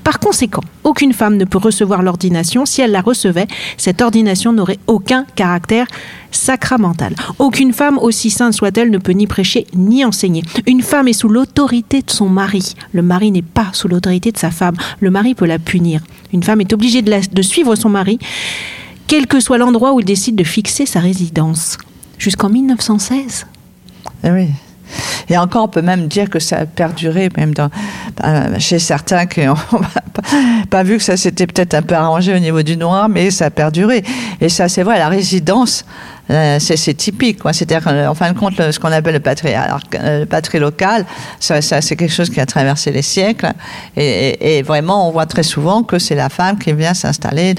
Par 0.05 0.19
conséquent, 0.19 0.63
aucune 0.85 1.13
femme 1.13 1.37
ne 1.37 1.45
peut 1.45 1.59
recevoir 1.59 2.03
l'ordination. 2.03 2.67
Si 2.67 2.81
elle 2.81 2.91
la 2.91 3.01
recevait, 3.01 3.47
cette 3.77 4.03
ordination 4.03 4.53
n'aurait 4.53 4.79
aucun 4.87 5.25
caractère 5.35 5.87
sacramental. 6.31 7.15
Aucune 7.39 7.73
femme, 7.73 7.99
aussi 7.99 8.31
sainte 8.31 8.53
soit-elle, 8.53 8.91
ne 8.91 8.99
peut 8.99 9.13
ni 9.13 9.27
prêcher 9.27 9.67
ni 9.75 10.05
enseigner. 10.05 10.43
Une 10.67 10.83
femme 10.83 11.09
est 11.09 11.13
sous 11.13 11.29
l'autorité 11.29 12.03
de 12.03 12.11
son 12.11 12.29
mari. 12.29 12.75
Le 12.93 13.03
mari 13.03 13.31
n'est 13.31 13.43
pas 13.43 13.71
sous 13.73 13.89
l'autorité 13.89 14.33
de 14.33 14.39
sa 14.39 14.51
femme. 14.51 14.77
Le 15.01 15.11
mari 15.11 15.35
peut 15.35 15.47
la 15.47 15.59
punir. 15.59 16.01
Une 16.33 16.43
femme 16.43 16.61
est 16.61 16.73
obligée 16.73 17.03
de, 17.03 17.43
suivre 17.43 17.75
son 17.77 17.89
mari, 17.89 18.19
quel 19.07 19.27
que 19.27 19.41
soit 19.41 19.59
l'endroit 19.59 19.93
où 19.93 20.01
il 20.01 20.07
décide 20.07 20.37
de 20.37 20.45
fixer 20.45 20.87
sa 20.87 21.01
résidence. 21.01 21.79
Jusqu'en 22.19 22.49
1916. 22.49 23.47
Eh 24.25 24.31
oui. 24.31 24.49
Et 25.29 25.39
encore, 25.39 25.65
on 25.65 25.69
peut 25.69 25.83
même 25.83 26.09
dire 26.09 26.29
que 26.29 26.39
ça 26.39 26.59
a 26.59 26.67
perduré, 26.67 27.29
même 27.37 27.55
dans, 27.55 27.71
chez 28.59 28.79
certains 28.79 29.27
qui 29.27 29.45
n'ont 29.45 29.55
pas, 30.13 30.23
pas 30.71 30.83
vu 30.83 30.99
que 30.99 31.03
ça 31.03 31.17
s'était 31.17 31.47
peut-être 31.47 31.75
un 31.75 31.83
peu 31.83 31.95
arrangé 31.95 32.35
au 32.35 32.39
niveau 32.39 32.63
du 32.63 32.77
noir, 32.77 33.09
mais 33.09 33.31
ça 33.31 33.47
a 33.47 33.51
perduré. 33.51 34.03
Et 34.41 34.49
ça, 34.49 34.69
c'est 34.69 34.83
vrai, 34.83 34.99
la 34.99 35.09
résidence, 35.09 35.85
c'est 36.59 36.77
c'est 36.77 36.95
typique. 36.95 37.39
C'est-à-dire, 37.53 37.87
euh, 37.89 38.07
en 38.07 38.15
fin 38.15 38.33
de 38.33 38.39
compte, 38.39 38.55
ce 38.71 38.79
qu'on 38.79 38.93
appelle 38.93 39.15
le 39.15 39.21
patrie, 39.21 39.55
alors, 39.55 39.81
euh, 39.95 40.21
le 40.21 40.27
patrie 40.27 40.59
local, 40.59 41.05
ça, 41.41 41.61
c'est 41.61 41.97
quelque 41.97 42.13
chose 42.13 42.31
qui 42.31 42.41
a 42.41 42.47
traversé 42.47 42.91
les 42.91 43.03
siècles. 43.03 43.53
Et, 43.97 44.63
vraiment, 44.63 45.09
on 45.09 45.13
voit 45.13 45.27
très 45.27 45.43
souvent 45.43 45.83
que 45.83 45.99
c'est 45.99 46.15
la 46.15 46.29
femme 46.29 46.59
qui 46.59 46.73
vient 46.73 46.95
s'installer 46.95 47.55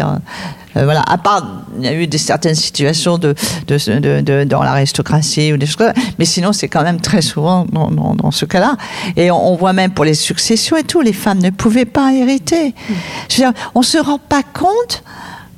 euh, 0.75 0.85
voilà, 0.85 1.03
à 1.07 1.19
part, 1.19 1.65
il 1.77 1.85
y 1.85 1.87
a 1.87 1.93
eu 1.93 2.07
des 2.07 2.17
certaines 2.17 2.55
situations 2.55 3.19
de, 3.19 3.35
de, 3.67 3.99
de- 3.99 4.21
de- 4.21 4.43
dans 4.43 4.63
l'aristocratie 4.63 5.53
ou 5.53 5.57
des 5.57 5.67
choses 5.67 5.75
comme 5.75 5.93
ça, 5.93 6.01
mais 6.17 6.25
sinon 6.25 6.51
c'est 6.51 6.67
quand 6.67 6.81
même 6.81 6.99
très 6.99 7.21
souvent 7.21 7.65
dans, 7.71 7.91
dans- 7.91 8.31
ce 8.31 8.45
cas-là. 8.45 8.75
Et 9.15 9.29
on, 9.29 9.55
voit 9.55 9.73
même 9.73 9.91
pour 9.91 10.03
les 10.05 10.15
successions 10.15 10.75
et 10.77 10.83
tout, 10.83 11.01
les 11.01 11.13
femmes 11.13 11.37
ne 11.39 11.51
pouvaient 11.51 11.85
pas 11.85 12.11
hériter. 12.11 12.73
Je 13.29 13.43
veux 13.43 13.51
on 13.75 13.83
se 13.83 13.99
rend 13.99 14.17
pas 14.17 14.41
compte 14.41 15.03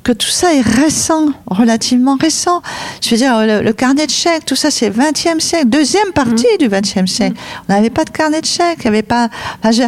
que 0.06 0.12
tout 0.12 0.28
ça 0.28 0.54
est 0.54 0.60
récent, 0.60 1.26
relativement 1.48 2.16
récent. 2.20 2.62
Je 3.02 3.10
veux 3.10 3.16
dire, 3.16 3.36
le, 3.44 3.60
le 3.60 3.72
carnet 3.72 4.06
de 4.06 4.10
chèques, 4.12 4.44
tout 4.46 4.54
ça, 4.54 4.70
c'est 4.70 4.88
20e 4.88 5.40
siècle, 5.40 5.66
deuxième 5.66 6.12
partie 6.14 6.46
du 6.60 6.68
20e 6.68 7.06
siècle. 7.08 7.34
On 7.68 7.72
n'avait 7.72 7.90
pas 7.90 8.04
de 8.04 8.10
carnet 8.10 8.40
de 8.40 8.46
chèques, 8.46 8.78
il 8.78 8.82
n'y 8.82 8.88
avait 8.96 9.02
pas. 9.02 9.28
enfin, 9.60 9.72
je- 9.72 9.82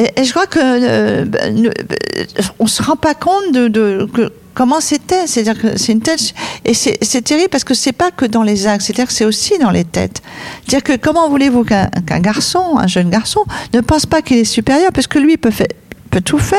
et, 0.00 0.10
et 0.20 0.24
je 0.24 0.30
crois 0.32 0.46
que 0.46 0.58
euh, 0.62 1.24
ben, 1.26 1.66
euh, 1.66 2.22
on 2.58 2.66
se 2.66 2.82
rend 2.82 2.96
pas 2.96 3.14
compte 3.14 3.52
de, 3.52 3.68
de- 3.68 4.08
que 4.12 4.32
comment 4.54 4.80
c'était. 4.80 5.26
C'est-à-dire 5.26 5.60
que 5.60 5.78
c'est 5.78 5.92
une 5.92 6.00
tête 6.00 6.32
et 6.64 6.72
c'est 6.72 7.22
terrible 7.22 7.50
parce 7.50 7.64
que 7.64 7.74
c'est 7.74 7.92
pas 7.92 8.10
que 8.10 8.24
dans 8.24 8.42
les 8.42 8.66
actes, 8.66 8.82
c'est-à-dire 8.86 9.06
que 9.06 9.12
c'est 9.12 9.26
aussi 9.26 9.58
dans 9.58 9.70
les 9.70 9.84
têtes. 9.84 10.22
C'est-à-dire 10.66 10.82
que 10.82 10.96
comment 10.96 11.28
voulez-vous 11.28 11.64
qu'un 11.64 11.88
qu'un 12.06 12.20
garçon, 12.20 12.78
un 12.78 12.86
jeune 12.86 13.10
garçon, 13.10 13.40
ne 13.74 13.80
pense 13.82 14.06
pas 14.06 14.22
qu'il 14.22 14.38
est 14.38 14.44
supérieur 14.44 14.92
parce 14.94 15.06
que 15.06 15.18
lui 15.18 15.36
peut 15.36 15.50
faire 15.50 15.66
peut 16.06 16.20
tout 16.20 16.38
faire, 16.38 16.58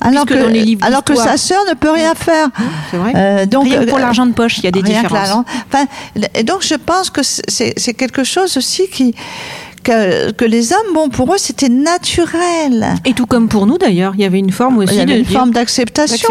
alors 0.00 0.24
Puisque 0.24 0.40
que, 0.40 0.84
alors 0.84 1.02
sa 1.14 1.36
sœur 1.36 1.60
ne 1.68 1.74
peut 1.74 1.90
rien 1.90 2.14
faire. 2.14 2.48
C'est 2.90 2.96
vrai. 2.96 3.12
Euh, 3.14 3.46
donc, 3.46 3.64
Rien 3.64 3.80
que 3.80 3.88
pour 3.88 3.98
euh, 3.98 4.00
l'argent 4.00 4.26
de 4.26 4.32
poche, 4.32 4.58
il 4.58 4.64
y 4.64 4.68
a 4.68 4.70
des 4.70 4.80
que 4.80 4.86
différences. 4.86 5.12
l'argent. 5.12 5.44
Enfin, 5.68 5.86
et 6.34 6.42
donc 6.42 6.62
je 6.62 6.74
pense 6.74 7.10
que 7.10 7.20
c'est 7.22 7.94
quelque 7.94 8.24
chose 8.24 8.56
aussi 8.56 8.88
qui 8.88 9.14
que, 9.82 10.30
que 10.32 10.44
les 10.44 10.72
hommes, 10.72 10.92
bon, 10.94 11.08
pour 11.08 11.32
eux, 11.34 11.38
c'était 11.38 11.68
naturel. 11.68 12.86
Et 13.04 13.12
tout 13.14 13.26
comme 13.26 13.48
pour 13.48 13.66
nous 13.66 13.78
d'ailleurs, 13.78 14.12
il 14.14 14.20
y 14.20 14.24
avait 14.24 14.38
une 14.38 14.52
forme 14.52 14.78
aussi 14.78 14.94
Il 14.94 14.98
y 14.98 15.00
avait 15.00 15.12
de 15.14 15.18
une 15.18 15.24
dire- 15.24 15.38
forme 15.38 15.50
d'acceptation. 15.52 16.28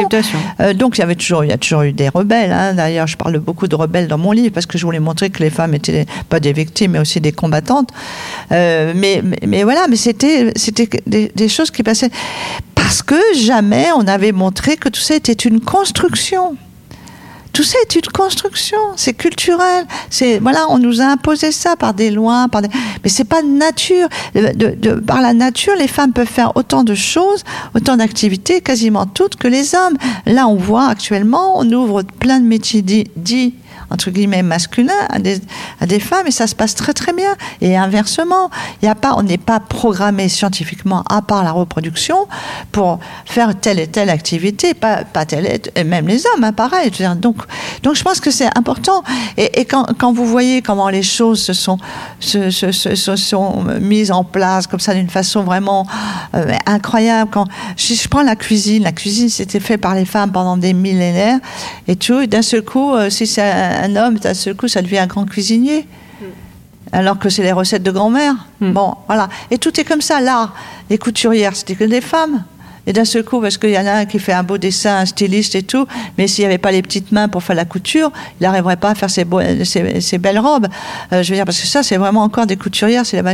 Euh, 0.60 0.74
donc 0.74 0.98
il 0.98 1.02
y 1.02 1.04
avait 1.04 1.16
toujours, 1.16 1.44
il 1.44 1.50
y 1.50 1.54
a 1.54 1.58
toujours 1.58 1.82
eu 1.84 1.94
des 1.94 2.10
rebelles. 2.10 2.52
hein. 2.52 2.74
D'ailleurs, 2.74 3.08
je 3.08 3.18
parle 3.18 3.38
beaucoup 3.40 3.68
de 3.68 3.76
rebelles 3.76 4.08
dans 4.08 4.18
mon 4.18 4.32
livre 4.32 4.54
parce 4.54 4.66
que 4.66 4.78
je 4.78 4.86
voulais 4.86 5.00
montrer 5.00 5.30
que 5.30 5.42
les 5.44 5.50
femmes 5.50 5.74
étaient 5.74 6.06
pas 6.30 6.40
des 6.40 6.54
victimes, 6.54 6.92
mais 6.92 7.00
aussi 7.00 7.20
des 7.22 7.32
combattantes. 7.32 7.90
Euh, 8.52 8.94
mais, 8.96 9.22
mais, 9.24 9.40
mais 9.48 9.64
voilà, 9.64 9.88
mais 9.90 9.96
c'était, 9.96 10.52
c'était 10.56 10.90
des, 11.08 11.32
des 11.36 11.48
choses 11.50 11.72
qui 11.72 11.84
passaient 11.84 12.12
parce 12.76 13.02
que 13.04 13.16
jamais 13.36 13.88
on 13.96 14.08
avait 14.08 14.32
montré 14.32 14.78
que 14.78 14.90
tout 14.90 15.02
ça 15.02 15.16
était 15.16 15.34
une 15.34 15.60
construction. 15.60 16.56
Tout 17.60 17.66
ça 17.66 17.78
est 17.82 17.94
une 17.94 18.10
construction, 18.14 18.78
c'est 18.96 19.14
culturel. 19.14 19.86
C'est 20.10 20.40
voilà, 20.40 20.68
on 20.70 20.80
nous 20.80 21.02
a 21.02 21.04
imposé 21.04 21.52
ça 21.52 21.76
par 21.76 21.94
des 21.94 22.10
lois, 22.10 22.48
par 22.50 22.62
des... 22.62 22.70
mais 23.04 23.10
c'est 23.10 23.26
pas 23.26 23.42
nature. 23.42 24.08
Par 25.06 25.22
la 25.22 25.34
nature, 25.34 25.74
les 25.78 25.90
femmes 25.90 26.14
peuvent 26.14 26.26
faire 26.26 26.56
autant 26.56 26.86
de 26.86 26.96
choses, 26.96 27.44
autant 27.76 27.98
d'activités, 27.98 28.62
quasiment 28.62 29.06
toutes 29.06 29.36
que 29.36 29.50
les 29.50 29.76
hommes. 29.76 29.98
Là, 30.26 30.48
on 30.48 30.56
voit 30.56 30.88
actuellement, 30.88 31.60
on 31.60 31.70
ouvre 31.74 32.04
plein 32.04 32.40
de 32.40 32.46
métiers 32.46 32.82
dits, 32.82 33.56
entre 33.90 34.12
guillemets 34.12 34.44
masculins 34.44 34.94
à 35.10 35.20
des, 35.20 35.40
à 35.80 35.86
des 35.86 36.00
femmes 36.00 36.28
et 36.28 36.32
ça 36.32 36.48
se 36.48 36.56
passe 36.56 36.76
très 36.76 36.94
très 36.94 37.14
bien. 37.14 37.36
Et 37.62 37.78
inversement, 37.78 38.50
il 38.82 38.86
y 38.86 38.90
a 38.90 38.96
pas, 38.96 39.14
on 39.18 39.24
n'est 39.24 39.38
pas 39.38 39.60
programmé 39.60 40.30
scientifiquement 40.30 41.04
à 41.10 41.22
part 41.22 41.44
la 41.44 41.52
reproduction 41.52 42.28
pour 42.72 43.00
faire 43.26 43.60
telle 43.60 43.80
et 43.80 43.88
telle 43.88 44.10
activité, 44.10 44.74
pas, 44.74 45.04
pas 45.04 45.26
telle 45.26 45.60
et, 45.76 45.84
même 45.84 46.08
les 46.08 46.24
hommes, 46.28 46.44
hein, 46.44 46.54
pareil. 46.54 46.92
Donc, 47.18 47.38
donc 47.84 47.96
je 47.96 48.04
pense 48.04 48.20
que 48.20 48.32
c'est 48.32 48.58
important. 48.58 49.04
Et, 49.38 49.66
quand, 49.66 49.86
quand 49.98 50.14
vous 50.14 50.26
voyez 50.26 50.62
comment 50.62 50.90
les 50.90 51.04
choses 51.04 51.42
se 51.42 51.54
sont, 51.54 51.78
se, 52.20 52.50
sont 53.16 53.64
mises 53.82 54.12
en 54.12 54.24
place 54.24 54.68
comme 54.68 54.80
ça 54.80 54.94
d'une 54.94 55.10
façon 55.10 55.44
vraiment 55.44 55.86
euh, 56.36 56.54
incroyable, 56.66 57.32
quand 57.32 57.46
je, 57.78 57.94
je 57.94 58.08
prends 58.08 58.24
la 58.24 58.36
cuisine, 58.36 58.84
la 58.84 58.92
cuisine 58.92 59.30
c'était 59.30 59.60
fait 59.60 59.78
par 59.78 59.96
les 59.96 60.06
femmes 60.06 60.32
pendant 60.32 60.58
des 60.58 60.74
millénaires 60.74 61.40
et 61.88 61.96
tout, 61.96 62.20
et 62.20 62.28
d'un 62.28 62.42
seul 62.42 62.64
coup, 62.64 62.94
euh, 62.94 63.10
si 63.10 63.28
c'est 63.28 63.42
un, 63.82 63.96
homme, 63.96 64.20
d'un 64.20 64.34
seul 64.34 64.56
coup, 64.56 64.68
ça 64.68 64.82
devient 64.82 65.00
un 65.00 65.08
grand 65.08 65.26
cuisinier. 65.26 65.88
Alors 66.92 67.20
que 67.20 67.30
c'est 67.30 67.44
les 67.44 67.52
recettes 67.52 67.84
de 67.84 67.92
grand-mère. 67.92 68.34
Mm. 68.62 68.72
Bon, 68.72 68.96
voilà. 69.08 69.30
Et 69.52 69.58
tout 69.60 69.80
est 69.80 69.84
comme 69.84 70.02
ça. 70.02 70.20
Là, 70.22 70.52
les 70.90 70.98
couturières, 70.98 71.56
c'était 71.56 71.76
que 71.76 71.84
des 71.84 72.02
femmes. 72.02 72.44
Et 72.88 72.94
d'un 72.94 73.06
seul 73.06 73.24
coup, 73.24 73.42
parce 73.42 73.58
qu'il 73.58 73.72
y 73.72 73.78
en 73.78 73.86
a 73.86 73.92
un 73.92 74.06
qui 74.06 74.20
fait 74.20 74.34
un 74.34 74.44
beau 74.44 74.58
dessin, 74.58 74.98
un 74.98 75.06
styliste 75.06 75.56
et 75.56 75.64
tout, 75.64 75.86
mais 76.18 76.28
s'il 76.28 76.44
n'y 76.44 76.48
avait 76.48 76.58
pas 76.58 76.72
les 76.72 76.82
petites 76.82 77.12
mains 77.12 77.28
pour 77.28 77.44
faire 77.44 77.56
la 77.56 77.66
couture, 77.66 78.12
il 78.40 78.44
n'arriverait 78.44 78.78
pas 78.78 78.92
à 78.92 78.96
faire 78.96 79.10
ses, 79.10 79.26
belles 79.26 80.40
robes. 80.40 80.68
Euh, 81.14 81.24
je 81.24 81.30
veux 81.30 81.36
dire, 81.36 81.46
parce 81.46 81.60
que 81.60 81.68
ça, 81.68 81.84
c'est 81.84 81.98
vraiment 81.98 82.24
encore 82.24 82.46
des 82.46 82.58
couturières, 82.58 83.06
c'est 83.06 83.22
la 83.22 83.34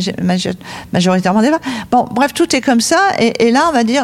majoritairement 0.92 1.42
des 1.42 1.50
femmes. 1.50 1.60
Bon, 1.92 2.06
bref, 2.12 2.34
tout 2.34 2.56
est 2.56 2.62
comme 2.62 2.82
ça. 2.82 3.00
Et, 3.20 3.48
et 3.48 3.52
là, 3.52 3.68
on 3.70 3.72
va 3.72 3.84
dire. 3.84 4.04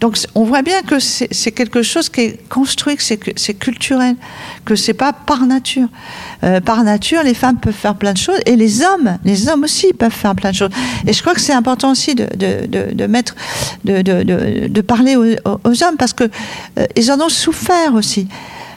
Donc, 0.00 0.16
on 0.34 0.44
voit 0.44 0.62
bien 0.62 0.82
que 0.82 0.98
c'est 0.98 1.52
quelque 1.52 1.82
chose 1.82 2.08
qui 2.08 2.20
est 2.20 2.48
construit, 2.48 2.96
que 2.96 3.02
c'est 3.02 3.54
culturel, 3.54 4.16
que 4.64 4.74
c'est 4.74 4.94
pas 4.94 5.12
par 5.12 5.46
nature. 5.46 5.88
Euh, 6.42 6.60
par 6.60 6.82
nature, 6.84 7.22
les 7.22 7.34
femmes 7.34 7.58
peuvent 7.58 7.74
faire 7.74 7.94
plein 7.94 8.12
de 8.12 8.18
choses 8.18 8.38
et 8.46 8.56
les 8.56 8.82
hommes, 8.82 9.18
les 9.24 9.48
hommes 9.48 9.64
aussi 9.64 9.92
peuvent 9.92 10.10
faire 10.12 10.34
plein 10.34 10.50
de 10.50 10.56
choses. 10.56 10.70
Et 11.06 11.12
je 11.12 11.20
crois 11.20 11.34
que 11.34 11.40
c'est 11.40 11.52
important 11.52 11.90
aussi 11.90 12.14
de, 12.14 12.26
de, 12.34 12.66
de, 12.66 12.94
de 12.94 13.06
mettre, 13.06 13.34
de, 13.84 14.02
de, 14.02 14.80
parler 14.80 15.16
aux, 15.16 15.24
aux 15.64 15.82
hommes 15.82 15.96
parce 15.98 16.12
que 16.12 16.24
euh, 16.78 16.86
ils 16.96 17.12
en 17.12 17.20
ont 17.20 17.28
souffert 17.28 17.94
aussi. 17.94 18.28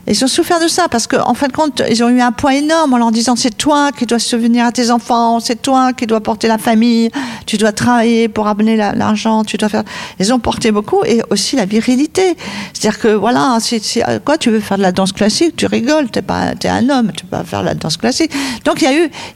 Ils 0.06 0.22
ont 0.24 0.28
souffert 0.28 0.60
de 0.60 0.68
ça 0.68 0.88
parce 0.90 1.08
qu'en 1.08 1.30
en 1.30 1.34
fin 1.34 1.48
de 1.48 1.54
compte, 1.54 1.82
ils 1.90 2.04
ont 2.04 2.10
eu 2.10 2.20
un 2.20 2.34
poids 2.34 2.54
énorme 2.54 2.94
en 2.94 2.98
leur 2.98 3.12
disant 3.12 3.38
c'est 3.38 3.58
toi 3.58 3.92
qui 3.98 4.06
dois 4.06 4.20
souvenir 4.20 4.66
à 4.66 4.72
tes 4.74 4.92
enfants, 4.92 5.40
c'est 5.40 5.62
toi 5.62 5.94
qui 5.94 6.06
dois 6.08 6.20
porter 6.20 6.50
la 6.50 6.58
famille, 6.58 7.10
tu 7.46 7.56
dois 7.58 7.72
travailler 7.72 8.28
pour 8.28 8.48
amener 8.48 8.76
la- 8.76 8.94
l'argent, 8.94 9.46
tu 9.46 9.56
dois 9.56 9.70
faire. 9.70 9.84
Ils 10.20 10.34
ont 10.34 10.40
porté 10.40 10.72
beaucoup 10.72 11.06
et 11.06 11.22
aussi 11.30 11.56
la 11.56 11.64
virilité. 11.66 12.36
C'est-à-dire 12.74 13.00
que 13.00 13.08
voilà, 13.08 13.58
si, 13.62 14.02
euh, 14.06 14.20
quoi, 14.20 14.38
tu 14.38 14.50
veux 14.50 14.60
faire 14.60 14.78
de 14.78 14.82
la 14.82 14.92
danse 14.92 15.14
classique, 15.14 15.56
tu 15.56 15.68
rigoles, 15.68 16.10
t'es 16.12 16.22
pas, 16.22 16.54
t'es 16.56 16.68
un 16.68 16.90
homme, 16.90 17.14
tu 17.16 17.24
peux 17.24 17.38
pas 17.38 17.46
faire 17.46 17.62
de 17.62 17.68
la 17.68 17.74
danse 17.74 17.96
classique. 17.96 18.32
Donc 18.66 18.82
il 18.82 18.86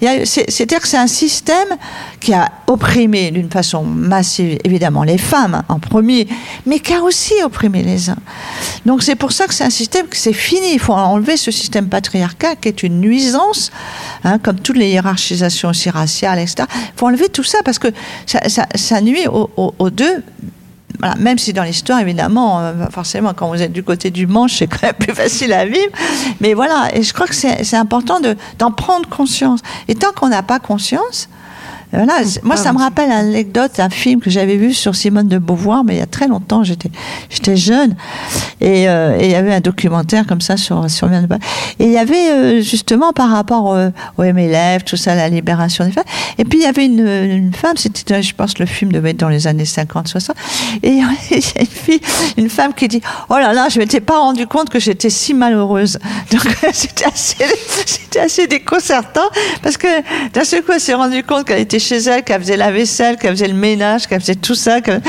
y 0.02 0.08
a 0.08 0.18
eu, 0.20 0.26
c'est-à-dire 0.26 0.82
que 0.82 0.88
c'est 0.90 0.98
un 0.98 1.08
système 1.08 1.70
qui 2.20 2.34
a 2.34 2.52
opprimé 2.68 3.32
d'une 3.32 3.50
façon 3.50 3.84
massive, 3.84 4.58
évidemment, 4.66 5.04
les 5.04 5.18
femmes 5.18 5.64
en 5.70 5.80
premier, 5.80 6.28
mais 6.66 6.80
qui 6.80 6.94
a 6.94 7.02
aussi 7.02 7.36
opprimé 7.46 7.84
les 7.84 8.10
hommes. 8.10 8.16
Donc 8.86 9.02
c'est 9.02 9.16
pour 9.16 9.32
ça 9.32 9.48
que 9.48 9.54
c'est 9.54 9.64
un 9.64 9.70
système 9.70 10.08
qui 10.10 10.20
s'est 10.20 10.34
fini 10.34 10.57
Il 10.64 10.80
faut 10.80 10.94
enlever 10.94 11.38
ce 11.38 11.52
système 11.52 11.88
patriarcal 11.90 12.56
qui 12.62 12.68
est 12.68 12.84
une 12.84 13.00
nuisance, 13.00 13.72
hein, 14.24 14.40
comme 14.40 14.60
toutes 14.60 14.78
les 14.78 14.90
hiérarchisations 14.90 15.70
aussi 15.70 15.90
raciales, 15.90 16.40
etc. 16.40 16.68
Il 16.72 16.98
faut 16.98 17.08
enlever 17.08 17.30
tout 17.30 17.44
ça 17.44 17.60
parce 17.64 17.80
que 17.80 17.88
ça, 18.26 19.02
nuit 19.02 19.28
aux, 19.28 19.90
deux. 19.90 20.24
Même 21.20 21.38
si 21.38 21.54
dans 21.54 21.64
l'histoire, 21.64 22.00
évidemment, 22.00 22.60
euh, 22.60 22.74
forcément, 22.90 23.34
quand 23.36 23.50
vous 23.50 23.62
êtes 23.62 23.72
du 23.74 23.84
côté 23.84 24.10
du 24.10 24.26
manche, 24.26 24.58
c'est 24.58 24.68
quand 24.68 24.82
même 24.84 24.94
plus 25.00 25.14
facile 25.14 25.54
à 25.54 25.66
vivre. 25.66 25.92
Mais 26.42 26.54
voilà, 26.56 26.90
et 26.94 27.04
je 27.04 27.14
crois 27.14 27.28
que 27.28 27.36
c'est 27.36 27.76
important 27.76 28.20
de- 28.20 28.36
d'en 28.58 28.72
prendre 28.72 29.08
conscience. 29.08 29.60
Et 29.88 29.94
tant 29.96 30.12
qu'on 30.12 30.30
n'a 30.30 30.42
pas 30.42 30.60
conscience, 30.60 31.30
voilà, 31.92 32.16
moi, 32.44 32.58
ça 32.58 32.74
me 32.74 32.80
rappelle 32.80 33.06
une 33.06 33.14
anecdote, 33.14 33.80
un 33.80 33.90
film 33.90 34.20
que 34.20 34.30
j'avais 34.30 34.58
vu 34.58 34.74
sur 34.74 34.96
Simone 34.96 35.28
de 35.30 35.38
Beauvoir, 35.38 35.86
mais 35.86 35.96
il 35.96 36.00
y 36.00 36.02
a 36.02 36.06
très 36.06 36.28
longtemps, 36.28 36.64
j'étais 36.64 36.92
j'étais 37.30 37.56
jeune, 37.56 37.96
et 38.60 38.90
euh, 38.90 39.18
et 39.18 39.26
il 39.26 39.32
y 39.32 39.36
avait 39.36 39.54
un 39.54 39.62
documentaire 39.62 40.28
comme 40.28 40.42
ça 40.42 40.58
sur 40.58 40.90
sur 40.90 41.08
Simone 41.08 41.22
de 41.22 41.28
Beauvoir. 41.28 41.50
Et 41.80 41.86
il 41.86 41.92
y 41.92 41.98
avait 41.98 42.32
euh, 42.32 42.62
justement 42.62 43.14
par 43.14 43.30
rapport 43.30 43.74
euh, 43.74 43.90
au 44.18 44.24
MLF, 44.24 44.84
tout 44.84 44.98
ça, 44.98 45.16
la 45.16 45.30
libération 45.30 45.86
des 45.86 45.92
femmes. 45.92 46.04
Et 46.38 46.44
puis 46.44 46.60
il 46.60 46.64
y 46.64 46.68
avait 46.68 46.86
une, 46.86 47.08
une 47.08 47.54
femme, 47.54 47.78
c'était, 47.78 48.22
je 48.22 48.36
pense, 48.36 48.60
le 48.60 48.66
film 48.66 48.92
devait 48.92 49.12
être 49.12 49.18
dans 49.18 49.30
les 49.30 49.48
années 49.48 49.66
50, 49.66 50.10
60. 50.10 50.36
Et 50.84 50.90
il 50.92 50.98
y 50.98 51.02
a 51.02 51.62
une 51.62 51.68
fille, 51.68 52.02
une 52.38 52.50
femme 52.50 52.74
qui 52.74 52.90
dit 52.90 53.02
Oh 53.30 53.38
là 53.38 53.54
là, 53.54 53.70
je 53.70 53.80
m'étais 53.80 54.02
pas 54.02 54.20
rendu 54.20 54.46
compte 54.46 54.70
que 54.70 54.80
j'étais 54.80 55.10
si 55.10 55.34
malheureuse. 55.34 56.00
Donc 56.32 56.42
c'était 56.74 57.06
assez, 57.06 57.46
c'était 57.86 58.20
assez 58.20 58.48
déconcertant 58.48 59.30
parce 59.64 59.78
que 59.78 59.88
d'un 60.34 60.44
seul 60.44 60.64
coup, 60.64 60.74
elle 60.74 60.82
s'est 60.82 60.94
rendue 60.94 61.24
compte 61.24 61.46
qu'elle 61.46 61.62
était 61.62 61.77
chez 61.80 61.98
elle, 61.98 62.24
qu'elle 62.24 62.42
faisait 62.42 62.58
la 62.58 62.72
vaisselle, 62.72 63.18
qu'elle 63.18 63.32
faisait 63.32 63.48
le 63.48 63.54
ménage, 63.54 64.08
qu'elle 64.08 64.22
faisait 64.22 64.36
tout 64.36 64.56
ça. 64.56 64.82
que- 64.82 65.00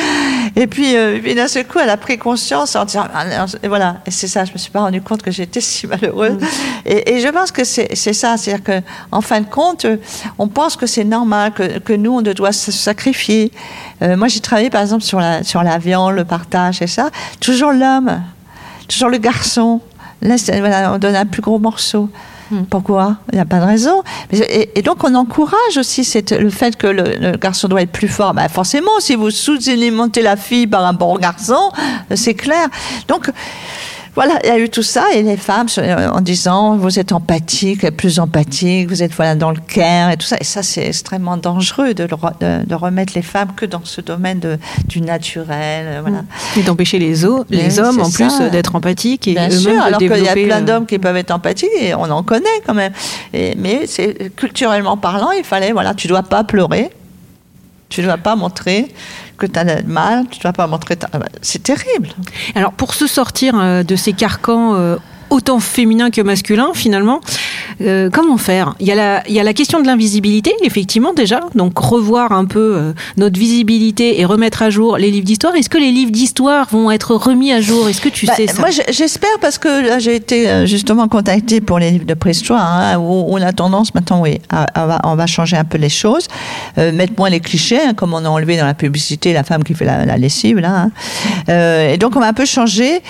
Et 0.56 0.66
puis, 0.66 0.96
euh, 0.96 1.20
d'un 1.34 1.46
seul 1.48 1.66
coup, 1.66 1.78
elle 1.78 1.90
a 1.90 1.96
pris 1.96 2.18
conscience 2.18 2.74
en 2.76 2.84
disant 2.84 3.06
Ah, 3.14 3.46
Et 3.62 3.68
voilà, 3.68 3.96
et 4.06 4.10
c'est 4.10 4.26
ça, 4.28 4.44
je 4.44 4.52
me 4.52 4.58
suis 4.58 4.70
pas 4.70 4.80
rendu 4.80 5.00
compte 5.02 5.22
que 5.22 5.30
j'étais 5.30 5.60
si 5.60 5.86
malheureuse. 5.86 6.38
Et, 6.86 7.14
et 7.14 7.20
je 7.20 7.28
pense 7.28 7.52
que 7.52 7.64
c'est 7.64 7.94
ça, 8.12 8.36
c'est-à-dire 8.36 8.64
que 8.64 8.80
en 9.12 9.20
fin 9.20 9.40
de 9.40 9.46
compte, 9.46 9.84
euh, 9.84 9.96
on 10.38 10.48
pense 10.48 10.76
que 10.76 10.86
c'est 10.86 11.04
normal, 11.04 11.52
que, 11.52 11.78
que 11.78 11.92
nous, 11.92 12.12
on 12.18 12.22
doit 12.22 12.52
se 12.52 12.72
sacrifier. 12.72 13.52
Euh, 14.02 14.16
moi, 14.16 14.28
j'ai 14.28 14.40
travaillé 14.40 14.70
par 14.70 14.82
exemple 14.82 15.04
sur 15.04 15.20
la, 15.20 15.42
sur 15.44 15.62
la 15.62 15.78
viande, 15.78 16.14
le 16.14 16.24
partage 16.24 16.82
et 16.82 16.86
ça. 16.86 17.10
Toujours 17.40 17.72
l'homme, 17.72 18.22
toujours 18.88 19.08
le 19.10 19.18
garçon. 19.18 19.80
Là, 20.22 20.34
voilà, 20.58 20.92
on 20.92 20.98
donne 20.98 21.14
un 21.14 21.26
plus 21.26 21.42
gros 21.42 21.58
morceau. 21.58 22.08
Pourquoi? 22.70 23.16
Il 23.32 23.36
n'y 23.36 23.40
a 23.40 23.44
pas 23.44 23.60
de 23.60 23.64
raison. 23.64 24.02
Et, 24.32 24.82
donc, 24.82 25.04
on 25.04 25.14
encourage 25.14 25.76
aussi 25.76 26.08
le 26.38 26.50
fait 26.50 26.76
que 26.76 26.86
le, 26.86 27.36
garçon 27.36 27.68
doit 27.68 27.82
être 27.82 27.92
plus 27.92 28.08
fort. 28.08 28.34
Bah, 28.34 28.48
forcément, 28.48 29.00
si 29.00 29.14
vous 29.14 29.30
sous-alimentez 29.30 30.22
la 30.22 30.36
fille 30.36 30.66
par 30.66 30.82
rapport 30.82 31.10
au 31.10 31.18
garçon, 31.18 31.70
euh, 32.10 32.16
c'est 32.16 32.34
clair. 32.34 32.68
Donc, 33.06 33.30
voilà, 34.14 34.38
il 34.44 34.48
y 34.48 34.50
a 34.50 34.58
eu 34.58 34.68
tout 34.68 34.82
ça 34.82 35.04
et 35.14 35.22
les 35.22 35.36
femmes 35.36 35.68
euh, 35.78 36.08
en 36.08 36.20
disant 36.20 36.76
vous 36.76 36.98
êtes 36.98 37.12
empathique, 37.12 37.88
plus 37.96 38.18
empathique, 38.18 38.88
vous 38.88 39.02
êtes 39.02 39.14
voilà 39.14 39.34
dans 39.34 39.50
le 39.50 39.60
care 39.60 40.10
et 40.10 40.16
tout 40.16 40.26
ça. 40.26 40.36
Et 40.40 40.44
ça, 40.44 40.62
c'est 40.62 40.86
extrêmement 40.86 41.36
dangereux 41.36 41.94
de, 41.94 42.06
remettre 42.74 43.12
les 43.14 43.22
femmes 43.22 43.52
que 43.56 43.66
dans 43.66 43.82
ce 43.84 44.00
domaine 44.00 44.38
de, 44.40 44.58
du 44.86 45.00
naturel. 45.00 45.86
euh, 45.86 46.00
Voilà. 46.02 46.24
Et 46.56 46.62
d'empêcher 46.62 46.98
les, 46.98 47.14
les 47.50 47.80
hommes, 47.80 48.00
en 48.00 48.10
plus, 48.10 48.40
d'être 48.52 48.74
empathiques 48.74 49.28
et 49.28 49.34
Bien 49.34 49.48
eux-mêmes 49.48 49.80
alors 49.80 49.98
qu'il 49.98 50.08
y 50.24 50.28
a 50.28 50.32
plein 50.32 50.62
euh, 50.62 50.64
d'hommes 50.64 50.86
qui 50.86 50.98
peuvent 50.98 51.16
être 51.16 51.30
empathiques 51.30 51.70
et 51.80 51.94
on 51.94 52.10
en 52.10 52.22
connaît 52.22 52.48
quand 52.66 52.74
même. 52.74 52.92
Et, 53.32 53.54
mais 53.56 53.86
c'est 53.86 54.34
culturellement 54.36 54.96
parlant, 54.96 55.30
il 55.32 55.44
fallait 55.44 55.72
voilà, 55.72 55.94
tu 55.94 56.08
dois 56.08 56.22
pas 56.22 56.44
pleurer, 56.44 56.90
tu 57.88 58.02
dois 58.02 58.16
pas 58.18 58.36
montrer 58.36 58.88
que 59.38 59.46
tu 59.46 59.58
as 59.58 59.82
mal, 59.84 60.26
tu 60.30 60.40
dois 60.40 60.52
pas 60.52 60.66
montrer. 60.66 60.96
ta- 60.96 61.08
ah 61.12 61.18
bah, 61.18 61.26
C'est 61.42 61.62
terrible. 61.62 62.08
Alors, 62.54 62.72
pour 62.72 62.94
se 62.94 63.06
sortir 63.06 63.54
euh, 63.58 63.82
de 63.82 63.96
ces 63.96 64.12
carcans 64.12 64.74
euh, 64.74 64.96
autant 65.30 65.60
féminins 65.60 66.10
que 66.10 66.20
masculins, 66.22 66.70
finalement, 66.74 67.20
euh, 67.82 68.08
comment 68.12 68.38
faire? 68.38 68.74
Il 68.80 68.86
y, 68.86 68.92
a 68.92 68.94
la, 68.94 69.22
il 69.28 69.34
y 69.34 69.40
a 69.40 69.42
la 69.42 69.52
question 69.52 69.80
de 69.80 69.86
l'invisibilité, 69.86 70.52
effectivement, 70.62 71.12
déjà. 71.12 71.40
Donc, 71.54 71.78
revoir 71.78 72.32
un 72.32 72.44
peu 72.44 72.74
euh, 72.76 72.92
notre 73.16 73.38
visibilité 73.38 74.20
et 74.20 74.24
remettre 74.24 74.62
à 74.62 74.70
jour 74.70 74.96
les 74.96 75.10
livres 75.10 75.26
d'histoire. 75.26 75.54
Est-ce 75.54 75.68
que 75.68 75.78
les 75.78 75.92
livres 75.92 76.10
d'histoire 76.10 76.66
vont 76.70 76.90
être 76.90 77.14
remis 77.14 77.52
à 77.52 77.60
jour? 77.60 77.88
Est-ce 77.88 78.00
que 78.00 78.08
tu 78.08 78.26
Bah, 78.26 78.34
sais 78.36 78.46
ça? 78.46 78.60
Moi, 78.60 78.70
j'espère 78.90 79.38
parce 79.40 79.58
que 79.58 79.86
là, 79.86 79.98
j'ai 79.98 80.14
été 80.16 80.48
euh, 80.48 80.66
justement 80.66 81.08
contactée 81.08 81.60
pour 81.60 81.78
les 81.78 81.90
livres 81.90 82.06
de 82.06 82.14
préhistoire, 82.14 82.60
hein, 82.64 82.98
où 82.98 83.26
on 83.28 83.40
a 83.42 83.52
tendance 83.52 83.94
maintenant, 83.94 84.20
oui, 84.22 84.38
à, 84.48 84.64
à- 84.64 84.86
va- 84.86 85.00
on 85.04 85.14
va 85.14 85.26
changer 85.26 85.56
un 85.56 85.64
peu 85.64 85.78
les 85.78 85.88
choses, 85.88 86.26
euh, 86.78 86.92
mettre 86.92 87.12
moins 87.18 87.30
les 87.30 87.40
clichés, 87.40 87.80
hein, 87.80 87.94
comme 87.94 88.14
on 88.14 88.24
a 88.24 88.28
enlevé 88.28 88.56
dans 88.56 88.66
la 88.66 88.74
publicité 88.74 89.32
la 89.32 89.44
femme 89.44 89.62
qui 89.62 89.74
fait 89.74 89.84
la, 89.84 90.04
la 90.04 90.16
lessive, 90.16 90.58
là. 90.58 90.88
hein. 91.48 91.88
Et 91.92 91.96
donc, 91.98 92.16
on 92.16 92.20
va 92.20 92.26
un 92.28 92.32
peu 92.32 92.44
changer 92.44 93.00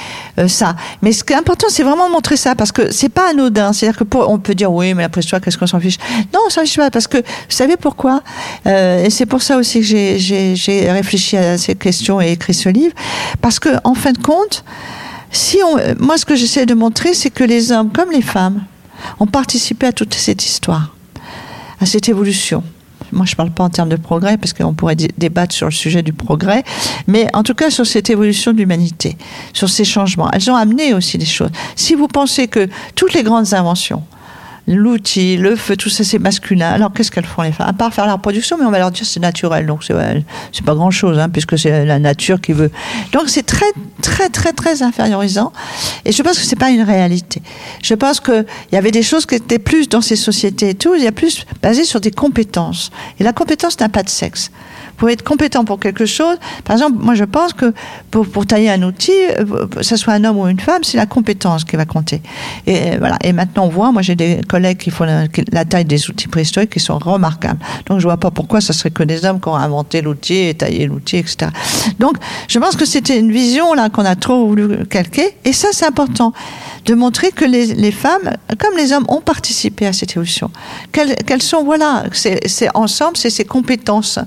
ça. 0.47 0.77
Mais 1.03 1.13
ce 1.13 1.25
qui 1.25 1.33
est 1.33 1.37
important, 1.37 1.67
c'est 1.71 1.83
vraiment 1.83 2.08
montrer 2.11 2.37
ça, 2.37 2.55
parce 2.55 2.73
que 2.73 2.91
c'est 2.93 3.09
pas 3.09 3.31
anodin. 3.31 3.73
C'est-à-dire 3.73 3.99
que 3.99 4.05
pour- 4.05 4.29
on 4.31 4.39
peut 4.39 4.55
dire, 4.55 4.73
oui, 4.73 4.95
mais 4.95 5.03
la 5.03 5.09
préhistoire, 5.09 5.41
qu'est-ce 5.41 5.59
qu'on 5.59 5.67
s'en 5.67 5.81
fiche? 5.81 5.97
Non, 6.33 6.41
on 6.47 6.51
s'en 6.51 6.63
fiche 6.63 6.77
pas, 6.77 6.91
parce 6.91 7.07
que 7.07 7.19
vous 7.19 7.25
savez 7.49 7.77
pourquoi? 7.77 8.23
Euh, 8.67 9.05
Et 9.05 9.11
c'est 9.11 9.27
pour 9.27 9.43
ça 9.43 9.57
aussi 9.57 9.81
que 9.81 9.87
j'ai- 9.87 10.91
réfléchi 10.91 11.37
à 11.37 11.57
ces 11.59 11.75
questions 11.75 12.21
et 12.21 12.33
écrit 12.33 12.55
ce 12.55 12.69
livre, 12.69 12.95
parce 13.41 13.59
que 13.61 13.69
en 13.85 13.95
fin 13.95 14.13
de 14.13 14.19
compte, 14.19 14.65
si 15.31 15.59
moi, 15.99 16.17
ce 16.19 16.25
que 16.25 16.35
j'essaie 16.37 16.67
de 16.67 16.75
montrer, 16.75 17.15
c'est 17.15 17.31
que 17.31 17.45
les 17.45 17.71
hommes, 17.73 17.91
comme 17.93 18.11
les 18.11 18.23
femmes, 18.23 18.63
ont 19.21 19.27
participé 19.27 19.87
à 19.87 19.93
toute 19.93 20.15
cette 20.15 20.45
histoire, 20.45 20.95
à 21.81 21.87
cette 21.87 22.09
évolution. 22.09 22.63
Moi, 23.13 23.27
je 23.27 23.33
ne 23.33 23.37
parle 23.37 23.51
pas 23.51 23.65
en 23.65 23.71
termes 23.71 23.89
de 23.89 23.97
progrès, 23.97 24.37
parce 24.37 24.53
qu'on 24.53 24.75
pourrait 24.75 24.97
dé- 24.97 25.11
débattre 25.19 25.55
sur 25.55 25.67
le 25.67 25.73
sujet 25.73 26.03
du 26.03 26.13
progrès, 26.13 26.63
mais 27.07 27.27
en 27.35 27.43
tout 27.43 27.55
cas 27.55 27.71
sur 27.71 27.87
cette 27.87 28.11
évolution 28.11 28.53
de 28.53 28.59
l'humanité, 28.59 29.17
sur 29.53 29.69
ces 29.69 29.85
changements. 29.85 30.31
Elles 30.33 30.51
ont 30.51 30.57
amené 30.57 30.95
aussi 30.95 31.19
des 31.19 31.27
choses. 31.27 31.51
Si 31.77 31.95
vous 31.95 32.09
pensez 32.09 32.49
que 32.49 32.69
toutes 32.95 33.15
les 33.15 33.23
grandes 33.23 33.55
inventions, 33.55 34.03
l'outil, 34.69 35.39
le 35.39 35.57
feu, 35.57 35.77
tout 35.77 35.89
ça 35.89 36.05
c'est 36.05 36.19
masculin. 36.19 36.71
Alors 36.71 36.93
qu'est-ce 36.93 37.11
qu'elles 37.11 37.27
font 37.27 37.43
les 37.43 37.53
femmes? 37.53 37.69
À 37.69 37.73
part 37.73 37.93
faire 37.93 38.07
la 38.07 38.13
reproduction, 38.13 38.59
mais 38.59 38.67
on 38.67 38.71
va 38.71 38.79
leur 38.79 38.91
dire 38.91 39.07
c'est 39.07 39.19
naturel, 39.21 39.67
donc 39.67 39.83
c'est 39.83 39.95
c'est 40.53 40.65
pas 40.65 40.75
grand 40.75 40.91
chose, 40.91 41.19
hein, 41.19 41.29
puisque 41.29 41.59
c'est 41.59 41.85
la 41.85 41.99
nature 41.99 42.41
qui 42.41 42.53
veut. 42.53 42.71
Donc 43.13 43.25
c'est 43.29 43.43
très 43.43 43.73
très 44.03 44.29
très 44.29 44.53
très 44.53 44.83
infériorisant. 44.83 45.53
Et 46.05 46.13
je 46.13 46.23
pense 46.23 46.39
que 46.39 46.45
c'est 46.45 46.57
pas 46.57 46.71
une 46.71 46.83
réalité. 46.83 47.43
Je 47.83 47.95
pense 47.95 48.21
que 48.21 48.45
il 48.71 48.75
y 48.75 48.79
avait 48.79 48.91
des 48.91 49.03
choses 49.03 49.25
qui 49.27 49.35
étaient 49.37 49.59
plus 49.59 49.89
dans 49.89 50.03
ces 50.03 50.17
sociétés 50.17 50.71
et 50.71 50.75
tout, 50.75 50.95
il 50.95 51.03
y 51.03 51.07
a 51.07 51.13
plus 51.13 51.47
basé 51.63 51.85
sur 51.85 52.01
des 52.01 52.11
compétences. 52.11 52.91
Et 53.19 53.25
la 53.25 53.33
compétence 53.33 53.81
n'a 53.81 53.89
pas 53.89 54.03
de 54.03 54.11
sexe. 54.11 54.51
Pouvez 54.99 55.13
être 55.13 55.23
compétent 55.23 55.65
pour 55.65 55.81
quelque 55.81 56.07
chose. 56.07 56.37
Par 56.65 56.75
exemple, 56.75 56.99
moi 57.01 57.15
je 57.15 57.25
pense 57.25 57.53
que 57.53 57.73
pour, 58.11 58.27
pour 58.27 58.47
tailler 58.47 58.71
un 58.71 58.83
outil, 58.83 59.13
euh, 59.39 59.67
que 59.67 59.83
ce 59.83 59.97
soit 59.97 60.13
un 60.13 60.25
homme 60.25 60.39
ou 60.39 60.47
une 60.49 60.61
femme, 60.61 60.85
c'est 60.85 60.97
la 60.97 61.07
compétence 61.07 61.65
qui 61.65 61.77
va 61.77 61.87
compter. 61.87 62.21
Et 62.67 62.93
euh, 62.93 62.97
voilà. 62.99 63.17
Et 63.23 63.33
maintenant 63.33 63.65
on 63.67 63.69
voit, 63.69 63.93
moi 63.93 64.03
j'ai 64.03 64.17
des 64.17 64.41
collègues 64.49 64.79
qui 64.79 64.91
font 64.91 65.05
la, 65.05 65.65
taille 65.65 65.85
des 65.85 66.11
outils 66.11 66.29
préhistoriques 66.29 66.71
qui 66.71 66.81
sont 66.81 66.99
remarquables. 66.99 67.61
Donc 67.87 68.01
je 68.01 68.05
vois 68.05 68.17
pas 68.17 68.31
pourquoi 68.31 68.61
ça 68.61 68.73
serait 68.73 68.91
que 68.91 69.05
des 69.05 69.25
hommes 69.25 69.41
qui 69.41 69.49
ont 69.49 69.57
inventé 69.57 70.03
l'outil 70.03 70.49
et 70.49 70.55
taillé 70.55 70.87
l'outil, 70.87 71.17
etc. 71.19 71.51
Donc 71.99 72.17
je 72.49 72.59
pense 72.59 72.77
que 72.77 72.85
c'était 72.85 73.19
une 73.19 73.33
vision 73.33 73.75
là 73.75 73.89
qu'on 73.89 74.05
a 74.05 74.17
trop 74.17 74.47
voulu 74.47 74.85
calquer. 74.87 75.37
Et 75.45 75.53
ça 75.53 75.69
c'est 75.73 75.87
important 75.87 76.33
de 76.89 76.95
montrer 76.95 77.33
que 77.33 77.45
les, 77.45 77.93
femmes, 77.93 78.35
comme 78.59 78.75
les 78.77 78.93
hommes, 78.93 79.05
ont 79.09 79.21
participé 79.21 79.87
à 79.87 79.93
cette 79.93 80.13
évolution. 80.13 80.51
Qu'elles 80.91 81.43
sont, 81.43 81.63
voilà, 81.63 82.05
c'est 82.13 82.69
ensemble, 82.75 83.17
c'est 83.17 83.29
ces 83.29 83.45
compétences 83.45 84.19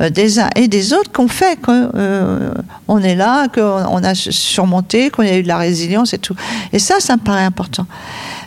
euh, 0.00 0.08
des 0.16 0.40
uns 0.40 0.48
et 0.56 0.66
des 0.66 0.92
autres 0.94 1.12
qu'on 1.12 1.28
fait 1.28 1.60
qu'on 1.60 1.90
euh, 1.94 2.98
est 3.04 3.14
là, 3.14 3.46
qu'on 3.48 3.84
on 3.90 4.02
a 4.02 4.14
surmonté, 4.14 5.10
qu'on 5.10 5.22
a 5.22 5.36
eu 5.36 5.42
de 5.42 5.48
la 5.48 5.58
résilience 5.58 6.14
et 6.14 6.18
tout. 6.18 6.34
Et 6.72 6.80
ça, 6.80 6.96
ça 6.98 7.16
me 7.16 7.20
paraît 7.22 7.44
important. 7.44 7.86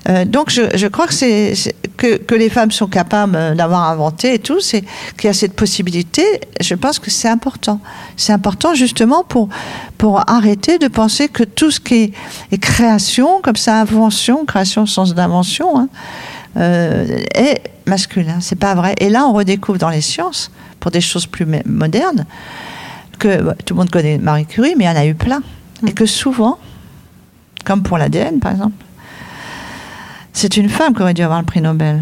Euh, 0.09 0.25
donc 0.25 0.49
je, 0.49 0.63
je 0.75 0.87
crois 0.87 1.07
que 1.07 1.13
c'est 1.13 1.53
que, 1.95 2.17
que 2.17 2.33
les 2.33 2.49
femmes 2.49 2.71
sont 2.71 2.87
capables 2.87 3.35
euh, 3.35 3.53
d'avoir 3.53 3.89
inventé 3.89 4.33
et 4.33 4.39
tout, 4.39 4.59
c'est 4.59 4.83
qu'il 5.15 5.25
y 5.25 5.27
a 5.27 5.33
cette 5.33 5.53
possibilité. 5.53 6.23
Je 6.59 6.73
pense 6.73 6.97
que 6.97 7.11
c'est 7.11 7.29
important. 7.29 7.79
C'est 8.17 8.33
important 8.33 8.73
justement 8.73 9.23
pour 9.23 9.49
pour 9.99 10.29
arrêter 10.29 10.79
de 10.79 10.87
penser 10.87 11.27
que 11.27 11.43
tout 11.43 11.71
ce 11.71 11.81
qui 11.81 12.13
est, 12.51 12.57
création, 12.57 13.41
comme 13.41 13.57
ça, 13.57 13.81
invention, 13.81 14.45
création 14.45 14.83
au 14.83 14.87
sens 14.87 15.13
d'invention, 15.13 15.77
hein, 15.77 15.89
est 16.55 17.61
masculin. 17.85 18.37
C'est 18.41 18.57
pas 18.57 18.75
vrai. 18.75 18.95
Et 18.99 19.09
là, 19.09 19.25
on 19.25 19.33
redécouvre 19.33 19.77
dans 19.77 19.89
les 19.89 20.01
sciences, 20.01 20.51
pour 20.79 20.91
des 20.91 21.01
choses 21.01 21.25
plus 21.25 21.45
mo- 21.45 21.57
modernes, 21.65 22.25
que 23.17 23.41
bah, 23.41 23.55
tout 23.65 23.73
le 23.73 23.79
monde 23.79 23.89
connaît 23.89 24.17
Marie 24.17 24.45
Curie, 24.45 24.75
mais 24.77 24.85
il 24.85 24.87
y 24.87 24.89
en 24.89 24.95
a 24.95 25.05
eu 25.05 25.15
plein. 25.15 25.41
Et 25.87 25.91
que 25.91 26.05
souvent, 26.05 26.57
comme 27.65 27.83
pour 27.83 27.97
l'ADN 27.97 28.39
par 28.39 28.51
exemple, 28.51 28.83
c'est 30.33 30.57
une 30.57 30.69
femme 30.69 30.93
qui 30.93 31.01
aurait 31.01 31.13
dû 31.13 31.21
avoir 31.21 31.39
le 31.39 31.45
prix 31.45 31.61
Nobel. 31.61 32.01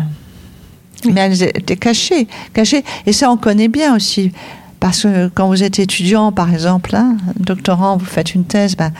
Mais 1.11 1.21
elle 1.21 1.43
était 1.43 1.75
cachée, 1.75 2.27
cachée. 2.53 2.83
Et 3.05 3.13
ça, 3.13 3.31
on 3.31 3.37
connaît 3.37 3.67
bien 3.67 3.95
aussi. 3.95 4.31
Parce 4.79 5.03
que 5.03 5.27
quand 5.29 5.47
vous 5.47 5.63
êtes 5.63 5.79
étudiant, 5.79 6.31
par 6.31 6.51
exemple, 6.53 6.95
hein, 6.95 7.17
doctorant, 7.39 7.97
vous 7.97 8.05
faites 8.05 8.35
une 8.35 8.45
thèse, 8.45 8.75
ben, 8.75 8.91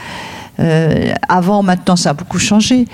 Euh, 0.59 1.13
avant, 1.27 1.63
maintenant, 1.63 1.95
ça 1.95 2.11
a 2.11 2.13
beaucoup 2.13 2.39
changé. 2.39 2.85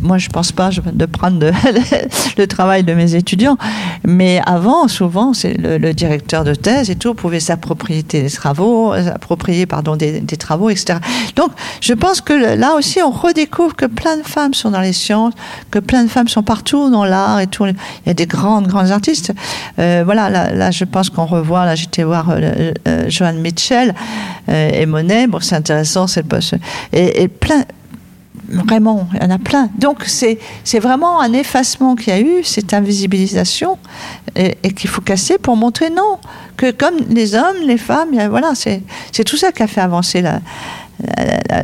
Moi, 0.00 0.18
je 0.18 0.28
pense 0.28 0.52
pas 0.52 0.70
de 0.70 1.06
prendre 1.06 1.50
le 2.38 2.46
travail 2.46 2.84
de 2.84 2.94
mes 2.94 3.14
étudiants, 3.14 3.56
mais 4.04 4.40
avant, 4.46 4.88
souvent, 4.88 5.32
c'est 5.32 5.54
le, 5.54 5.94
directeur 5.94 6.44
de 6.44 6.54
thèse 6.54 6.90
et 6.90 6.96
tout 6.96 7.14
pouvait 7.14 7.40
s'approprier 7.40 8.02
des 8.02 8.28
travaux, 8.30 8.94
s'approprier 8.94 9.66
pardon 9.66 9.96
des, 9.96 10.22
travaux, 10.36 10.70
etc. 10.70 10.98
Donc, 11.36 11.50
je 11.80 11.92
pense 11.94 12.20
que 12.20 12.56
là 12.56 12.74
aussi, 12.74 13.00
on 13.02 13.10
redécouvre 13.10 13.76
que 13.76 13.86
plein 13.86 14.16
de 14.16 14.22
femmes 14.22 14.54
sont 14.54 14.70
dans 14.70 14.80
les 14.80 14.92
sciences, 14.92 15.34
que 15.70 15.78
plein 15.78 16.04
de 16.04 16.08
femmes 16.08 16.28
sont 16.28 16.42
partout 16.42 16.90
dans 16.90 17.04
l'art 17.04 17.40
et 17.40 17.46
tout. 17.46 17.66
Il 17.66 17.74
y 18.06 18.10
a 18.10 18.14
des 18.14 18.26
grandes, 18.26 18.66
grandes 18.66 18.90
artistes. 18.90 19.32
Euh, 19.78 20.02
voilà, 20.04 20.30
là, 20.30 20.70
je 20.70 20.84
pense 20.84 21.10
qu'on 21.10 21.26
revoit. 21.26 21.64
Là, 21.64 21.74
j'étais 21.74 22.02
voir 22.02 22.30
euh, 22.30 22.72
euh, 22.88 23.04
Joanne 23.08 23.40
Mitchell 23.40 23.94
et 24.48 24.84
Monet. 24.86 25.26
Bon, 25.26 25.38
c'est 25.40 25.56
intéressant, 25.56 26.06
c'est 26.06 26.22
le 26.22 26.28
et, 26.94 27.28
plein 27.28 27.64
Vraiment, 28.48 29.08
il 29.14 29.22
y 29.22 29.24
en 29.24 29.30
a 29.30 29.38
plein. 29.38 29.70
Donc 29.78 30.04
c'est 30.04 30.38
vraiment 30.78 31.20
un 31.20 31.32
effacement 31.32 31.96
qu'il 31.96 32.08
y 32.08 32.16
a 32.16 32.20
eu, 32.20 32.44
cette 32.44 32.74
invisibilisation, 32.74 33.78
et, 34.36 34.54
qu'il 34.72 34.90
faut 34.90 35.00
casser 35.00 35.38
pour 35.38 35.56
montrer 35.56 35.88
non, 35.88 36.18
que 36.56 36.70
comme 36.70 36.94
les 37.08 37.34
hommes, 37.34 37.62
les 37.64 37.78
femmes, 37.78 38.10
voilà, 38.28 38.52
c'est 38.54 39.24
tout 39.24 39.38
ça 39.38 39.50
qui 39.50 39.62
a 39.62 39.66
fait 39.66 39.80
avancer 39.80 40.20
la, 40.20 40.40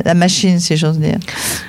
la, 0.05 0.13
machine, 0.13 0.59
si 0.59 0.77
j'ose 0.77 0.99
dire. 0.99 1.17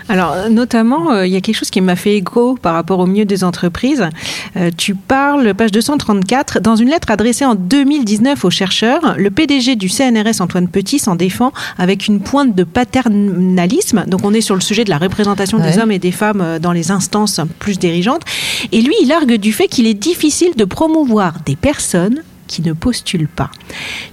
Alors, 0.08 0.34
notamment, 0.50 1.12
euh, 1.12 1.26
il 1.26 1.32
y 1.32 1.36
a 1.36 1.40
quelque 1.40 1.56
chose 1.56 1.70
qui 1.70 1.80
m'a 1.80 1.96
fait 1.96 2.16
écho 2.16 2.56
par 2.60 2.74
rapport 2.74 2.98
au 2.98 3.06
mieux 3.06 3.24
des 3.24 3.44
entreprises. 3.44 4.08
Euh, 4.56 4.70
tu 4.76 4.94
parles, 4.94 5.54
page 5.54 5.70
234, 5.70 6.60
dans 6.60 6.76
une 6.76 6.88
lettre 6.88 7.10
adressée 7.10 7.44
en 7.44 7.54
2019 7.54 8.44
aux 8.44 8.50
chercheurs, 8.50 9.14
le 9.16 9.30
PDG 9.30 9.76
du 9.76 9.88
CNRS, 9.88 10.40
Antoine 10.40 10.68
Petit, 10.68 10.98
s'en 10.98 11.14
défend 11.14 11.52
avec 11.78 12.06
une 12.06 12.20
pointe 12.20 12.54
de 12.54 12.64
paternalisme. 12.64 14.04
Donc, 14.06 14.24
on 14.24 14.34
est 14.34 14.40
sur 14.40 14.54
le 14.54 14.60
sujet 14.60 14.84
de 14.84 14.90
la 14.90 14.98
représentation 14.98 15.58
des 15.58 15.78
hommes 15.78 15.92
et 15.92 15.98
des 15.98 16.12
femmes 16.12 16.40
euh, 16.40 16.58
dans 16.58 16.72
les 16.72 16.90
instances 16.90 17.40
plus 17.58 17.78
dirigeantes. 17.78 18.22
Et 18.72 18.80
lui, 18.80 18.94
il 19.02 19.12
argue 19.12 19.38
du 19.38 19.52
fait 19.52 19.68
qu'il 19.68 19.86
est 19.86 19.94
difficile 19.94 20.52
de 20.56 20.64
promouvoir 20.64 21.34
des 21.46 21.56
personnes 21.56 22.22
qui 22.53 22.62
ne 22.62 22.74
postulent 22.74 23.28
pas. 23.28 23.50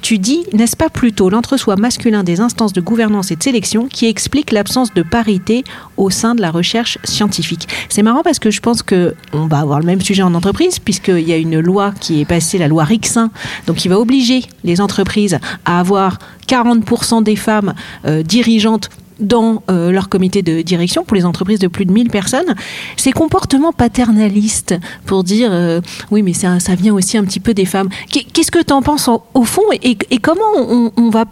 Tu 0.01 0.17
dis, 0.17 0.45
n'est-ce 0.53 0.77
pas 0.77 0.89
plutôt 0.89 1.29
l'entre-soi 1.29 1.75
masculin 1.75 2.23
des 2.23 2.39
instances 2.39 2.71
de 2.71 2.79
gouvernance 2.79 3.31
et 3.31 3.35
de 3.35 3.43
sélection 3.43 3.87
qui 3.87 4.07
explique 4.07 4.51
l'absence 4.51 4.93
de 4.93 5.03
parité 5.03 5.65
au 5.97 6.09
sein 6.09 6.35
de 6.35 6.41
la 6.41 6.49
recherche 6.49 6.97
scientifique? 7.03 7.67
C'est 7.89 8.01
marrant 8.01 8.23
parce 8.23 8.39
que 8.39 8.49
je 8.49 8.61
pense 8.61 8.81
que 8.81 9.13
on 9.33 9.47
va 9.47 9.59
avoir 9.59 9.79
le 9.79 9.85
même 9.85 10.01
sujet 10.01 10.23
en 10.23 10.33
entreprise 10.33 10.79
puisqu'il 10.79 11.27
y 11.27 11.33
a 11.33 11.37
une 11.37 11.59
loi 11.59 11.93
qui 11.99 12.21
est 12.21 12.25
passée, 12.25 12.57
la 12.57 12.69
loi 12.69 12.85
Rixin, 12.85 13.29
donc 13.67 13.75
qui 13.75 13.89
va 13.89 13.99
obliger 13.99 14.45
les 14.63 14.79
entreprises 14.79 15.37
à 15.65 15.79
avoir 15.79 16.19
40% 16.47 17.23
des 17.23 17.35
femmes 17.35 17.73
euh, 18.05 18.23
dirigeantes 18.23 18.89
dans 19.19 19.63
euh, 19.69 19.91
leur 19.91 20.09
comité 20.09 20.41
de 20.41 20.61
direction 20.61 21.03
pour 21.03 21.15
les 21.15 21.25
entreprises 21.25 21.59
de 21.59 21.67
plus 21.67 21.85
de 21.85 21.91
1000 21.91 22.09
personnes, 22.09 22.55
ces 22.97 23.11
comportements 23.11 23.73
paternalistes 23.73 24.75
pour 25.05 25.23
dire 25.23 25.49
euh, 25.51 25.81
oui 26.11 26.23
mais 26.23 26.33
ça, 26.33 26.57
vient 26.75 26.93
aussi 26.93 27.17
un 27.17 27.23
petit 27.23 27.39
peu 27.39 27.53
des 27.53 27.65
femmes. 27.65 27.89
Qu'est-ce 28.09 28.51
que 28.51 28.61
tu 28.63 28.73
en 28.73 28.81
penses 28.81 29.09
au 29.33 29.43
fond 29.43 29.63
et, 29.71 29.95
comment 30.19 30.41
on, 30.55 31.09
va 31.09 31.25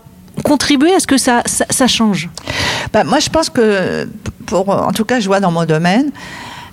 contribuer 0.44 0.94
à 0.94 1.00
ce 1.00 1.08
que 1.08 1.18
ça, 1.18 1.44
ça, 1.46 1.88
change? 1.88 2.30
Bah, 2.94 3.04
Moi 3.04 3.20
je 3.20 3.30
pense 3.30 3.50
que, 3.50 4.08
pour, 4.46 4.70
en 4.70 4.92
tout 4.92 5.06
cas 5.06 5.20
je 5.20 5.28
vois 5.28 5.40
dans 5.40 5.52
mon 5.52 5.66
domaine, 5.66 6.12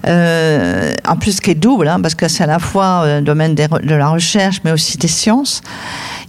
euh, 0.07 0.93
en 1.07 1.17
plus 1.17 1.41
qui 1.41 1.51
est 1.51 1.55
double, 1.55 1.89
hein, 1.89 2.01
parce 2.01 2.15
que 2.15 2.29
c'est 2.29 2.45
à 2.45 2.47
la 2.47 2.59
fois 2.59 3.05
le 3.07 3.21
domaine 3.21 3.55
de 3.55 3.95
la 3.95 4.09
recherche, 4.09 4.61
mais 4.65 4.73
aussi 4.73 4.99
des 4.99 5.09
sciences. 5.09 5.63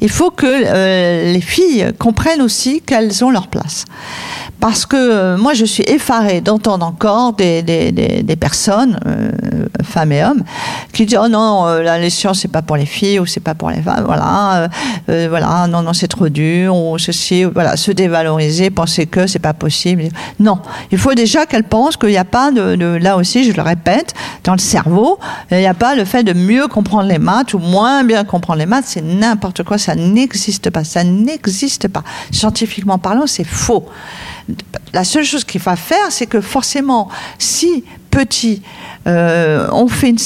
Il 0.02 0.10
faut 0.10 0.32
que 0.32 1.32
les 1.34 1.42
filles 1.42 1.92
comprennent 1.98 2.42
aussi 2.42 2.82
qu'elles 2.82 3.24
ont 3.24 3.32
leur 3.32 3.48
place 3.48 3.86
parce 4.66 4.88
que 4.88 4.96
euh, 4.96 5.38
moi 5.38 5.54
je 5.54 5.64
suis 5.64 5.84
effarée 5.84 6.42
d'entendre 6.42 6.86
encore 6.86 7.34
des, 7.34 7.62
des, 7.62 7.92
des, 7.92 8.36
personnes, 8.36 9.00
euh, 9.06 9.30
femmes 9.84 10.12
et 10.12 10.24
hommes, 10.24 10.44
qui 10.92 11.06
disent 11.06 11.20
oh 11.22 11.28
non 11.28 11.68
euh, 11.68 11.84
la 11.84 12.00
les 12.00 12.10
sciences 12.10 12.40
c'est 12.40 12.52
pas 12.52 12.64
pour 12.64 12.76
les 12.76 12.88
filles 12.88 13.20
ou 13.20 13.28
c'est 13.28 13.42
pas 13.42 13.54
pour 13.54 13.70
les 13.70 13.82
femmes, 13.82 14.06
voilà, 14.06 14.70
voilà, 15.08 15.68
non 15.68 15.82
non 15.82 15.94
c'est 15.94 16.08
trop 16.08 16.30
dur 16.30 16.76
ou 16.76 16.98
ceci, 16.98 17.44
voilà, 17.44 17.78
se 17.78 17.92
dévaloriser, 17.92 18.70
penser 18.70 19.06
que 19.06 19.28
c'est 19.28 19.38
pas 19.40 19.54
possible. 19.54 20.06
Non, 20.40 20.58
il 20.92 20.98
faut 20.98 21.14
déjà 21.14 21.46
qu'elles 21.46 21.64
pensent 21.64 21.98
qu'il 21.98 22.10
n'y 22.10 22.18
a 22.18 22.26
pas 22.26 22.52
de, 22.52 22.76
de, 22.76 22.86
là 22.86 23.18
aussi 23.18 23.44
je 23.44 23.56
le 23.56 23.62
répète 23.66 24.13
dans 24.43 24.53
le 24.53 24.59
cerveau, 24.59 25.20
il 25.51 25.57
n'y 25.57 25.66
a 25.66 25.74
pas 25.74 25.95
le 25.95 26.05
fait 26.05 26.24
de 26.24 26.34
mieux 26.34 26.68
comprendre 26.68 27.09
les 27.09 27.20
maths 27.20 27.53
ou 27.53 27.59
moins 27.59 28.03
bien 28.03 28.24
comprendre 28.24 28.59
les 28.59 28.66
maths, 28.66 28.86
c'est 28.88 29.01
n'importe 29.01 29.63
quoi, 29.63 29.78
ça 29.78 29.95
n'existe 29.95 30.70
pas, 30.70 30.84
ça 30.84 31.03
n'existe 31.03 31.88
pas. 31.88 32.03
Scientifiquement 32.32 32.97
parlant, 32.97 33.28
c'est 33.28 33.43
faux. 33.43 33.86
La 34.93 35.03
seule 35.03 35.24
chose 35.24 35.43
qu'il 35.43 35.61
va 35.61 35.76
faire, 35.76 36.11
c'est 36.11 36.28
que 36.28 36.39
forcément, 36.39 37.09
si 37.39 37.84
petit, 38.16 38.61
euh, 39.07 39.68
on 39.74 39.88
fait 39.88 40.09
une, 40.09 40.18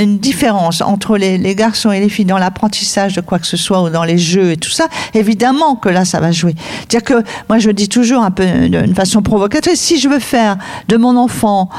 une 0.00 0.18
différence 0.18 0.80
entre 0.80 1.16
les, 1.16 1.54
garçons 1.54 1.92
et 1.92 2.00
les 2.00 2.08
filles 2.08 2.24
dans 2.24 2.38
l'apprentissage 2.38 3.14
de 3.14 3.20
quoi 3.20 3.38
que 3.38 3.46
ce 3.46 3.56
soit 3.56 3.82
ou 3.82 3.88
dans 3.88 4.02
les 4.02 4.18
jeux 4.18 4.50
et 4.50 4.56
tout 4.56 4.70
ça, 4.70 4.88
évidemment 5.14 5.76
que 5.76 5.88
là, 5.88 6.04
ça 6.04 6.18
va 6.18 6.32
jouer. 6.32 6.54
C'est-à-dire 6.80 7.04
que 7.04 7.28
moi, 7.48 7.58
je 7.58 7.70
dis 7.70 7.88
toujours 7.88 8.22
un 8.22 8.32
peu 8.32 8.44
d'une 8.68 8.94
façon 8.94 9.22
provocatrice, 9.22 9.80
si 9.80 9.98
je 10.00 10.08
veux 10.08 10.18
faire 10.18 10.56
de 10.88 10.96
mon 10.96 11.16
enfant 11.16 11.70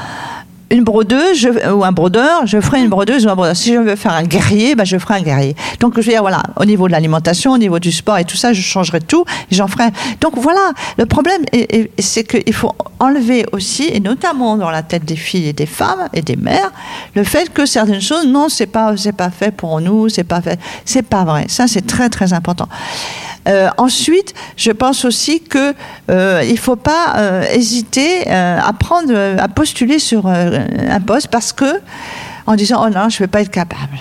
une 0.70 0.84
brodeuse 0.84 1.48
ou 1.72 1.84
un 1.84 1.92
brodeur, 1.92 2.46
je 2.46 2.60
ferai 2.60 2.80
une 2.80 2.88
brodeuse 2.88 3.26
ou 3.26 3.30
un 3.30 3.34
brodeur. 3.34 3.56
Si 3.56 3.72
je 3.72 3.78
veux 3.78 3.96
faire 3.96 4.12
un 4.12 4.24
guerrier, 4.24 4.74
ben 4.74 4.84
je 4.84 4.98
ferai 4.98 5.14
un 5.14 5.22
guerrier. 5.22 5.56
Donc 5.80 5.94
je 5.96 6.00
veux 6.00 6.12
dire, 6.12 6.20
voilà, 6.20 6.42
au 6.56 6.64
niveau 6.64 6.86
de 6.86 6.92
l'alimentation, 6.92 7.52
au 7.52 7.58
niveau 7.58 7.78
du 7.78 7.92
sport 7.92 8.18
et 8.18 8.24
tout 8.24 8.36
ça, 8.36 8.52
je 8.52 8.60
changerai 8.60 9.00
tout, 9.00 9.24
j'en 9.50 9.68
ferai. 9.68 9.88
Donc 10.20 10.36
voilà, 10.36 10.72
le 10.98 11.06
problème, 11.06 11.42
c'est 11.98 12.24
qu'il 12.24 12.54
faut 12.54 12.72
enlever 12.98 13.46
aussi, 13.52 13.88
et 13.92 14.00
notamment 14.00 14.56
dans 14.56 14.70
la 14.70 14.82
tête 14.82 15.04
des 15.04 15.16
filles 15.16 15.48
et 15.48 15.52
des 15.52 15.66
femmes 15.66 16.08
et 16.12 16.22
des 16.22 16.36
mères, 16.36 16.70
le 17.14 17.24
fait 17.24 17.52
que 17.52 17.64
certaines 17.64 18.00
choses, 18.00 18.26
non, 18.26 18.48
c'est 18.48 18.66
pas, 18.66 18.94
pas 19.16 19.30
fait 19.30 19.50
pour 19.50 19.80
nous, 19.80 20.08
c'est 20.08 20.24
pas 20.24 20.42
fait, 20.42 20.58
c'est 20.84 21.02
pas 21.02 21.24
vrai. 21.24 21.46
Ça, 21.48 21.66
c'est 21.66 21.86
très 21.86 22.08
très 22.08 22.32
important. 22.32 22.68
Euh, 23.48 23.68
ensuite, 23.78 24.34
je 24.56 24.70
pense 24.70 25.04
aussi 25.04 25.40
que 25.40 25.74
euh, 26.10 26.42
il 26.48 26.58
faut 26.58 26.76
pas 26.76 27.14
euh, 27.16 27.44
hésiter 27.50 28.28
à 28.28 28.72
prendre, 28.78 29.14
à 29.38 29.48
postuler 29.48 29.98
sur 29.98 30.30
un 30.88 31.00
poste 31.00 31.28
parce 31.28 31.52
que 31.52 31.80
en 32.46 32.54
disant 32.54 32.84
oh 32.86 32.90
non, 32.90 33.08
je 33.08 33.18
vais 33.18 33.26
pas 33.26 33.42
être 33.42 33.50
capable. 33.50 33.98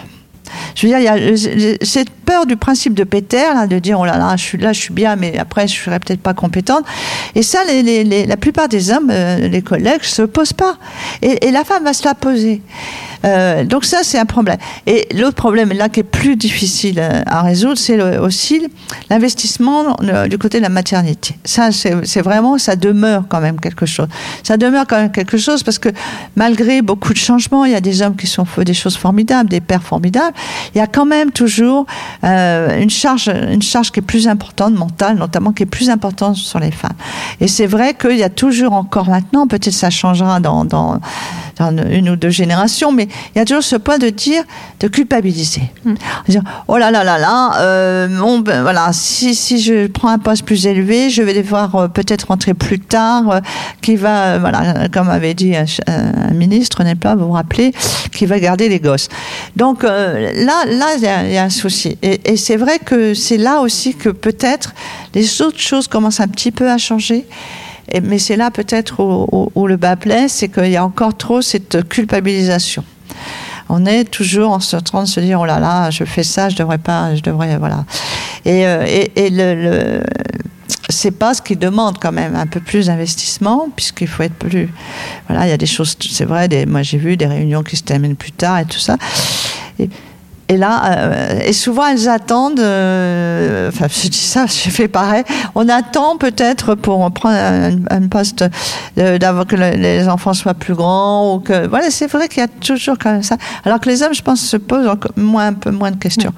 Je 0.76 0.88
veux 0.88 0.93
dire, 0.93 0.99
il 0.99 1.64
y 1.64 1.72
a 1.72 1.76
cette 1.82 2.10
peur 2.10 2.45
du 2.45 2.55
principe 2.55 2.93
de 2.93 3.03
Peter, 3.03 3.43
là, 3.53 3.68
de 3.68 3.80
dire 3.80 3.99
oh 3.99 4.05
là 4.05 4.18
là, 4.18 4.36
je 4.38 4.43
suis 4.43 4.58
là, 4.58 4.74
je 4.74 4.80
suis 4.80 4.93
bien, 4.93 5.16
mais 5.16 5.38
après 5.38 5.68
je 5.68 5.76
serai 5.82 5.99
peut-être 5.99 6.22
pas 6.22 6.34
compétente. 6.34 6.86
Et 7.36 7.43
ça, 7.43 7.60
la 7.66 8.38
plupart 8.38 8.70
des 8.70 8.91
hommes, 8.91 9.10
les 9.10 9.62
collègues, 9.62 10.03
se 10.03 10.22
posent 10.22 10.53
pas. 10.53 10.78
Et, 11.22 11.51
la 11.51 11.64
femme 11.64 11.84
va 11.84 11.93
se 11.93 12.05
la 12.05 12.14
poser. 12.14 12.62
Euh, 13.26 13.63
donc 13.63 13.86
ça, 13.86 13.99
c'est 14.03 14.20
un 14.20 14.26
problème. 14.26 14.57
Et 14.86 15.07
l'autre 15.13 15.36
problème, 15.36 15.74
là, 15.74 15.89
qui 15.89 16.01
est 16.01 16.03
plus 16.03 16.36
difficile 16.36 16.99
euh, 16.99 17.22
à 17.26 17.41
résoudre, 17.41 17.78
c'est 17.78 18.18
aussi 18.18 18.68
l'investissement 19.09 19.97
euh, 20.03 20.28
du 20.28 20.38
côté 20.38 20.57
de 20.57 20.63
la 20.63 20.70
maternité. 20.70 21.38
Ça, 21.43 21.70
c'est 21.72 22.22
vraiment, 22.22 22.57
ça 22.57 22.76
demeure 22.76 23.24
quand 23.28 23.41
même 23.41 23.59
quelque 23.59 23.86
chose. 23.86 24.07
Ça 24.43 24.57
demeure 24.57 24.86
quand 24.88 24.97
même 24.97 25.11
quelque 25.11 25.38
chose 25.38 25.63
parce 25.63 25.80
que 25.80 25.89
malgré 26.36 26.82
beaucoup 26.82 27.13
de 27.13 27.18
changements, 27.18 27.65
il 27.65 27.72
y 27.72 27.76
a 27.76 27.82
des 27.82 28.01
hommes 28.01 28.15
qui 28.15 28.28
sont 28.28 28.45
des 28.57 28.74
choses 28.74 28.97
formidables, 28.97 29.49
des 29.49 29.61
pères 29.61 29.84
formidables. 29.84 30.36
Il 30.76 30.78
y 30.78 30.82
a 30.82 30.88
quand 30.88 31.05
même 31.05 31.32
toujours 31.32 31.86
une 32.24 32.89
charge, 32.89 33.30
une 33.30 33.61
charge 33.61 33.91
qui 33.91 33.99
est 33.99 34.03
plus 34.03 34.28
importante, 34.28 34.74
mentale 34.74 35.18
notamment, 35.18 35.51
qui 35.51 35.63
est 35.63 35.68
plus 35.68 35.89
importante 35.89 36.36
sur 36.36 36.59
les 36.59 36.72
femmes. 36.72 36.95
Et 37.39 37.47
c'est 37.47 37.68
vrai 37.68 37.93
qu'il 37.93 38.18
y 38.18 38.24
a 38.24 38.30
toujours 38.30 38.74
encore 38.74 39.09
maintenant, 39.09 39.47
peut-être 39.47 39.74
ça 39.74 39.89
changera 39.89 40.39
dans 40.39 40.65
dans 40.65 40.99
une 41.89 42.09
ou 42.09 42.15
deux 42.15 42.30
générations, 42.30 42.91
mais 42.91 43.07
il 43.36 43.38
y 43.38 43.41
a 43.41 43.45
toujours 43.45 43.64
ce 43.64 43.76
point 43.76 43.97
de 43.97 44.10
dire, 44.10 44.43
de 44.80 44.88
culpabiliser. 44.88 45.64
Hmm. 45.86 45.95
Dire, 46.28 46.41
oh 46.68 46.78
là 46.78 46.91
là 46.91 47.03
là 47.03 47.18
là, 47.18 47.60
euh, 47.60 48.08
bon, 48.08 48.39
ben, 48.39 48.62
voilà, 48.62 48.91
si, 48.93 49.36
si 49.36 49.62
je 49.62 49.88
prends 49.88 50.10
un 50.10 50.18
poste 50.18 50.45
plus 50.45 50.68
élevé, 50.68 51.10
je 51.10 51.22
vais 51.22 51.34
devoir 51.34 51.76
euh, 51.76 51.88
peut-être 51.88 52.28
rentrer 52.28 52.53
plus 52.53 52.80
tard, 52.80 53.30
euh, 53.30 53.39
qui 53.82 53.95
va, 53.95 54.38
voilà, 54.38 54.88
comme 54.89 55.10
avait 55.10 55.34
dit 55.34 55.55
un, 55.55 56.34
ministre, 56.34 56.84
n'est-ce 56.84 56.95
pas, 56.95 57.16
vous 57.16 57.28
vous 57.28 57.32
rappelez, 57.32 57.74
qui 58.12 58.26
va 58.26 58.39
garder 58.39 58.70
les 58.70 58.80
gosses. 58.80 59.10
Donc 59.55 59.84
là, 59.84 60.66
là, 60.66 60.88
il 60.95 61.01
y, 61.01 61.34
y, 61.34 61.38
a 61.38 61.43
un 61.43 61.49
souci. 61.49 61.97
Et, 62.01 62.32
et 62.32 62.38
c'est 62.38 62.58
vrai 62.58 62.80
que 62.80 63.14
c'est 63.14 63.38
là 63.38 63.62
aussi 63.62 63.95
que 63.95 64.10
peut-être 64.10 64.74
les 65.14 65.41
autres 65.41 65.60
choses 65.60 65.88
commencent 65.88 66.20
un 66.20 66.28
petit 66.28 66.51
peu 66.51 66.70
à 66.70 66.78
changer 66.78 67.26
mais 68.03 68.20
c'est 68.20 68.36
là 68.36 68.51
peut-être 68.51 69.01
où, 69.01 69.68
le 69.68 69.78
bas 69.78 69.95
blesse, 69.95 70.34
c'est 70.34 70.49
qu'il 70.49 70.70
y 70.70 70.76
a 70.76 70.84
encore 70.84 71.16
trop 71.16 71.41
cette 71.41 71.88
culpabilisation. 71.88 72.84
On 73.70 73.86
est 73.86 74.05
toujours 74.05 74.51
en 74.51 74.59
train 74.59 75.03
de 75.03 75.07
se 75.07 75.20
dire 75.20 75.41
oh 75.41 75.45
là 75.45 75.59
là, 75.59 75.89
je 75.89 76.03
fais 76.03 76.24
ça, 76.24 76.49
je 76.49 76.55
devrais 76.55 76.78
pas, 76.78 77.15
je 77.15 77.22
devrais 77.22 77.57
voilà. 77.57 77.86
Et, 78.45 78.65
euh, 78.65 78.86
et, 79.15 79.30
le, 79.30 80.01
c'est 80.89 81.11
pas 81.11 81.34
ce 81.34 81.41
qui 81.41 81.55
demande 81.55 81.97
quand 81.99 82.11
même 82.13 82.36
un 82.36 82.47
peu 82.47 82.59
plus 82.59 82.88
d'investissement, 82.88 83.68
puisqu'il 83.76 84.07
faut 84.07 84.24
être 84.24 84.36
plus. 84.36 84.70
Voilà, 85.28 85.45
il 85.45 85.49
y 85.49 85.53
a 85.53 85.57
des 85.57 85.65
choses, 85.65 85.97
c'est 85.99 86.26
vrai, 86.26 86.47
des, 86.47 86.65
moi 86.65 86.82
j'ai 86.82 86.97
vu 86.97 87.18
des 87.18 87.28
réunions 87.28 87.63
qui 87.63 87.76
se 87.76 87.84
terminent 87.84 88.15
plus 88.15 88.32
tard 88.32 88.59
et 88.59 88.65
tout 88.65 88.80
ça. 88.80 88.97
Et 89.80 89.89
là, 90.56 90.82
euh, 90.86 91.39
et 91.43 91.52
souvent 91.52 91.86
elles 91.88 92.08
attendent, 92.08 92.62
euh, 92.62 93.68
enfin 93.68 93.88
je 93.89 94.08
dis 94.08 94.18
ça, 94.18 94.45
je 94.48 94.70
fais 94.70 94.88
pareil, 94.88 95.24
on 95.56 95.68
attend 95.68 96.16
peut-être 96.18 96.76
pour 96.76 97.12
prendre 97.12 97.36
un, 97.36 97.72
un 97.89 98.08
poste, 98.08 98.45
euh, 98.98 99.18
d'avoir 99.18 99.45
que 99.45 99.58
le- 99.58 99.72
les 99.76 100.08
enfants 100.08 100.34
soient 100.34 100.54
plus 100.54 100.74
grands, 100.74 101.36
ou 101.36 101.39
que, 101.39 101.68
voilà, 101.68 101.89
c'est 101.91 102.08
vrai 102.08 102.30
qu'il 102.30 102.39
y 102.39 102.43
a 102.43 102.48
toujours 102.48 102.95
quand 102.98 103.12
même 103.12 103.24
ça. 103.24 103.36
Alors 103.66 103.82
que 103.82 103.89
les 103.89 104.04
hommes, 104.04 104.14
je 104.14 104.22
pense, 104.22 104.39
se 104.39 104.56
posent 104.56 104.88
encore 104.88 105.12
moins, 105.18 105.48
un 105.48 105.54
peu 105.54 105.72
moins 105.72 105.91
de 105.91 105.98
questions. 105.98 106.32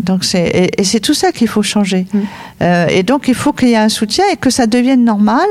Donc 0.00 0.22
c'est 0.24 0.46
et, 0.46 0.80
et 0.80 0.84
c'est 0.84 1.00
tout 1.00 1.14
ça 1.14 1.32
qu'il 1.32 1.48
faut 1.48 1.62
changer. 1.62 2.06
Mm. 2.12 2.18
Euh, 2.62 2.86
et 2.88 3.02
donc 3.02 3.26
il 3.26 3.34
faut 3.34 3.52
qu'il 3.52 3.68
y 3.68 3.72
ait 3.72 3.76
un 3.76 3.88
soutien 3.88 4.24
et 4.32 4.36
que 4.36 4.48
ça 4.48 4.66
devienne 4.66 5.04
normal, 5.04 5.46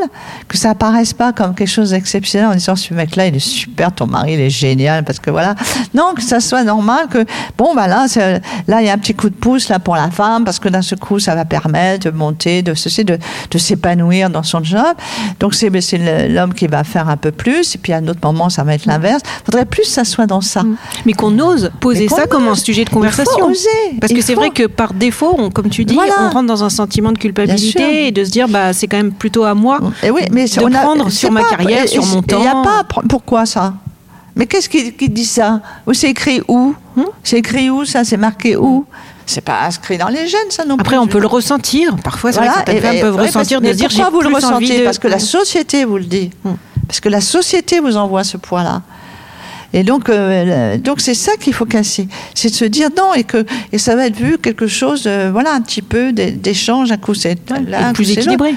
que 0.47 0.57
ça 0.57 0.69
apparaisse 0.69 1.11
pas 1.13 1.33
comme 1.33 1.53
quelque 1.53 1.67
chose 1.69 1.89
d'exceptionnel 1.91 2.47
en 2.49 2.53
disant 2.53 2.75
ce 2.77 2.93
mec-là 2.93 3.27
il 3.27 3.35
est 3.35 3.39
super, 3.39 3.91
ton 3.91 4.07
mari 4.07 4.33
il 4.33 4.39
est 4.39 4.49
génial 4.49 5.03
parce 5.03 5.19
que 5.19 5.31
voilà. 5.31 5.55
Non, 5.93 6.13
que 6.15 6.21
ça 6.21 6.39
soit 6.39 6.63
normal 6.63 7.07
que 7.11 7.25
bon 7.57 7.75
bah 7.77 7.87
là 7.87 8.81
il 8.81 8.85
y 8.85 8.89
a 8.89 8.93
un 8.93 8.97
petit 8.97 9.13
coup 9.13 9.29
de 9.29 9.35
pouce 9.35 9.69
là 9.69 9.77
pour 9.79 9.95
la 9.95 10.09
femme 10.09 10.43
parce 10.43 10.57
que 10.59 10.67
d'un 10.69 10.81
seul 10.81 10.99
coup 10.99 11.19
ça 11.19 11.35
va 11.35 11.45
permettre 11.45 12.09
de 12.09 12.15
monter, 12.15 12.63
de 12.63 12.73
ceci, 12.73 13.05
de, 13.05 13.17
de 13.51 13.57
s'épanouir 13.57 14.29
dans 14.31 14.43
son 14.43 14.63
job. 14.63 14.81
Donc 15.39 15.53
c'est 15.53 15.69
l'homme 16.27 16.53
qui 16.53 16.65
va 16.67 16.83
faire 16.83 17.07
un 17.09 17.17
peu 17.17 17.31
plus 17.31 17.75
et 17.75 17.77
puis 17.77 17.93
à 17.93 17.97
un 17.97 18.07
autre 18.07 18.19
moment 18.23 18.49
ça 18.49 18.63
va 18.63 18.73
être 18.73 18.85
l'inverse. 18.87 19.21
Faudrait 19.45 19.65
plus 19.65 19.83
que 19.83 19.87
ça 19.89 20.03
soit 20.03 20.25
dans 20.25 20.41
ça. 20.41 20.63
Mais 21.05 21.13
qu'on 21.13 21.37
ose 21.39 21.71
poser 21.79 22.07
ça 22.09 22.25
comme 22.25 22.47
un 22.47 22.51
ose. 22.53 22.63
sujet 22.63 22.83
de 22.83 22.89
Il 22.89 22.93
faut 22.93 22.97
conversation. 22.99 23.45
oser. 23.45 23.69
Parce 24.01 24.11
Il 24.11 24.17
que 24.17 24.23
c'est 24.23 24.33
faut. 24.33 24.39
vrai 24.41 24.49
que 24.49 24.65
par 24.67 24.93
défaut, 24.93 25.35
on- 25.37 25.49
comme 25.51 25.69
tu 25.69 25.85
dis, 25.85 25.93
Voilà. 25.93 26.13
on 26.21 26.29
rentre 26.31 26.47
dans 26.47 26.63
un 26.63 26.69
sentiment 26.69 27.11
de 27.11 27.17
culpabilité 27.19 28.07
et 28.07 28.11
de 28.11 28.23
se 28.25 28.31
dire 28.31 28.47
bah 28.47 28.73
c'est 28.73 28.87
quand 28.87 28.97
même 28.97 29.11
plutôt 29.11 29.43
à 29.43 29.53
moi 29.53 29.79
Et 30.03 30.09
oui, 30.09 30.21
mais 30.31 30.45
de 30.45 30.63
on 30.65 30.69
prendre 30.71 31.09
sur 31.11 31.31
ma 31.31 31.41
pas- 31.41 31.49
carrière, 31.51 31.83
et- 31.83 31.87
sur 31.87 32.05
mon 32.05 32.21
et 32.21 32.25
Il 32.31 32.37
n'y 32.37 32.47
a 32.47 32.51
temps. 32.51 32.63
pas. 32.63 32.83
Pourquoi 33.07 33.45
ça? 33.45 33.73
Mais 34.37 34.45
qu'est-ce 34.45 34.69
qui, 34.69 34.93
qui 34.93 35.09
dit 35.09 35.25
ça 35.25 35.61
Ou 35.85 35.93
c'est 35.93 36.09
écrit 36.09 36.41
où 36.47 36.73
Hmm 36.95 37.03
C'est 37.23 37.39
écrit 37.39 37.69
où 37.69 37.83
ça 37.85 38.03
C'est 38.03 38.17
marqué 38.17 38.55
où 38.55 38.85
C'est 39.25 39.41
pas 39.41 39.63
inscrit 39.65 39.97
dans 39.97 40.07
les 40.07 40.27
gènes, 40.27 40.49
ça 40.51 40.63
non 40.63 40.75
Après, 40.79 40.95
plus. 40.95 41.03
on 41.03 41.07
peut 41.07 41.19
le 41.19 41.27
ressentir. 41.27 41.95
Parfois, 42.03 42.31
c'est 42.31 42.37
vrai 42.39 42.47
que 42.47 42.53
Voilà, 42.53 42.65
certaines 42.65 42.83
femmes 42.83 42.95
et- 42.95 43.01
peuvent 43.01 43.15
ressentir 43.17 43.59
parce- 43.61 43.71
de 43.73 43.77
dire 43.77 43.89
j'ai 43.89 43.95
pourquoi 44.01 44.11
vous 44.11 44.21
le 44.21 44.27
plus 44.27 44.35
ressentez 44.35 44.79
de- 44.79 44.83
Parce 44.85 44.99
que 44.99 45.07
la 45.07 45.19
société 45.19 45.83
vous 45.85 45.97
le 45.97 46.05
dit. 46.05 46.29
Hmm. 46.43 46.53
Parce 46.87 46.99
que 47.01 47.09
la 47.09 47.19
société 47.21 47.79
vous 47.81 47.97
envoie 47.97 48.23
ce 48.23 48.37
poids-là. 48.37 48.81
Et 49.73 49.83
donc, 49.83 50.09
euh, 50.09 50.73
le- 50.73 50.77
donc 50.79 51.01
c'est 51.01 51.13
ça 51.13 51.33
qu'il 51.39 51.53
faut 51.53 51.65
casser, 51.65 52.07
c'est 52.33 52.49
de 52.49 52.55
se 52.55 52.65
dire 52.65 52.89
non 52.97 53.13
et 53.13 53.23
que 53.25 53.45
et 53.73 53.77
ça 53.77 53.95
va 53.95 54.07
être 54.07 54.15
vu 54.15 54.37
quelque 54.37 54.65
chose, 54.67 55.03
euh, 55.07 55.29
voilà, 55.31 55.53
un 55.53 55.61
petit 55.61 55.81
peu 55.81 56.13
d'é- 56.13 56.31
d'échange, 56.31 56.91
un 56.91 56.97
coup 56.97 57.13
c'est 57.13 57.35
là, 57.67 57.79
et 57.89 57.93
plus 57.93 58.05
équilibré. 58.21 58.55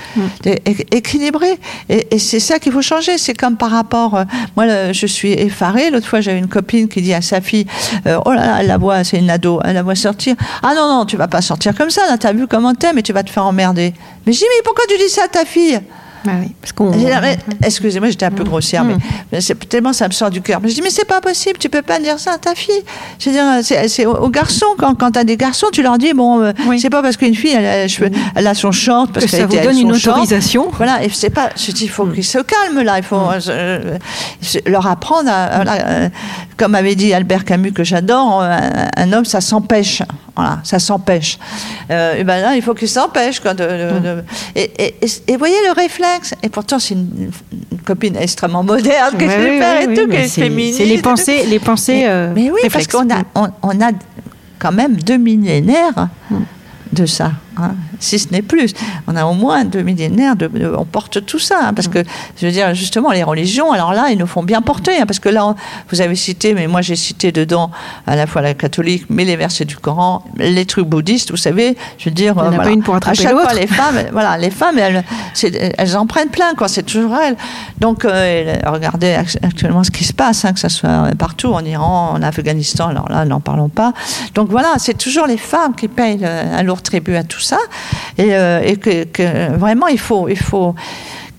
Équilibré. 0.93 1.59
Et, 1.89 2.07
et 2.13 2.19
c'est 2.19 2.41
ça 2.41 2.59
qu'il 2.59 2.73
faut 2.73 2.83
changer. 2.83 3.19
C'est 3.19 3.35
comme 3.35 3.57
par 3.57 3.71
rapport, 3.71 4.15
euh, 4.17 4.25
moi 4.57 4.67
le- 4.67 4.93
je 4.93 5.07
suis 5.07 5.33
effarée. 5.33 5.91
L'autre 5.91 6.07
fois 6.07 6.21
j'avais 6.21 6.39
une 6.39 6.49
copine 6.49 6.89
qui 6.89 7.03
dit 7.03 7.13
à 7.15 7.21
sa 7.23 7.41
fille, 7.41 7.67
euh, 8.07 8.19
oh 8.25 8.33
là 8.33 8.47
là, 8.47 8.57
elle 8.61 8.67
la 8.69 8.79
voit, 8.79 9.03
c'est 9.05 9.19
une 9.19 9.31
ado, 9.31 9.61
elle 9.65 9.75
la 9.75 9.83
voit 9.83 9.95
sortir. 9.97 10.37
Ah 10.63 10.75
non 10.77 10.89
non, 10.89 11.05
tu 11.07 11.17
vas 11.17 11.29
pas 11.29 11.41
sortir 11.43 11.75
comme 11.75 11.91
ça. 11.91 12.03
Là, 12.09 12.19
t'as 12.19 12.33
vu 12.33 12.47
comment 12.47 12.75
t'aimes 12.75 12.99
et 12.99 13.03
tu 13.03 13.13
vas 13.13 13.23
te 13.23 13.31
faire 13.31 13.45
emmerder. 13.47 13.93
Mais 14.27 14.33
je 14.33 14.39
dis 14.39 14.45
mais 14.49 14.63
pourquoi 14.65 14.85
tu 14.89 14.97
dis 14.97 15.09
ça 15.11 15.25
à 15.25 15.29
ta 15.29 15.45
fille? 15.45 15.81
Bah 16.25 16.33
oui, 16.41 16.55
Ah, 17.15 17.21
Excusez-moi, 17.65 18.11
j'étais 18.11 18.27
un 18.27 18.31
peu 18.31 18.45
grossière, 18.45 18.85
mais, 18.85 18.97
mais 19.33 19.41
c'est 19.41 19.59
tellement 19.69 19.93
ça 19.93 20.07
me 20.07 20.13
sort 20.13 20.31
du 20.31 20.43
cœur. 20.43 20.61
Mais 20.63 20.69
je 20.69 20.75
dis, 20.75 20.83
mais 20.83 20.91
c'est 20.91 21.07
pas 21.07 21.21
possible, 21.21 21.59
tu 21.59 21.69
peux 21.69 21.83
pas 21.83 21.99
dire 21.99 22.19
ça 22.19 22.33
à 22.33 22.39
ta 22.39 22.55
fille. 22.55 22.83
Je 23.19 23.31
veux 23.31 23.33
dire, 23.35 23.45
c'est 23.89 24.07
aux 24.07 24.29
garçons, 24.29 24.67
quand, 24.79 24.95
quand 24.95 25.13
t'as 25.13 25.25
des 25.25 25.37
garçons, 25.37 25.69
tu 25.73 25.83
leur 25.83 25.97
dis, 25.99 26.13
bon, 26.13 26.41
euh, 26.43 26.53
Oui. 26.67 26.79
c'est 26.81 26.91
pas 26.91 27.03
parce 27.03 27.17
qu'une 27.17 27.35
fille, 27.35 27.55
elle 27.57 27.65
a, 27.67 28.11
elle 28.35 28.47
a 28.47 28.55
son 28.55 28.71
short, 28.73 29.13
parce 29.13 29.27
que 29.27 29.31
qu'elle 29.31 29.41
ça 29.41 29.47
vous 29.47 29.57
donne 29.57 29.79
une 29.79 29.93
autorisation. 29.93 30.69
Voilà, 30.77 31.03
et 31.05 31.09
c'est 31.09 31.31
pas, 31.31 31.51
je 31.57 31.73
dis, 31.73 31.85
il 31.85 31.91
faut 31.91 32.07
qu'ils 32.07 32.25
se 32.25 32.39
calment 32.39 32.83
là, 32.83 32.99
il 32.99 33.05
faut 33.05 33.17
euh, 33.17 33.41
euh, 33.49 33.99
leur 34.67 34.87
apprendre 34.87 35.31
à, 35.31 35.57
voilà, 35.57 35.87
euh, 35.87 36.09
comme 36.57 36.75
avait 36.75 36.95
dit 36.95 37.13
Albert 37.15 37.45
Camus 37.45 37.73
que 37.73 37.85
j'adore, 37.85 38.43
un, 38.43 38.89
un 38.97 39.13
homme 39.13 39.25
ça 39.25 39.41
s'empêche, 39.41 40.03
voilà, 40.37 40.59
ça 40.65 40.79
s'empêche. 40.79 41.39
Euh, 41.91 42.17
et 42.17 42.25
ben 42.25 42.41
là, 42.43 42.55
il 42.57 42.63
faut 42.63 42.75
qu'il 42.75 42.89
s'empêche 42.89 43.41
quoi. 43.41 43.55
De, 43.55 43.65
de- 43.65 43.99
de- 44.01 44.25
et, 44.55 44.71
et, 44.79 44.95
et, 45.03 45.09
et 45.33 45.37
voyez 45.37 45.57
le 45.67 45.73
réflexe. 45.73 46.10
Et 46.43 46.49
pourtant, 46.49 46.79
c'est 46.79 46.95
une, 46.95 47.31
une 47.73 47.79
copine 47.79 48.17
extrêmement 48.17 48.63
moderne 48.63 49.15
sait 49.19 49.39
oui, 49.51 49.59
faire 49.59 49.87
oui, 49.89 49.93
et 49.93 49.97
tout, 49.97 50.09
qui 50.09 50.17
est 50.17 50.29
c'est- 50.29 50.43
féministe. 50.43 50.79
C'est 50.79 50.85
les 50.85 50.99
pensées, 50.99 51.47
les 51.47 51.59
pensées. 51.59 51.93
Mais, 52.05 52.09
euh, 52.09 52.33
mais 52.35 52.51
oui, 52.51 52.61
réflexes. 52.63 52.87
parce 52.89 53.05
qu'on 53.05 53.11
a, 53.15 53.23
on, 53.35 53.49
on 53.63 53.81
a 53.81 53.91
quand 54.59 54.73
même 54.73 54.97
deux 54.97 55.17
millénaires 55.19 56.09
de 56.93 57.07
ça, 57.07 57.33
hein, 57.63 57.75
si 57.99 58.19
ce 58.19 58.31
n'est 58.33 58.43
plus. 58.43 58.73
On 59.07 59.17
a 59.17 59.25
au 59.25 59.35
moins 59.35 59.65
deux 59.65 59.83
millénaires, 59.83 60.37
de, 60.37 60.47
de- 60.47 60.75
on 60.77 60.85
porte 60.85 61.25
tout 61.27 61.39
ça, 61.39 61.57
hein, 61.63 61.75
parce 61.75 61.89
que, 61.89 62.03
je 62.41 62.47
veux 62.47 62.53
dire, 62.53 62.75
justement, 62.75 63.11
les 63.11 63.23
religions, 63.23 63.73
alors 63.73 63.93
là, 63.93 64.09
ils 64.11 64.19
nous 64.19 64.27
font 64.27 64.43
bien 64.43 64.63
porter, 64.63 64.99
hein, 65.01 65.07
parce 65.07 65.19
que 65.19 65.29
là, 65.29 65.47
on- 65.47 65.55
vous 65.91 66.01
avez 66.01 66.17
cité, 66.17 66.55
mais 66.55 66.67
moi 66.67 66.81
j'ai 66.83 66.97
cité 66.97 67.33
dedans 67.33 67.71
à 68.07 68.17
la 68.17 68.27
fois 68.27 68.43
la 68.43 68.55
catholique, 68.55 69.07
mais 69.11 69.25
les 69.25 69.37
versets 69.37 69.65
du 69.65 69.77
Coran, 69.77 70.25
les 70.37 70.67
trucs 70.67 70.87
bouddhistes, 70.87 71.31
vous 71.31 71.37
savez, 71.37 71.77
je 71.99 72.07
veux 72.07 72.15
dire, 72.15 72.35
Il 72.37 72.41
en 72.41 72.53
a 72.53 72.55
euh, 72.55 72.57
pas 72.65 72.71
une 72.71 72.83
pour 72.83 72.95
attraper 72.95 73.19
à 73.19 73.23
chaque 73.23 73.33
fois, 73.33 73.55
les 73.55 73.67
femmes, 73.67 73.97
voilà, 74.13 74.37
les 74.39 74.51
femmes, 74.51 74.79
elles, 74.79 75.97
en 75.97 76.07
prennent 76.07 76.29
plein, 76.29 76.55
quoi, 76.57 76.69
c'est 76.69 76.83
toujours 76.85 77.17
elles. 77.17 77.37
Donc, 77.79 78.05
euh, 78.05 78.55
regardez 78.67 79.13
act- 79.15 79.39
actuellement 79.43 79.85
ce 79.85 79.91
qui 79.91 80.05
se 80.05 80.13
passe, 80.13 80.47
que 80.55 80.61
ce 80.61 80.69
soit 80.69 81.11
partout, 81.19 81.53
en 81.53 81.65
Iran, 81.65 82.13
en 82.15 82.23
Afghanistan, 82.23 82.89
alors 82.89 83.09
là, 83.09 83.25
n'en 83.25 83.41
parlons 83.41 83.69
pas. 83.69 83.93
Donc 84.35 84.49
voilà, 84.51 84.75
c'est 84.79 84.97
toujours 84.97 85.27
les 85.27 85.37
femmes 85.39 85.75
qui 85.75 85.89
payent 85.89 86.19
le- 86.19 86.27
un 86.29 86.63
lourd 86.63 86.83
tribut 86.83 87.17
à 87.17 87.25
tout 87.25 87.41
ça, 87.41 87.50
et, 88.19 88.35
euh, 88.35 88.61
et 88.65 88.77
que, 88.77 89.05
que 89.05 89.57
vraiment, 89.57 89.87
il 89.87 89.99
faut, 89.99 90.29
il 90.29 90.39
faut 90.39 90.75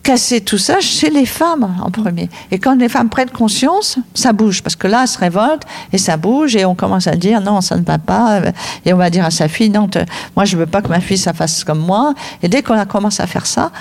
casser 0.03 0.41
tout 0.41 0.57
ça 0.57 0.79
chez 0.79 1.09
les 1.09 1.25
femmes 1.25 1.75
en 1.83 1.91
premier. 1.91 2.29
Et 2.49 2.57
quand 2.57 2.75
les 2.75 2.89
femmes 2.89 3.09
prennent 3.09 3.29
conscience, 3.29 3.97
ça 4.15 4.33
bouge, 4.33 4.63
parce 4.63 4.75
que 4.75 4.87
là, 4.87 5.01
elles 5.03 5.07
se 5.07 5.19
révoltent, 5.19 5.63
et 5.93 5.97
ça 5.99 6.17
bouge, 6.17 6.55
et 6.55 6.65
on 6.65 6.73
commence 6.75 7.05
à 7.07 7.15
dire, 7.15 7.39
non, 7.41 7.61
ça 7.61 7.77
ne 7.77 7.83
va 7.83 7.97
pas, 7.99 8.39
euh, 8.41 8.51
et 8.85 8.93
on 8.93 8.97
va 8.97 9.09
dire 9.11 9.25
à 9.25 9.31
sa 9.31 9.47
fille, 9.47 9.69
non, 9.69 9.87
te- 9.87 9.99
moi, 10.35 10.45
je 10.45 10.57
veux 10.57 10.65
pas 10.65 10.81
que 10.81 10.87
ma 10.87 10.99
fille, 11.01 11.17
ça 11.19 11.33
fasse 11.33 11.63
comme 11.63 11.79
moi, 11.79 12.13
et 12.41 12.47
dès 12.47 12.63
qu'on 12.63 12.73
a 12.73 12.85
commencé 12.85 13.21
à 13.21 13.27
faire 13.27 13.45
ça, 13.45 13.71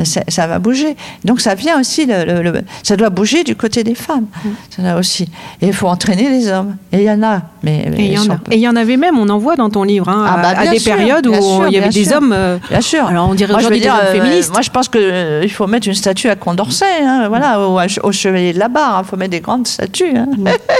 euh, 0.00 0.04
ça, 0.04 0.22
ça 0.28 0.46
va 0.46 0.58
bouger. 0.58 0.96
Donc 1.24 1.40
ça 1.42 1.54
vient 1.54 1.78
aussi, 1.78 2.06
le, 2.06 2.24
le- 2.24 2.42
le- 2.42 2.62
ça 2.82 2.96
doit 2.96 3.10
bouger 3.10 3.44
du 3.44 3.54
côté 3.54 3.84
des 3.84 3.94
femmes, 3.94 4.26
ça 4.74 4.82
doit 4.82 4.94
aussi. 4.98 5.24
Et 5.60 5.66
il 5.66 5.72
faut 5.74 5.88
entraîner 5.88 6.30
les 6.30 6.48
hommes, 6.48 6.76
et 6.92 6.98
il 6.98 7.04
y 7.04 7.10
en 7.10 7.22
a, 7.22 7.42
mais 7.62 7.92
Et 7.98 8.04
il 8.06 8.12
y 8.14 8.18
en 8.18 8.22
sont 8.22 8.30
a. 8.32 8.36
peu. 8.36 8.52
Et 8.52 8.56
il 8.56 8.60
y 8.62 8.68
en 8.68 8.76
avait 8.76 8.96
même, 8.96 9.18
on 9.18 9.28
en 9.28 9.38
voit 9.38 9.56
dans 9.56 9.68
ton 9.68 9.82
livre, 9.82 10.08
hein, 10.08 10.24
Ah 10.26 10.38
bah, 10.40 10.54
à, 10.56 10.66
des 10.68 10.78
sûr, 10.78 10.94
périodes 10.96 11.26
où 11.26 11.34
il 11.66 11.72
y 11.74 11.78
avait 11.78 11.90
des 11.90 12.04
sûr. 12.06 12.16
hommes. 12.16 12.32
euh, 12.34 12.56
Bien 12.70 12.80
sûr. 12.80 13.06
Alors 13.06 13.28
on 13.28 13.34
dirait 13.34 13.52
Moi, 13.52 13.60
je 13.62 13.68
veux 13.68 13.78
dire, 13.78 13.94
euh, 14.02 14.12
féministes. 14.12 14.52
moi, 14.52 14.62
je 14.62 14.70
pense 14.70 14.88
qu'il 14.88 15.50
faut 15.50 15.65
mettre 15.68 15.88
une 15.88 15.94
statue 15.94 16.28
à 16.28 16.36
Condorcet, 16.36 16.84
hein, 17.02 17.26
voilà, 17.28 17.60
au, 17.60 17.78
au 18.02 18.12
chevalier 18.12 18.52
de 18.52 18.58
la 18.58 18.68
barre. 18.68 19.02
Il 19.04 19.08
faut 19.08 19.16
mettre 19.16 19.30
des 19.32 19.40
grandes 19.40 19.66
statues. 19.66 20.16
hein. 20.16 20.26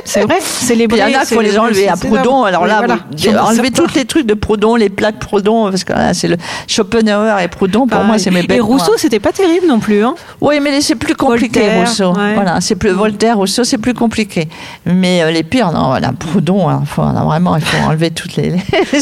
C'est 0.05 0.21
vrai, 0.23 0.37
Puis 0.39 0.67
célébrer. 0.67 0.99
il 0.99 1.13
y 1.13 1.17
en 1.17 1.21
a 1.21 1.25
qu'il 1.25 1.37
faut 1.37 1.43
les 1.43 1.59
enlever 1.59 1.89
à 1.89 1.97
Proudhon. 1.97 2.45
Alors 2.45 2.67
là, 2.67 2.83
vous- 2.87 3.37
enlever 3.37 3.71
tous 3.71 3.95
les 3.95 4.05
trucs 4.05 4.27
de 4.27 4.35
Proudhon, 4.35 4.77
les 4.77 4.89
plaques 4.89 5.19
Proudhon, 5.19 5.71
parce 5.71 5.85
que 5.85 5.93
là, 5.93 6.15
c'est 6.15 6.29
le 6.29 6.37
Schopenhauer 6.67 7.41
et 7.43 7.49
Proudhon. 7.49 7.87
Pour 7.87 8.03
moi, 8.05 8.19
c'est 8.19 8.31
mes 8.31 8.43
bêtes 8.43 8.57
Et 8.59 8.61
Rousseau, 8.61 8.93
c'était 8.97 9.21
pas 9.21 9.33
terrible 9.33 9.67
non 9.67 9.79
plus. 9.79 10.05
Hein. 10.05 10.15
Oui, 10.41 10.59
mais 10.61 10.81
c'est 10.81 10.95
plus 10.95 11.15
compliqué, 11.15 11.61
Voltaire, 11.61 11.81
Rousseau. 11.89 12.13
ouais. 12.15 12.35
Voilà, 12.35 12.61
c'est 12.61 12.77
plus 12.77 12.91
Voltaire, 12.91 13.37
Rousseau, 13.39 13.65
c'est 13.65 13.79
plus 13.79 13.95
compliqué. 13.95 14.49
Mais 14.85 15.23
euh, 15.23 15.31
les 15.31 15.43
pires, 15.43 15.73
non, 15.73 15.87
voilà, 15.89 16.13
Proudhon, 16.13 16.69
hein, 16.69 16.83
faut, 16.87 17.03
vraiment, 17.03 17.57
il 17.57 17.63
faut 17.63 17.83
enlever 17.89 18.11
toutes 18.11 18.37
les. 18.37 18.51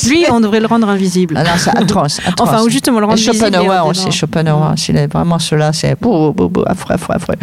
Lui, 0.08 0.24
on 0.30 0.40
devrait 0.40 0.60
le 0.60 0.66
rendre 0.66 0.88
invisible. 0.88 1.34
Ah 1.38 1.44
non, 1.44 1.50
c'est 1.58 1.70
atroce, 1.76 2.20
atroce. 2.26 2.48
Enfin, 2.48 2.62
ou 2.62 2.68
justement 2.68 3.00
le 3.00 3.06
rendre 3.06 3.18
Et 3.18 3.22
visible 3.22 3.36
et 3.36 3.50
Schopenhauer 3.52 3.78
en 3.84 3.88
aussi, 3.90 4.10
Schopenhauer 4.12 4.72
aussi, 4.72 4.92
il 4.92 4.96
est 4.98 5.12
vraiment 5.12 5.38
ceux-là, 5.38 5.72
c'est 5.74 6.00
bou, 6.00 6.32
bou, 6.32 6.48
bou, 6.48 6.62
affreux, 6.66 6.94
affreux, 6.94 7.14
affreux. 7.16 7.34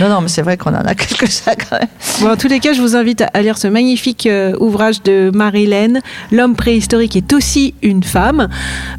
Non, 0.00 0.08
non, 0.08 0.20
mais 0.20 0.28
c'est 0.28 0.42
vrai 0.42 0.56
qu'on 0.56 0.74
en 0.74 0.84
a 0.84 0.94
quelques-uns 0.94 1.54
quand 1.54 1.78
même. 1.78 1.88
Bon, 2.20 2.32
en 2.32 2.36
tous 2.36 2.48
les 2.48 2.60
cas, 2.60 2.72
je 2.72 2.80
vous 2.80 2.96
invite 2.96 3.24
à 3.32 3.42
lire 3.42 3.58
ce 3.58 3.68
magnifique 3.68 4.26
euh, 4.26 4.54
ouvrage 4.58 5.02
de 5.02 5.30
Marie-Hélène. 5.34 6.00
L'homme 6.32 6.56
préhistorique 6.56 7.16
est 7.16 7.32
aussi 7.32 7.74
une 7.82 8.02
femme. 8.02 8.48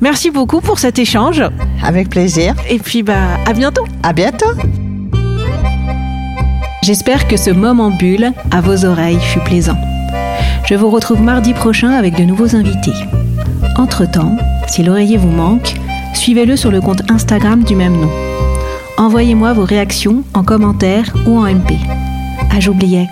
Merci 0.01 0.31
beaucoup 0.31 0.61
pour 0.61 0.79
cet 0.79 0.99
échange. 0.99 1.43
Avec 1.83 2.09
plaisir. 2.09 2.55
Et 2.69 2.79
puis, 2.79 3.03
bah, 3.03 3.37
à 3.45 3.53
bientôt. 3.53 3.85
À 4.03 4.13
bientôt. 4.13 4.51
J'espère 6.83 7.27
que 7.27 7.35
ce 7.35 7.49
moment 7.49 7.89
bulle 7.89 8.31
à 8.51 8.61
vos 8.61 8.85
oreilles 8.85 9.19
fut 9.19 9.39
plaisant. 9.39 9.77
Je 10.67 10.75
vous 10.75 10.89
retrouve 10.89 11.21
mardi 11.21 11.53
prochain 11.53 11.89
avec 11.89 12.15
de 12.15 12.23
nouveaux 12.23 12.55
invités. 12.55 12.93
Entre-temps, 13.75 14.35
si 14.67 14.83
l'oreiller 14.83 15.17
vous 15.17 15.31
manque, 15.31 15.73
suivez-le 16.13 16.55
sur 16.55 16.71
le 16.71 16.81
compte 16.81 17.01
Instagram 17.09 17.63
du 17.63 17.75
même 17.75 17.99
nom. 17.99 18.09
Envoyez-moi 18.97 19.51
vos 19.51 19.65
réactions 19.65 20.23
en 20.33 20.43
commentaire 20.43 21.13
ou 21.27 21.37
en 21.37 21.53
MP. 21.53 21.73
Ah, 22.49 22.59
j'oubliais, 22.59 23.09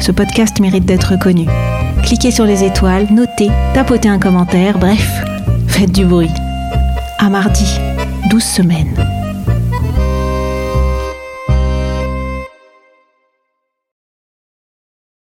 ce 0.00 0.10
podcast 0.10 0.58
mérite 0.58 0.86
d'être 0.86 1.18
connu. 1.18 1.46
Cliquez 2.02 2.30
sur 2.30 2.46
les 2.46 2.64
étoiles, 2.64 3.06
notez, 3.10 3.50
tapotez 3.74 4.08
un 4.08 4.18
commentaire, 4.18 4.78
bref, 4.78 5.22
faites 5.66 5.92
du 5.92 6.06
bruit. 6.06 6.30
À 7.18 7.28
mardi, 7.28 7.78
12 8.30 8.42
semaines. 8.42 9.17